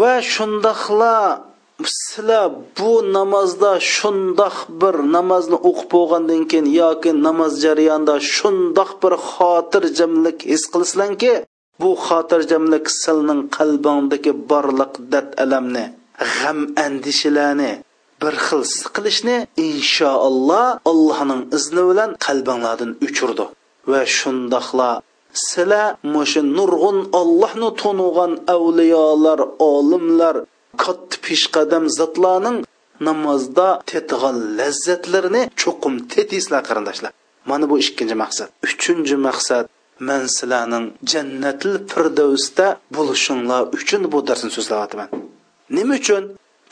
Va 0.00 0.14
shundoqla 0.32 1.14
sizlar 1.82 2.50
bu 2.78 2.92
namozda 3.16 3.72
shundoq 3.94 4.56
bir 4.80 4.94
namozni 5.16 5.56
o'qib 5.68 5.88
bo'lgandan 5.94 6.42
keyin 6.50 6.68
yoki 6.80 7.10
namoz 7.26 7.52
jarayonida 7.64 8.14
shundoq 8.36 8.90
bir 9.02 9.14
xotirjamlik 9.30 10.38
his 10.52 10.62
qilasizlarki 10.72 11.32
bu 11.82 11.90
xotirjamlik 12.06 12.84
sizning 13.02 13.40
qalbingdagi 13.56 14.32
borliq 14.50 14.92
dad 15.12 15.28
alamni 15.44 15.84
g'am 16.34 16.58
andishalarni 16.86 17.72
bir 18.22 18.34
xil 18.46 18.62
siqilishni 18.78 19.36
inshaalloh 19.68 20.66
allohning 20.90 21.42
izni 21.56 21.82
bilan 21.90 22.10
qalbinglardan 22.26 22.90
o'chirdi 23.06 23.44
va 23.90 24.02
shundoqla. 24.18 24.90
Sizlar 25.48 25.88
mushu 26.14 26.42
nurg'un 26.58 26.98
ollohni 27.20 27.70
tunug'an 27.82 28.32
avliyolar 28.54 29.40
olimlar 29.72 30.36
katta 30.82 31.16
peshqadam 31.24 31.84
zotlarning 31.98 32.58
namozda 33.08 33.68
tetig'an 33.90 34.36
lazzatlarini 34.58 35.42
cho'qim 35.62 35.94
tetislar 36.12 36.62
qarindoshlar. 36.68 37.12
Mana 37.50 37.64
bu 37.70 37.74
ikkinchi 37.84 38.16
maqsad. 38.22 38.48
Uchinchi 38.66 39.16
maqsad 39.28 39.64
man 40.08 40.22
sizlarning 40.36 40.86
jannatil 41.12 41.74
firdavsda 41.90 42.66
bo'lishinglar 42.96 43.62
uchun 43.76 44.02
bu 44.12 44.18
darsni 44.28 44.50
so'zlayapman 44.56 45.08
nima 45.76 45.94
uchun? 46.00 46.24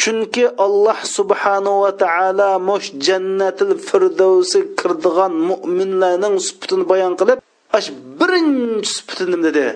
Chunki 0.03 0.45
alloh 0.67 0.99
subhanahu 1.17 1.83
va 1.85 1.93
taolo 2.03 2.51
mush 2.69 2.89
jannatil 3.07 3.75
firdavsi 3.89 4.59
kirdigan 4.81 5.33
mo'minlarning 5.51 6.37
sifatini 6.47 6.85
bayon 6.91 7.13
qilib 7.21 7.39
ash 7.79 7.89
birinchi 8.19 8.91
sifati 8.95 9.25
nima 9.33 9.43
dedi. 9.49 9.67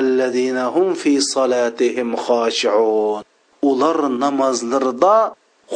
Allazina 0.00 0.64
hum 0.74 0.88
fi 1.00 1.12
salatihim 1.32 2.10
xoshiun 2.24 3.22
ular 3.70 3.98
namozlarida 4.22 5.16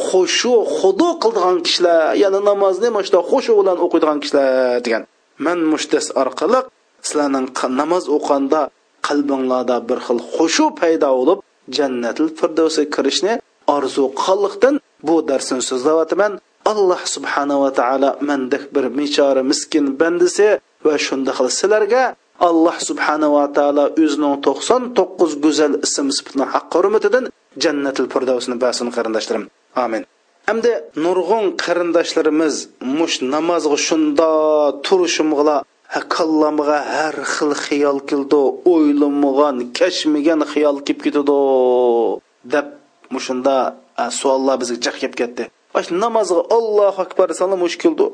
xushu 0.07 0.53
xudo 0.77 1.09
qildigan 1.23 1.57
kishilar 1.65 2.01
ya'ni 2.23 2.39
namozni 2.49 2.87
mana 2.93 3.05
shunday 3.05 3.23
xushu 3.31 3.51
bilan 3.59 3.77
o'qiydigan 3.85 4.17
kishilar 4.23 4.47
degan. 4.85 5.03
Man 5.45 5.59
mushtas 5.71 6.05
orqali 6.21 6.59
sizlarning 7.07 7.47
namoz 7.81 8.03
o'qanda 8.17 8.61
qalbinglarda 9.07 9.77
bir 9.89 9.99
xil 10.05 10.19
xushu 10.35 10.65
paydo 10.79 11.09
bo'lib 11.19 11.39
jannatil 11.77 12.27
firdavsga 12.37 12.85
kirishni 12.95 13.33
orzu 13.75 14.03
qilganlikdan 14.21 14.75
bu 15.07 15.15
darsni 15.29 15.61
so'zlayotiman 15.69 16.33
alloh 16.71 17.01
subhanava 17.15 17.69
taolo 17.79 18.09
mandek 18.29 18.63
bir 18.75 18.85
bechora 18.97 19.41
miskin 19.51 19.85
bandisi 19.99 20.47
va 20.85 20.95
shunda 21.05 21.31
sizlarga 21.59 22.03
alloh 22.49 22.77
subhanava 22.89 23.43
taolo 23.57 23.85
o'zining 24.03 24.35
to'qson 24.45 24.81
to'qqiz 24.97 25.31
go'zal 25.43 25.73
ism 25.87 26.07
sifatini 26.17 26.45
haqqi 26.53 26.75
hurmatidan 26.79 27.25
jannatil 27.63 28.07
firdavsni 28.13 28.55
basin 28.63 28.87
qarindoshlarim. 28.95 29.45
Amin. 29.85 30.03
Hamda 30.49 30.73
nurg'un 31.05 31.45
qarindoshlarimiz 31.63 32.55
mush 32.99 33.17
namozga 33.33 33.77
shunda 33.87 34.29
turishimg'ila 34.85 35.57
kallamga 36.15 36.77
har 36.95 37.15
xil 37.33 37.51
xiyol 37.65 37.99
keldi 38.09 38.41
o'ylamagan 38.73 39.57
kashmagan 39.79 40.39
xiyol 40.51 40.77
kelib 40.85 40.99
ketadi 41.05 41.37
deb 42.53 42.67
mushunda 43.15 43.55
e, 44.01 44.03
savollar 44.19 44.55
bizga 44.61 44.77
jaq 44.85 44.95
kelib 45.01 45.15
ketdi. 45.21 45.43
Namozga 46.03 46.41
allohu 46.57 46.99
akbar 47.05 47.25
desanglar 47.31 47.59
mush 47.65 47.77
keldi. 47.83 48.05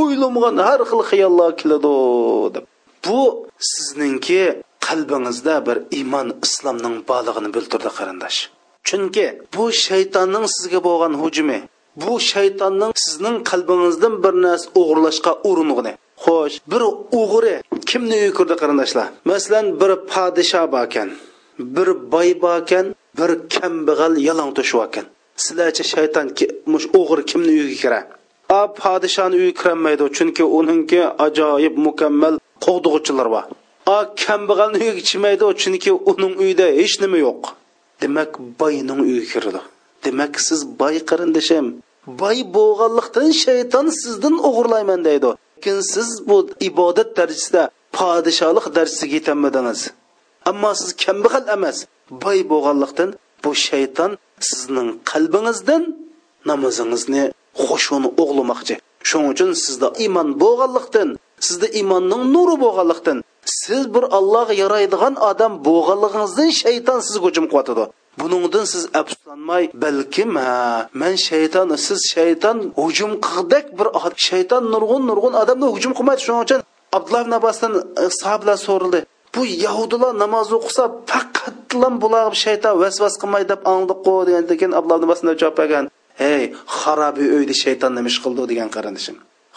O'ylamagan 0.00 0.56
har 0.68 0.80
xil 0.90 1.00
xayollar 1.10 1.50
keladi 1.60 1.94
deb. 2.54 2.64
Bu 3.06 3.20
sizningki 3.72 4.42
qalbingizda 4.86 5.54
bir 5.66 5.76
iymon 5.98 6.28
islomning 6.46 6.96
borlig'ini 7.10 7.50
bildirdi 7.56 7.90
qarindosh. 7.98 8.38
Chunki 8.88 9.26
bu 9.54 9.64
shaytonning 9.86 10.46
sizga 10.56 10.80
bo'lgan 10.88 11.12
hujumi 11.22 11.58
bu 12.02 12.12
shaytonning 12.32 12.92
sizning 13.04 13.36
qalbingizdan 13.50 14.14
bir 14.24 14.34
narsa 14.44 14.66
o'g'irlashga 14.80 15.32
urinig'ini 15.50 15.92
xo'sh 16.24 16.56
bir 16.72 16.82
o'g'ri 17.20 17.54
kimni 17.90 18.16
uyi 18.22 18.32
qarindoshlar? 18.62 19.06
Masalan 19.30 19.66
bir 19.80 19.90
podsho 20.12 20.62
bor 20.72 20.84
ekan 20.88 21.08
bir 21.76 21.88
boy 22.12 22.28
bor 22.42 22.56
ekan 22.62 22.86
bir 23.18 23.30
kambag'al 23.54 24.14
yalong 24.28 24.52
to'shib 24.58 24.94
sizlarcha 25.44 25.84
shayton 25.92 26.26
mush 26.72 26.86
o'g'ri 26.98 27.22
kimni 27.30 27.52
uyiga 27.62 27.78
kiradi 27.82 28.14
a 28.48 28.74
podishoni 28.74 29.34
uyiga 29.36 29.62
kirolmaydi 29.62 30.04
chunki 30.16 30.44
uningki 30.58 31.00
ajoyib 31.26 31.74
mukammal 31.86 32.34
qo'g'dug'uchilar 32.64 33.28
bor. 33.34 33.44
A 33.94 33.96
kambag'alni 34.24 34.78
uyiga 34.84 35.02
chimaydi 35.10 35.44
chunki 35.62 35.90
uning 36.10 36.34
uyida 36.42 36.66
hech 36.78 36.94
nima 37.02 37.18
yo'q. 37.26 37.42
Demak 38.02 38.30
boyning 38.60 39.00
uyiga 39.06 39.26
kirdi. 39.32 39.60
Demak 40.04 40.34
siz 40.46 40.60
boy 40.80 40.96
qarindishim 41.10 41.66
boy 42.20 42.38
bo'lganlikdan 42.56 43.28
shayton 43.44 43.86
sizdan 44.00 44.34
o'g'irlayman 44.48 45.00
deydi. 45.08 45.30
Lekin 45.56 45.78
siz 45.92 46.08
bu 46.28 46.36
ibodat 46.68 47.10
darajasida 47.18 47.62
podshohlik 47.98 48.66
darajasiga 48.76 49.14
yetolmadingiz. 49.18 49.80
Ammo 50.50 50.70
siz 50.80 50.90
kambag'al 51.04 51.44
emas 51.56 51.78
boy 52.10 52.38
bo'lganlikdan 52.52 53.10
bu 53.44 53.50
shayton 53.66 54.10
sizning 54.50 54.88
qalbingizdan 55.10 55.82
namozingizni 56.50 57.24
xushuni 57.66 58.08
o'g'limoqchi 58.22 58.74
shuning 59.08 59.28
uchun 59.34 59.50
sizda 59.64 59.88
iymon 60.04 60.28
bo'lganlikdan 60.42 61.08
sizda 61.46 61.66
iymonning 61.78 62.22
nuri 62.34 62.56
bo'lganlikdan 62.64 63.18
siz 63.62 63.82
bir 63.94 64.04
allohga 64.18 64.54
yaraydigan 64.62 65.14
odam 65.30 65.52
bo'lganligingizdan 65.68 66.50
shayton 66.62 66.98
sizga 67.06 67.24
hujum 67.28 67.46
qilyotidi 67.50 67.84
buningdan 68.20 68.64
siz 68.72 68.82
afsuslanmay 69.00 69.64
balkim 69.84 70.30
ha 70.36 70.88
man 71.00 71.14
shayton 71.28 71.68
siz 71.86 72.00
shayton 72.14 72.56
hujum 72.82 73.12
qildik 73.26 73.66
bir 73.78 73.88
shayton 74.28 74.62
nurg'un 74.74 75.02
nurg'un 75.10 75.34
odamga 75.42 75.66
hujum 75.74 75.92
qilmaydi. 75.98 76.20
Shuning 76.26 76.42
uchun 76.46 76.60
abdulloh 76.96 77.22
abbosdan 77.38 77.72
e, 78.02 78.04
sahobalar 78.20 78.58
so'rildi 78.66 79.00
bu 79.34 79.42
yahudilar 79.66 80.12
namoz 80.24 80.48
o'qisa 80.58 80.84
faqatlan 81.10 81.94
bular 82.02 82.30
shayton 82.44 82.74
vasvas 82.82 83.14
qilmay 83.22 83.42
deb 83.52 83.60
angdiqu 83.74 84.14
degandan 84.28 84.56
keyin 84.60 84.72
abdulloh 84.78 85.06
abbos 85.06 85.20
javob 85.42 85.56
bergan? 85.60 85.84
Ey 86.32 86.42
xarobi 86.78 87.24
uyda 87.36 87.54
shayton 87.64 87.92
nima 87.96 88.08
ish 88.12 88.20
qildi 88.24 88.42
degan 88.50 88.68
qarindishim. 88.76 89.16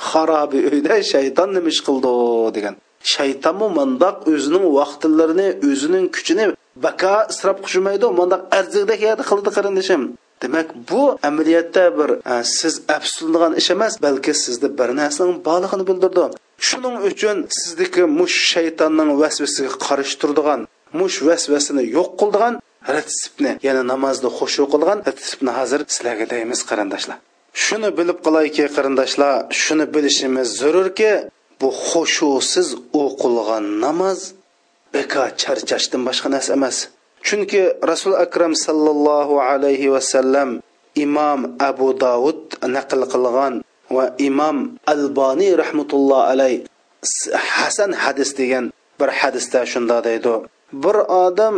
Xarobi 0.09 0.59
uyda 0.71 0.95
shayton 1.13 1.49
nima 1.55 1.69
ish 1.73 1.81
qildi 1.87 2.13
degan. 2.57 2.75
Shaytonmi 3.13 3.67
mandaq 3.79 4.15
o'zining 4.33 4.65
vaqtlarini 4.77 5.47
o'zining 5.69 6.05
kuchini 6.15 6.45
baka 6.85 7.13
isrof 7.33 7.57
qilishmaydi 7.65 8.07
mandaq 8.19 8.41
arzigdek 8.57 9.01
qildi 9.29 9.49
qarindishim. 9.57 10.01
Demak 10.41 10.67
bu 10.89 11.01
amaliyotda 11.23 11.83
bir 11.97 12.09
e, 12.31 12.43
siz 12.43 12.73
afsuslanadigan 12.95 13.53
ish 13.61 13.69
emas 13.75 13.93
balki 14.05 14.33
sizda 14.43 14.67
bir 14.79 14.89
narsaning 14.99 15.37
borlig'ini 15.47 15.83
bildirdi. 15.89 16.25
Shuning 16.67 16.95
uchun 17.09 17.37
sizniki 17.59 18.03
mush 18.19 18.37
shaytonning 18.53 19.11
vasvasiga 19.21 19.71
qarshi 19.85 20.15
turadigan 20.21 20.61
mush 20.99 21.17
vasvasini 21.27 21.83
yo'q 21.97 22.09
qildigan 22.19 22.53
ratsibni 22.95 23.51
ya'ni 23.67 23.83
namozni 23.91 24.29
xushu 24.37 24.63
qilgan 24.73 24.99
ratsibni 25.07 25.51
hozir 25.59 25.81
sizlarga 25.93 26.25
deymiz 26.33 26.59
qarindoshlar. 26.69 27.17
Shuni 27.65 27.89
bilib 27.97 28.19
qolayki 28.25 28.65
qarindoshlar 28.75 29.33
shuni 29.63 29.85
bilishimiz 29.93 30.47
zarurki 30.61 31.11
bu 31.59 31.69
xushusiz 31.87 32.67
o'qilgan 33.03 33.65
namoz 33.85 34.19
beka 34.93 35.23
charchashdan 35.41 36.01
boshqa 36.07 36.27
narsa 36.35 36.51
emas. 36.57 36.77
Chunki 37.27 37.61
rasul 37.91 38.13
akram 38.25 38.53
sallallohu 38.65 39.35
alayhi 39.51 39.87
vasallam 39.95 40.49
imom 41.05 41.39
abu 41.69 41.87
davud 42.05 42.39
naql 42.75 43.01
qilgan 43.13 43.53
va 43.95 44.05
imom 44.27 44.57
alboniy 44.93 45.53
rahmatulloh 45.63 46.21
alay 46.31 46.53
hasan 47.57 47.91
hadis 48.03 48.29
degan 48.39 48.65
bir 48.99 49.09
hadisda 49.19 49.65
shunda 49.71 49.97
deydi. 50.07 50.33
Bir 50.83 50.97
odam 51.25 51.55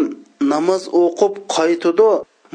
namoz 0.53 0.83
o'qib 1.03 1.33
qaytidi 1.55 2.09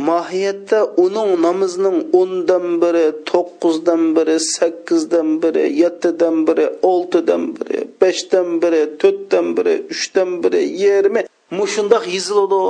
mohiyatda 0.09 0.79
uning 1.05 1.31
namozining 1.47 1.99
o'ndan 2.21 2.67
biri 2.83 3.07
to'qqizdan 3.31 4.03
biri 4.17 4.37
sakkizdan 4.55 5.29
biri 5.43 5.65
yettidan 5.83 6.37
biri 6.47 6.67
oltidan 6.91 7.43
biri 7.57 7.79
beshdan 8.03 8.49
biri 8.63 8.83
to'rtdan 9.03 9.47
biri 9.57 9.75
uchdan 9.95 10.31
biri 10.43 10.63
yigirma 10.83 11.23
mushundoq 11.59 12.05
yezildi. 12.17 12.61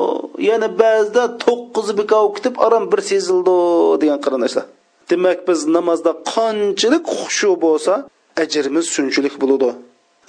Yana 0.51 0.69
ba'zida 0.83 1.25
to'qqiz 1.45 1.89
bikov 2.01 2.25
kutib 2.37 2.55
aram 2.67 2.85
bir 2.93 3.01
sezildi 3.11 3.57
degan 4.03 4.21
qarindoshlar 4.25 4.67
demak 5.11 5.39
biz 5.49 5.61
namozda 5.77 6.13
qanchalik 6.35 7.05
xushu 7.19 7.51
bo'lsa 7.65 7.95
ajrimiz 8.43 8.87
shunchalik 8.95 9.35
bo'ladi. 9.43 9.71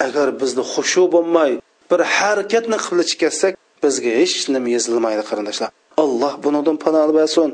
Agar 0.06 0.28
bizni 0.40 0.64
xushu 0.72 1.04
bo'lmay 1.14 1.50
bir 1.90 2.00
harakatni 2.16 2.78
qilib 2.86 3.10
ketsak 3.22 3.52
bizga 3.84 4.10
hech 4.20 4.36
nima 4.54 4.68
yozilmaydi 4.76 5.22
qarindoshlar. 5.30 5.70
Alloh 6.04 6.32
bunidan 6.44 6.76
panoh 6.84 7.08
bersin. 7.18 7.50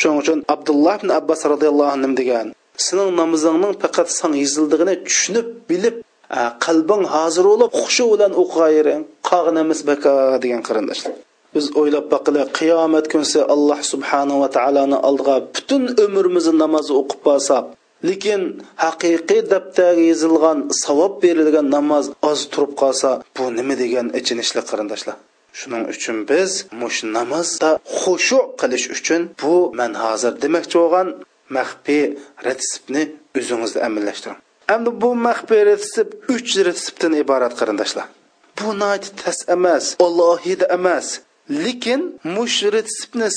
Shuning 0.00 0.18
uchun 0.22 0.38
abdulloh 0.54 0.94
ibn 1.00 1.10
abbos 1.18 1.40
roziyallohu 1.52 1.90
anhu 1.96 2.10
degan 2.20 2.46
sening 2.86 3.10
namozingning 3.20 3.74
faqat 3.82 4.08
san 4.18 4.32
yozildigini 4.42 4.94
tushunib 5.06 5.46
bilib 5.70 5.96
qalbing 6.64 7.02
hozir 7.14 7.44
bo'lib 7.50 7.70
xushu 7.82 8.04
bilan 8.12 8.32
o'qiyvering 8.42 9.02
qog'in 9.30 9.56
emas 9.64 9.80
baka 9.90 10.12
degan 10.42 10.62
qarindoshlar. 10.68 11.12
Biz 11.54 11.66
o'ylab 11.80 12.06
boqila 12.14 12.42
qiyomat 12.58 13.06
kunsa 13.12 13.40
alloh 13.54 13.80
subhanava 13.92 14.48
taoloni 14.56 14.98
oldiga 15.08 15.36
butun 15.54 15.82
umrimizni 16.04 16.54
namoz 16.64 16.86
o'qib 17.00 17.20
borsak 17.28 17.64
lekin 18.08 18.42
haqiqiy 18.84 19.42
daftarga 19.52 20.04
yozilgan 20.10 20.58
savob 20.82 21.12
berilgan 21.22 21.66
namoz 21.76 22.04
oz 22.30 22.40
turib 22.52 22.72
qolsa 22.82 23.10
bu 23.36 23.44
nima 23.58 23.74
degan 23.82 24.06
ichinishli 24.18 24.62
qarindoshlar? 24.70 25.16
Shuning 25.58 25.84
uchun 25.94 26.16
biz 26.30 26.50
mush 26.80 26.98
namozda 27.16 27.70
xushu 28.00 28.40
qilish 28.60 28.86
uchun 28.96 29.22
bu 29.40 29.54
man 29.78 29.92
hozir 30.02 30.32
demoqchi 30.44 30.76
bo'lgan 30.82 31.08
maxfiy 31.56 32.04
retseptni 32.46 33.02
o'zingizda 33.38 33.78
amallashtiring. 33.88 34.38
Endi 34.74 34.90
bu 35.02 35.10
maxfiy 35.28 35.62
retsept 35.70 36.12
uch 36.34 36.50
retseptdan 36.66 37.12
iborat 37.22 37.54
qarindoshlar. 37.60 38.06
Bu 38.58 38.68
tas 39.22 39.38
emas 39.56 39.84
alohida 40.06 40.66
emas 40.78 41.06
lekin 41.50 42.00
mush 42.36 42.64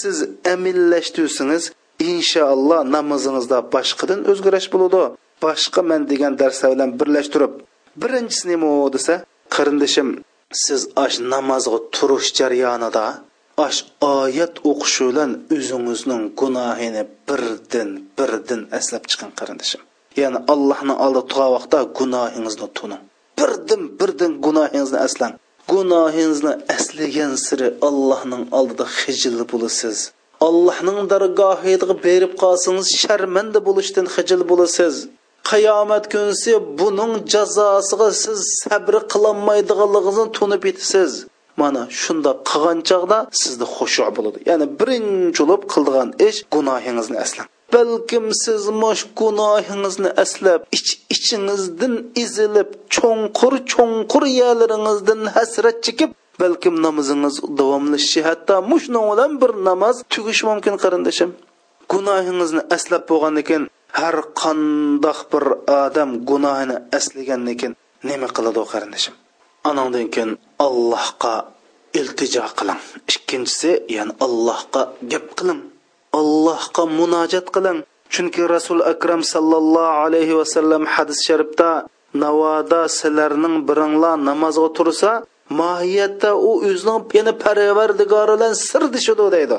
siz 0.02 0.18
amillashtirsangiz 0.54 1.64
inshaalloh 2.12 2.82
namozingizda 2.96 3.58
boshqadan 3.74 4.20
o'zgarish 4.32 4.68
bo'ladi. 4.74 5.04
Boshqa 5.44 5.82
man 5.90 6.02
degan 6.12 6.34
darslar 6.42 6.70
bilan 6.74 6.90
birlashtirib 7.00 7.54
birinchisi 8.02 8.46
nima 8.52 8.70
desa 8.96 9.14
qarindishim 9.56 10.10
siz 10.64 10.82
ash 11.06 11.18
namozga 11.34 11.80
turish 11.96 12.30
jarayonida 12.40 13.06
ash 13.68 13.80
oyat 14.16 14.54
o'qish 14.72 14.98
bilan 15.08 15.32
o'zingizning 15.56 16.24
gunohini 16.40 17.04
birdan 17.28 17.90
birdan 18.18 18.62
eslab 18.80 19.04
chiqing 19.12 19.32
qarindishim. 19.40 19.82
Ya'ni 20.22 20.40
allohni 20.54 20.94
oldida 21.06 21.24
turgan 21.30 21.52
vaqtda 21.58 21.80
gunohingizni 22.00 22.68
tuning. 22.78 23.02
Birdan 23.40 23.82
birdan 24.00 24.32
gunohingizni 24.46 25.00
aslang 25.08 25.34
gunohingizni 25.74 26.54
aslagan 26.76 27.34
siri 27.46 27.68
allohning 27.88 28.44
oldida 28.60 28.86
xijil 29.00 29.38
bo'lasiz. 29.52 29.98
Allohning 30.48 31.00
dargohiga 31.14 31.96
berib 32.06 32.34
qolsangiz 32.44 32.88
sharmanda 33.02 33.60
bo'lishdan 33.68 34.08
xijil 34.16 34.42
bo'lasiz. 34.52 34.96
Qiyomat 35.50 36.06
kunsi 36.14 36.52
buning 36.80 37.14
jazosiga 37.34 38.10
siz 38.24 38.40
sabr 38.62 38.94
qilolmaydiganligingizni 39.14 40.28
tunib 40.38 40.64
yetasiz. 40.70 41.12
Mana 41.62 41.84
shunda 42.02 42.32
qilgan 42.50 42.80
chog'da 42.90 43.18
sizda 43.42 43.66
xushu 43.76 44.02
bo'ladi. 44.18 44.38
Ya'ni 44.50 44.66
birinchi 44.80 45.42
bo'lib 45.50 45.64
qildigan 45.74 46.10
ish 46.28 46.40
gunohingizni 46.54 47.18
aslang 47.26 47.50
balkim 47.74 48.26
siz 48.44 48.64
mosh 48.82 49.04
gunohingizni 49.20 50.10
aslab 50.24 50.62
ich 50.78 50.90
ichingizdan 51.16 51.94
ezilib 52.24 52.70
cho'nqur 52.96 53.54
cho'nqur 53.72 54.24
yerlaringizdan 54.40 55.22
hasrat 55.36 55.78
chekib 55.86 56.12
balkim 56.42 56.76
namozingiz 56.86 57.36
davomlashishi 57.60 58.22
hatto 58.28 58.56
mushning 58.72 59.06
bilan 59.12 59.32
bir 59.42 59.52
namoz 59.70 59.96
tugishi 60.14 60.44
mumkin 60.52 60.76
qarindishim 60.84 61.30
gunohingizni 61.92 62.62
aslab 62.76 63.04
bo'lgandan 63.12 63.44
keyin 63.50 63.64
har 64.00 64.16
qandoq 64.42 65.20
bir 65.32 65.46
odam 65.82 66.10
gunohini 66.30 66.78
aslagandan 66.98 67.56
keyin 67.60 67.74
nima 68.10 68.28
qiladi 68.36 68.62
qarindishim 68.74 69.16
anandan 69.70 70.08
keyin 70.14 70.32
allohga 70.66 71.36
iltijo 72.00 72.46
qiling. 72.58 72.82
Ikkinchisi 73.12 73.72
ya'ni 73.96 74.14
allohga 74.26 74.82
gap 75.12 75.28
qiling. 75.38 75.62
Allohga 76.20 76.84
munojat 77.00 77.48
qiling. 77.56 77.80
Chunki 78.14 78.42
rasul 78.56 78.82
akram 78.94 79.22
sallallohu 79.34 80.00
alayhi 80.06 80.38
vasallam 80.40 80.84
hadis 80.94 81.20
sharifda 81.28 81.70
navoda 82.24 82.82
sizlarning 83.00 83.56
biringlar 83.68 84.16
namozga 84.30 84.70
tursa 84.78 85.12
mohiyatda 85.60 86.30
u 86.50 86.52
o'zining 86.68 87.04
yana 87.18 87.34
parvardigori 87.44 88.34
bilan 88.38 88.54
sirdishidi 88.70 89.26
deydi. 89.36 89.58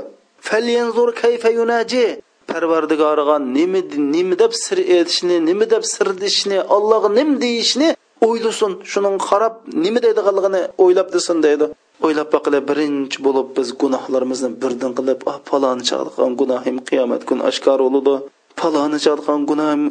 Falyanzur 0.49 1.09
kayfa 1.23 1.51
yunaji? 1.59 2.07
Parvardigoriga 2.51 3.37
nima 3.57 3.81
nima 4.17 4.35
deb 4.43 4.53
sir 4.65 4.79
aytishni 4.97 5.37
nima 5.49 5.67
deb 5.75 5.85
sirdishni 5.95 6.59
allohga 6.75 7.09
nim 7.19 7.29
deyishni 7.45 7.89
o'ylasin. 8.29 8.73
Shuning 8.93 9.17
qarab 9.29 9.55
nima 9.85 9.99
deydiganligini 10.05 10.63
o'ylab 10.83 11.09
desin 11.15 11.39
deydi. 11.47 11.67
O'ylab 12.07 12.29
boqili 12.35 12.61
birinchi 12.71 13.19
bo'lib 13.27 13.49
biz 13.57 13.69
gunohlarimizni 13.83 14.51
birdan 14.63 14.93
qilib 14.99 15.21
ah 15.33 15.37
paloni 15.49 15.85
chaqirgan 15.91 16.33
gunohim 16.41 16.77
qiyomat 16.89 17.23
kuni 17.29 17.43
oshkor 17.51 17.79
bo'ladi 17.87 18.15
paloni 18.61 18.99
chaqirgan 19.05 19.41
gunohim 19.51 19.83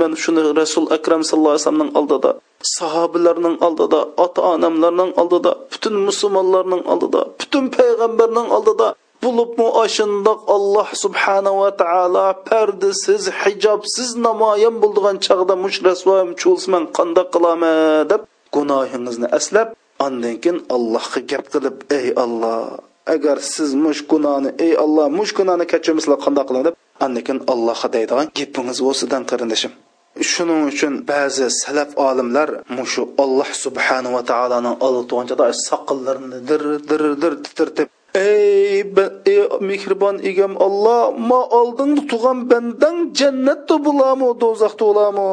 man 0.00 0.12
shuni 0.22 0.42
rasul 0.60 0.84
akram 0.96 1.22
sallallohu 1.28 1.54
alayhi 1.54 1.64
vasallamning 1.64 1.92
oldida 2.00 2.30
sahobalarning 2.76 3.56
oldida 3.66 4.00
ota 4.24 4.40
onamlarning 4.52 5.12
oldida 5.22 5.52
butun 5.72 5.94
musulmonlarning 6.08 6.82
oldida 6.92 7.20
butun 7.40 7.64
payg'ambarning 7.76 8.48
oldida 8.56 8.88
bo'libmi 9.24 9.66
oshundoq 9.84 10.38
alloh 10.56 10.88
subhanava 11.04 11.68
taolo 11.82 12.26
pardasiz 12.48 13.22
hijobsiz 13.40 14.10
namoyon 14.26 14.74
bo'ldigan 14.82 15.16
chog'da 15.26 15.54
mush 15.64 15.78
rasvoim 15.88 16.30
chulsman 16.40 16.84
qandoq 16.98 17.28
qilaman? 17.34 17.76
deb 18.12 18.22
gunohingizni 18.56 19.28
aslab 19.38 19.68
andan 20.06 20.36
keyin 20.42 20.58
allohga 20.76 21.20
gap 21.30 21.44
qilib 21.52 21.76
ey 21.98 22.06
olloh 22.24 22.58
agar 23.14 23.36
siz 23.54 23.70
mush 23.84 24.00
gunohni 24.12 24.50
ey 24.66 24.72
olloh 24.84 25.06
mush 25.18 25.32
gunohni 25.38 25.64
kechirmaslar 25.72 26.18
qandoq 26.24 26.44
qilaman 26.48 26.66
deb 26.68 26.76
andan 27.04 27.22
keyin 27.26 27.40
allohga 27.52 27.88
deydigan 27.96 28.26
gapingiz 28.38 28.78
bo'lsidan 28.86 29.22
qarindishim. 29.30 29.72
Shuning 30.30 30.62
uchun 30.72 30.94
ba'zi 31.10 31.46
salaf 31.62 31.90
olimlar 32.08 32.48
mushu 32.76 33.02
olloh 33.22 33.50
subhanava 33.64 34.20
taoloni 34.30 34.72
oldi 34.86 35.02
turganchada 35.10 35.46
soqollarini 35.68 36.38
dir 36.48 36.62
dir 36.88 37.02
dir 37.22 37.32
titirtib 37.44 37.88
ey, 38.14 38.82
ey 39.32 39.40
mehribon 39.70 40.16
egam 40.30 40.52
olloh 40.66 41.02
ma 41.30 41.40
oldinda 41.60 42.02
tug'an 42.12 42.38
bandang 42.50 42.98
jannatda 43.20 43.76
bo'lami 43.86 44.28
do'zaxda 44.42 44.84
bo'lami 44.88 45.28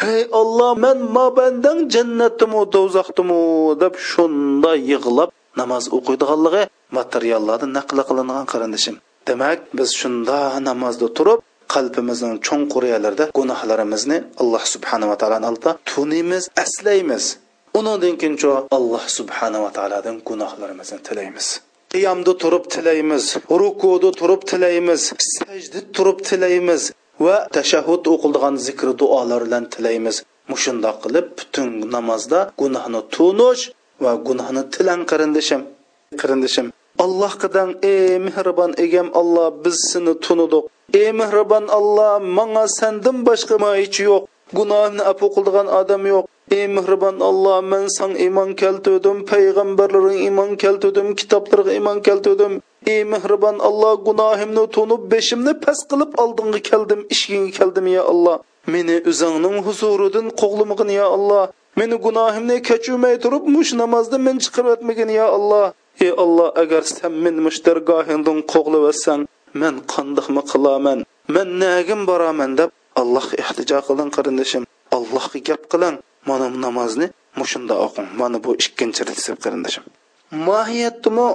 hey 0.00 0.20
olloh 0.40 0.72
man 0.84 0.98
ma 1.16 1.26
bandang 1.38 1.80
jannatdimi 1.94 2.60
do'zaxdimi 2.74 3.40
deb 3.82 3.94
shunda 4.10 4.72
yig'lab 4.90 5.30
namoz 5.60 5.84
o'qiydiganligi 5.96 6.62
materiallarda 6.98 7.66
naql 7.78 7.98
qilingan 8.08 8.44
qarindishim. 8.52 8.96
Demak 9.28 9.58
biz 9.78 9.90
shunda 10.00 10.38
namozda 10.68 11.08
turib 11.18 11.40
qalbimizning 11.74 12.34
chonquriyalarda 12.46 13.24
gunohlarimizni 13.38 14.18
alloh 14.42 14.64
subhanava 14.74 15.14
taoloni 15.20 15.46
oldida 15.50 15.70
tunimiz, 15.90 16.44
aslaymiz. 16.64 17.24
Undan 17.78 18.14
keyin 18.20 18.36
alloh 18.76 19.04
subhanava 19.18 19.70
taolodan 19.76 20.16
gunohlarimizni 20.28 20.98
tilaymiz. 21.08 21.46
Qiyomda 21.92 22.32
turib 22.42 22.64
tilaymiz 22.74 23.24
rukuda 23.60 24.10
turib 24.20 24.42
tilaymiz 24.50 25.02
sajda 25.36 25.80
turib 25.96 26.18
tilaymiz 26.28 26.82
va 27.24 27.36
tashahhud 27.56 28.02
o'qildigan 28.12 28.54
zikr 28.66 28.88
duolar 29.00 29.40
bilan 29.46 29.64
tilaymiz. 29.72 30.16
Mushundoq 30.52 30.96
qilib 31.04 31.26
butun 31.38 31.68
namozda 31.94 32.40
gunohni 32.60 33.00
tunish 33.14 33.62
va 34.04 34.12
gunohni 34.28 34.62
tilang 34.74 35.02
qarindishim 35.10 35.62
qarindishim. 36.20 36.66
Alloh 37.04 37.32
qidan 37.42 37.68
ey 37.92 38.18
mehribon 38.26 38.72
egam 38.84 39.08
alloh 39.20 39.48
biz 39.64 39.76
seni 39.90 40.14
tunidiq. 40.24 40.64
Ey 41.00 41.08
mehribon 41.20 41.64
alloh 41.78 42.12
manga 42.38 42.64
sandan 42.78 43.16
boshqa 43.28 43.56
hech 43.80 43.98
yo'q. 44.08 44.22
Gunohni 44.58 45.02
afu 45.12 45.26
qildigan 45.34 45.66
odam 45.80 46.02
yo'q. 46.12 46.24
Ey 46.56 46.66
mehribon 46.76 47.16
alloh 47.30 47.58
man 47.72 47.84
san 47.96 48.12
iymon 48.24 48.50
keltirdim 48.62 49.18
payg'ambarlarga 49.30 50.14
iymon 50.26 50.50
keltirdim 50.62 51.08
kitoblarga 51.20 51.72
iymon 51.78 51.98
keltirdim 52.06 52.54
ey 52.94 53.02
mehribon 53.12 53.56
alloh 53.68 53.94
gunohimni 54.08 54.64
tunib 54.76 55.02
beshimni 55.12 55.54
past 55.64 55.84
qilib 55.90 56.10
oldinga 56.22 56.60
keldim 56.70 57.00
ishgingga 57.14 57.52
keldim 57.58 57.86
ya 57.96 58.02
alloh 58.12 58.36
meni 58.74 58.96
o'zingning 59.10 59.56
huzuridan 59.66 60.26
qo'g'limgin 60.40 60.90
ya 61.00 61.06
alloh 61.16 61.44
meni 61.80 61.96
gunohimni 62.06 62.56
kechirmay 62.68 63.14
turib 63.24 63.44
mush 63.54 63.72
namozda 63.82 64.16
men 64.26 64.36
chiqarib 64.44 64.70
o'tmagin 64.74 65.10
ya 65.20 65.26
alloh 65.36 65.66
ey 66.04 66.12
alloh 66.24 66.48
agar 66.62 66.82
sen 66.94 67.12
men 67.24 67.36
mushtargohingdan 67.46 68.38
qo'g'laversan 68.52 69.20
men 69.60 69.74
qandoqmi 69.92 70.42
qilaman 70.52 70.98
men 71.34 71.48
nagim 71.64 72.00
boraman 72.10 72.50
deb 72.60 72.70
allohga 73.00 73.34
ehtijo 73.42 73.78
qiling 73.88 74.10
qarindishim 74.16 74.64
allohga 74.96 75.38
gap 75.48 75.62
qiling 75.72 75.96
mana 76.28 76.46
bu 76.52 76.58
namozni 76.66 77.06
mushunda 77.40 77.74
o'qing. 77.86 78.08
Mana 78.20 78.36
bu 78.44 78.50
ikkinchi 78.64 79.02
retsept 79.08 79.40
qarindoshim 79.44 79.84
mohiyatimi 80.32 81.28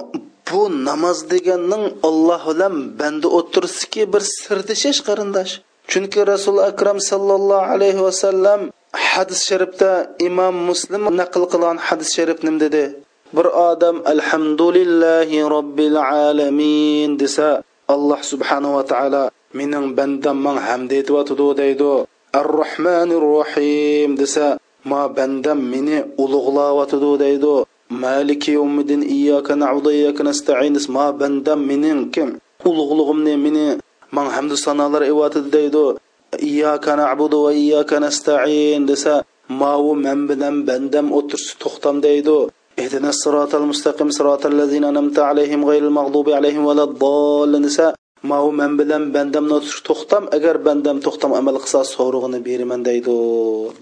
bu 0.50 0.62
namoz 0.88 1.18
deganning 1.30 1.84
olloh 2.08 2.42
bilan 2.50 2.74
banda 2.98 3.28
o'tirsiki 3.38 4.02
bir 4.12 4.22
sirdishish 4.38 5.00
qarindosh. 5.08 5.52
Chunki 5.90 6.20
rasuli 6.32 6.60
akram 6.70 6.98
sallallohu 7.10 7.70
alayhi 7.74 8.00
vasallam 8.08 8.60
hadis 8.92 9.40
sharifda 9.48 9.90
imom 10.28 10.56
muslim 10.68 11.02
naql 11.20 11.42
qilgan 11.52 11.76
hadis 11.86 12.10
sharif 12.16 12.38
nim 12.46 12.56
dedi? 12.64 12.84
Bir 13.36 13.46
odam 13.70 13.96
alhamdulillahi 14.12 15.38
robbil 15.54 15.96
alamin 16.30 17.10
desa 17.22 17.48
alloh 17.94 18.20
subhanahu 18.32 18.76
va 18.78 18.84
taolo 18.92 19.24
mening 19.58 19.86
bandam 19.98 20.36
man 20.46 20.56
hamd 20.66 20.90
etyotidi 21.00 21.48
deydi. 21.60 21.92
Ar 22.38 22.46
rohmanir 22.60 23.24
rohim 23.36 24.10
desa 24.22 24.46
ma 24.91 25.01
bandam 25.17 25.59
meni 25.73 25.97
ulug'layotidi 26.23 27.11
deydi 27.23 27.53
maliki 28.03 28.51
yawmiddin 28.57 29.01
iyyaka 29.15 29.53
na'budu 29.61 29.89
va 29.89 29.93
iyyaka 29.99 30.21
nasta'in 30.29 30.75
ma 30.95 31.05
bandam 31.19 31.59
mening 31.69 32.01
kim 32.13 32.29
ulug'lig'imni 32.69 33.33
meni 33.45 33.65
man 34.15 34.27
hamdu 34.35 34.55
sanolar 34.65 35.03
evatidi 35.11 35.49
deydi 35.57 35.85
iyyaka 36.49 36.91
na'budu 37.01 37.37
va 37.45 37.51
iyyaka 37.61 37.95
nasta'in 38.05 38.81
desa 38.89 39.13
ma 39.59 39.73
u 39.89 39.91
men 40.03 40.19
bilan 40.29 40.55
bandam 40.67 41.05
o'tirsa 41.17 41.53
to'xtam 41.63 41.97
deydi 42.07 42.39
اهدنا 42.81 43.09
الصراط 43.15 43.51
المستقيم 43.55 44.09
صراط 44.19 44.43
الذين 44.45 44.83
أنعمت 44.91 45.17
عليهم 45.29 45.59
غير 45.69 45.83
المغضوب 45.89 46.27
عليهم 46.37 46.63
ولا 46.65 46.83
الضالين 46.89 47.61
نساء 47.61 47.93
ma 48.29 48.37
u 48.47 48.51
men 48.59 48.71
bilan 48.79 49.03
bandamni 49.15 49.57
to'xtam 49.87 50.23
agar 50.37 50.55
bandam 50.65 50.97
to'xtam 51.05 51.31
amal 51.39 51.55
qilsa 51.63 51.79
so'rig'ini 51.95 52.39
beraman 52.47 52.81
deydi 52.87 53.15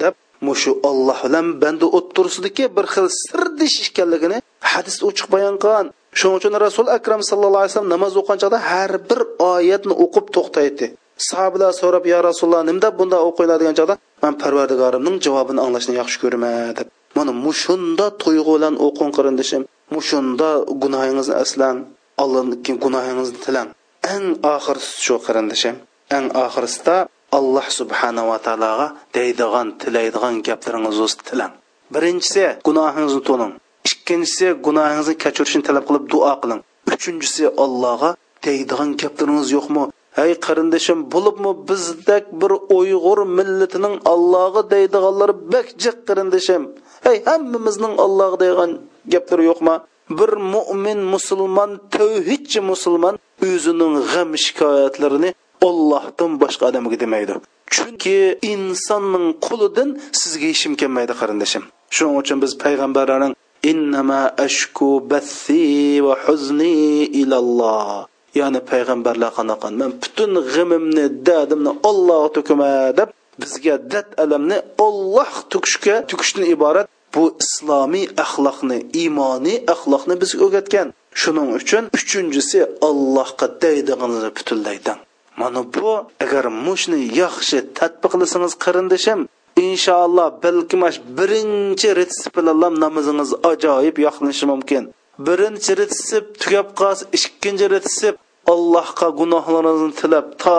deb 0.02 0.14
mushu 0.49 0.73
olloh 0.89 1.19
bilan 1.27 1.47
banda 1.63 1.87
o'ttirsidiki 1.99 2.65
bir 2.77 2.87
xil 2.95 3.07
sirdish 3.23 3.77
ekanligini 3.87 4.39
hadisda 4.73 5.03
ochiq 5.11 5.27
bayon 5.35 5.57
qilgan. 5.63 5.87
Shuning 6.19 6.37
uchun 6.41 6.55
rasul 6.67 6.87
akram 6.99 7.21
sallallohu 7.31 7.63
alayhi 7.63 7.73
vasallam 7.73 7.93
namoz 7.97 8.13
o'qigan 8.21 8.39
chog'da 8.43 8.59
har 8.71 8.93
bir 9.09 9.21
oyatni 9.53 9.95
o'qib 10.05 10.27
to'xtaydi. 10.37 10.87
Sahobalar 11.29 11.73
so'rab 11.81 12.05
yo 12.13 12.19
rasululloh 12.29 12.63
nimda 12.71 12.89
bunda 12.99 13.19
o'qinglar? 13.29 13.57
degan 13.63 13.75
chog'da 13.79 13.95
man 14.23 14.35
parvardigorimning 14.43 15.17
javobini 15.27 15.61
anglashni 15.67 15.95
yaxshi 16.01 16.19
ko'raman 16.23 16.75
deb. 16.79 16.87
Mana 17.17 17.33
mushunda 17.47 18.07
tuyg'u 18.23 18.53
bilan 18.57 18.75
o'qing 18.87 19.11
qarindishim 19.17 19.63
mushunda 19.97 20.49
gunohingizni 20.83 21.35
aslang 21.45 21.79
allohdan 22.23 22.77
gunohingizni 22.85 23.39
tilang. 23.45 23.69
Eng 24.15 24.27
oxirisi 24.55 24.93
shu 25.07 25.15
qarindishim 25.27 25.75
eng 26.17 26.27
oxirisida 26.45 26.97
alloh 27.39 27.67
subhanava 27.79 28.37
taologa 28.47 28.87
deydigan 29.17 29.69
tilaydigan 29.81 30.35
gaplaringiz 30.49 30.99
o'zi 31.07 31.17
tilang. 31.29 31.53
Birinchisi 31.95 32.43
gunohingizni 32.67 33.23
to'ning. 33.29 33.53
Ikkinchisi 33.89 34.47
gunohingizni 34.67 35.15
kechirishini 35.25 35.65
talab 35.69 35.85
qilib 35.89 36.05
duo 36.13 36.33
qiling. 36.43 36.61
Uchinchisi 36.95 37.45
allohga 37.65 38.11
deydigan 38.47 38.91
gaplaringiz 39.03 39.49
yo'qmi? 39.57 39.85
Hey 40.19 40.33
qarindoshim 40.47 40.99
bo'libmi 41.15 41.53
bizdek 41.69 42.25
bir 42.41 42.53
uyg'ur 42.79 43.19
millatining 43.39 43.95
allohga 44.13 44.63
deydiganlari 44.75 45.35
bak 45.53 45.67
jiq 45.83 45.97
qarindishim? 46.09 46.63
Hey 47.07 47.17
hammamizning 47.29 47.95
allohga 48.05 48.37
deydigan 48.43 48.71
gaplari 49.13 49.45
yo'qmi? 49.51 49.75
Bir 50.19 50.31
mo'min 50.55 51.01
musulmon 51.15 51.71
tavhidchi 51.97 52.61
musulmon 52.71 53.15
o'zining 53.49 53.95
g'am 54.11 54.31
shikoyatlarini 54.45 55.31
ollohdan 55.69 56.33
boshqa 56.43 56.65
odamga 56.71 56.97
demaydi. 57.05 57.35
Chunki 57.75 58.19
insonning 58.53 59.27
qulidan 59.47 59.89
sizga 60.21 60.49
ishim 60.55 60.73
kelmaydi 60.81 61.15
qarindoshim 61.21 61.65
shuning 61.97 62.17
uchun 62.23 62.39
biz 62.45 62.53
payg'ambarlarning 62.65 63.35
innama 63.73 64.21
ashku 64.47 64.89
bathi 65.11 65.65
va 66.07 66.15
huzni 66.25 66.75
ilalloh. 67.21 68.07
Ya'ni 68.41 68.61
payg'ambarlar 68.71 69.31
qanaqa? 69.39 69.67
Men 69.81 69.91
butun 70.03 70.33
g'imimni 70.53 71.07
dadimni 71.29 71.73
ollohga 71.91 72.29
to'kima 72.37 72.71
deb 72.99 73.09
bizga 73.41 73.75
dad 73.93 74.09
alamni 74.25 74.59
olloh 74.87 75.33
to'kishga 75.53 75.97
to'kishdan 76.11 76.45
iborat 76.55 76.87
bu 77.15 77.25
islomiy 77.45 78.07
axloqni 78.25 78.79
iymoniy 79.03 79.59
axloqni 79.75 80.15
bizga 80.23 80.43
o'rgatgan. 80.47 80.89
Shuning 81.23 81.49
uchun 81.61 81.85
uchinchisi 81.99 82.59
allohga 82.89 83.47
deydig'inizni 83.63 84.31
butunlaydan 84.39 84.99
mana 85.41 85.61
bu 85.75 85.91
agar 86.25 86.45
mushni 86.67 86.99
yaxshi 87.23 87.59
tadbiq 87.79 88.13
qilsangiz 88.21 88.53
qarindishim 88.65 89.21
inshaalloh 89.67 90.29
balkim 90.45 90.83
birinchi 91.19 91.89
retsept 91.99 92.37
namozingiz 92.85 93.31
ajoyib 93.51 93.97
yoqlanishi 94.07 94.47
mumkin. 94.53 94.83
Birinchi 95.27 95.73
retsip 95.81 96.25
tugab 96.43 96.69
qolsa 96.81 97.05
ikkinchi 97.19 97.67
retsip 97.75 98.15
allohga 98.53 99.09
gunohlaringizni 99.21 99.93
tilab 100.01 100.27
to 100.43 100.57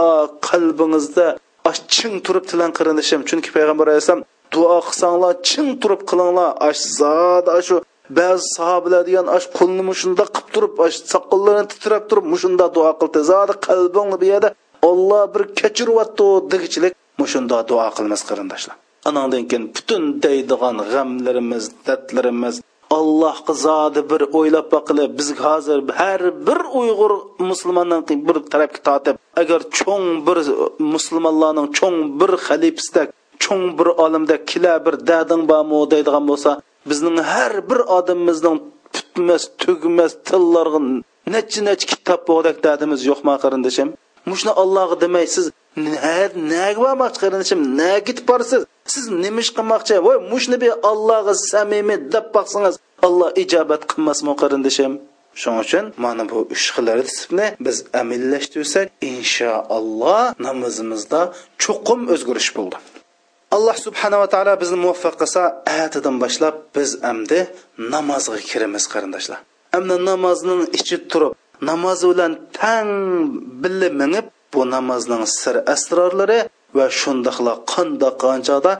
qalbingizda 0.47 1.28
chin 1.95 2.13
turib 2.25 2.45
tilan 2.49 2.71
qarindishim. 2.78 3.19
Chunki 3.30 3.49
payg'ambar 3.55 3.86
alayhissalom 3.91 4.23
duo 4.53 4.78
qilsanglar 4.88 5.34
chin 5.49 5.67
turib 5.82 6.01
qilinglar. 6.09 6.49
Ash 6.69 6.82
zod 6.99 7.47
shu 7.67 7.75
ba'zi 8.19 8.45
sahobalar 8.57 9.01
degan 9.09 9.28
ash 9.38 9.47
qo'lni 9.57 9.84
mushunda 9.89 10.23
qilib 10.36 10.49
turib 10.55 10.73
ash 10.86 10.97
soqollarini 11.13 11.67
titrab 11.73 12.03
turib 12.09 12.25
mushunda 12.34 12.65
duo 12.75 12.91
qildi. 13.01 13.19
Zodi 13.32 13.53
qalbingni 13.67 14.17
bu 14.21 14.25
yerda 14.32 14.49
olloh 14.89 15.23
bir 15.34 15.43
kechiryapti 15.59 16.28
degichilik. 16.51 16.93
Mushunda 17.21 17.57
duo 17.69 17.89
qilmas 17.97 18.21
qarindoshlar. 18.30 18.75
Anandan 19.09 19.43
keyin 19.49 19.65
butun 19.75 20.03
deydigan 20.23 20.78
g'amlarimiz 20.91 21.65
dardlarimiz 21.88 22.55
allohga 22.89 23.53
zodi 23.53 24.01
bir 24.11 24.21
o'ylab 24.38 24.67
boqilib 24.75 25.11
biz 25.19 25.30
hozir 25.45 25.80
har 25.99 26.21
bir 26.47 26.59
uyg'ur 26.80 27.11
musulmondan 27.49 28.01
bir 28.28 28.38
tarafga 28.51 28.80
tortib 28.88 29.15
agar 29.41 29.59
cho'ng 29.80 30.07
bir 30.28 30.38
musulmonlarning 30.93 31.67
cho'ng 31.80 31.97
bir 32.19 32.32
xalifasidak 32.47 33.07
cho'ng 33.43 33.65
bir 33.80 33.88
olimda 34.03 34.36
kila 34.49 34.73
bir 34.86 34.95
dading 35.09 35.43
bormi 35.51 35.78
deydigan 35.93 36.23
bo'lsa 36.32 36.51
bizning 36.89 37.17
har 37.32 37.53
bir 37.69 37.80
odamimizning 37.97 38.57
tutmas 38.95 39.43
tugmas 39.61 40.13
tillarga 40.28 40.80
necha 41.34 41.59
necha 41.69 41.86
kitob 41.91 42.21
bo'g'dak 42.30 42.57
dadimiz 42.67 43.01
yo'qmi 43.09 43.36
qarindishim 43.43 43.88
mushuni 44.30 44.53
ollohga 44.61 44.95
demay 45.03 45.25
siz 45.36 45.45
naga 46.53 46.80
bormoqchi 46.86 47.19
qarindishim 47.23 47.59
naga 47.80 48.01
ketib 48.07 48.25
borsiz 48.32 48.61
siz 48.93 49.03
nima 49.23 49.39
ish 49.45 49.51
qilmoqchi? 49.57 49.93
Voy 50.07 50.17
mushni 50.32 50.57
bir 50.63 50.71
ollohga 50.89 51.34
samimiy 51.51 51.99
deb 52.13 52.25
boqsangiz 52.36 52.75
olloh 53.07 53.30
ijobat 53.43 53.82
qilmasmi 53.91 54.34
qarindishim 54.41 54.91
shuning 55.41 55.59
uchun 55.65 55.86
mana 56.03 56.23
bu 56.30 56.38
uch 56.53 56.65
xil 56.75 56.88
reseptni 56.99 57.47
biz 57.65 57.78
amillashtirsak 58.01 58.86
inshaalloh 59.11 60.23
namozimizda 60.47 61.21
chuqum 61.63 61.99
o'zgarish 62.13 62.51
bo'ldi. 62.57 62.78
Alloh 63.55 63.75
subhanava 63.86 64.28
taolo 64.34 64.53
bizni 64.61 64.78
muvaffaq 64.86 65.15
qilsa 65.21 65.41
atidan 65.84 66.15
boshlab 66.23 66.55
biz 66.75 66.89
endi 67.11 67.39
namozga 67.93 68.39
kiramiz 68.49 68.86
qarindoshlar. 68.93 69.39
Endi 69.78 69.95
namozning 70.09 70.61
ichi 70.80 70.97
turib 71.11 71.34
namoz 71.70 71.99
bilan 72.12 72.34
tang 72.60 72.89
birga 73.62 73.89
minib 74.01 74.26
bu 74.53 74.62
namozning 74.76 75.24
sir 75.39 75.55
asrorlari 75.74 76.39
va 76.78 76.86
shundoqla 76.99 77.53
qandoq 77.74 78.16
qanchada 78.26 78.72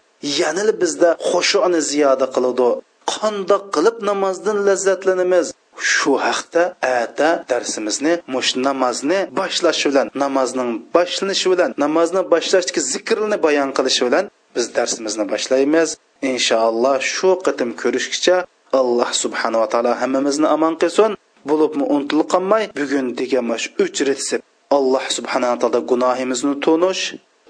yanil 0.42 0.70
bizda 0.82 1.10
xushuni 1.30 1.82
ziyoda 1.92 2.28
qiladi. 2.36 2.70
Qandoq 3.14 3.64
qilib 3.76 3.98
namozdan 4.10 4.58
lazzatlanamiz? 4.68 5.48
Shu 5.92 6.12
haqda 6.28 6.64
ata 7.02 7.30
darsimizni 7.52 8.14
mush 8.34 8.52
namozni 8.68 9.20
boshlash 9.40 9.84
bilan 9.90 10.08
namozning 10.24 10.72
boshlanishi 10.96 11.48
bilan 11.54 11.70
namozni 11.84 12.22
boshlashdagi 12.34 12.82
zikrni 12.94 13.38
bayon 13.46 13.70
qilish 13.78 14.00
bilan 14.08 14.26
biz 14.56 14.66
darsimizni 14.78 15.26
boshlaymiz. 15.34 15.90
Inshaalloh 16.32 16.98
shu 17.16 17.30
qitim 17.46 17.70
ko'rishgacha 17.82 18.38
alloh 18.80 19.10
subhanava 19.24 19.68
taolo 19.74 19.92
hammamizni 20.02 20.48
omon 20.56 20.74
qilsin. 20.82 21.12
Bo'libmi 21.50 21.84
unutilib 21.94 22.28
qolmay. 22.34 22.64
Bugun 22.80 23.08
degan 23.20 23.46
shu 23.64 23.70
uch 23.84 24.00
retsept 24.10 24.44
alloh 24.78 25.06
subhanaa 25.18 25.56
taolo 25.62 25.80
gunohimizni 25.92 26.54
tunish 26.66 27.04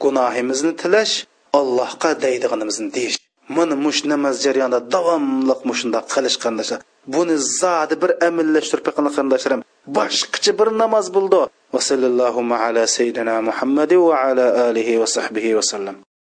gunohimizni 0.03 0.71
tilash 0.81 1.13
allohga 1.59 2.11
deydiganimizni 2.23 2.89
deyish. 2.97 3.17
Mana 3.55 3.75
mush 3.85 4.01
namoz 4.11 4.35
jarayonida 4.45 4.79
davomli 4.93 5.55
mushunda 5.69 5.99
qilish 6.13 6.37
qarindoshlar 6.43 6.79
buni 7.13 7.35
zodi 7.61 7.95
bir 8.01 8.11
amillashtirib 8.27 8.87
qarindoshlarim 8.97 9.61
boshqacha 9.97 10.51
bir 10.59 10.67
namoz 10.81 11.05
bo'ldi. 11.15 11.41
Va 11.73 11.81
sallallohu 11.89 12.41
ala 12.65 12.83
sayyidina 12.95 13.35
muhammadi 13.49 13.95
va 14.07 14.15
ala 14.27 14.45
alihi 14.67 14.93
va 15.01 15.07
sahbihi 15.15 15.55
vasallam 15.59 15.95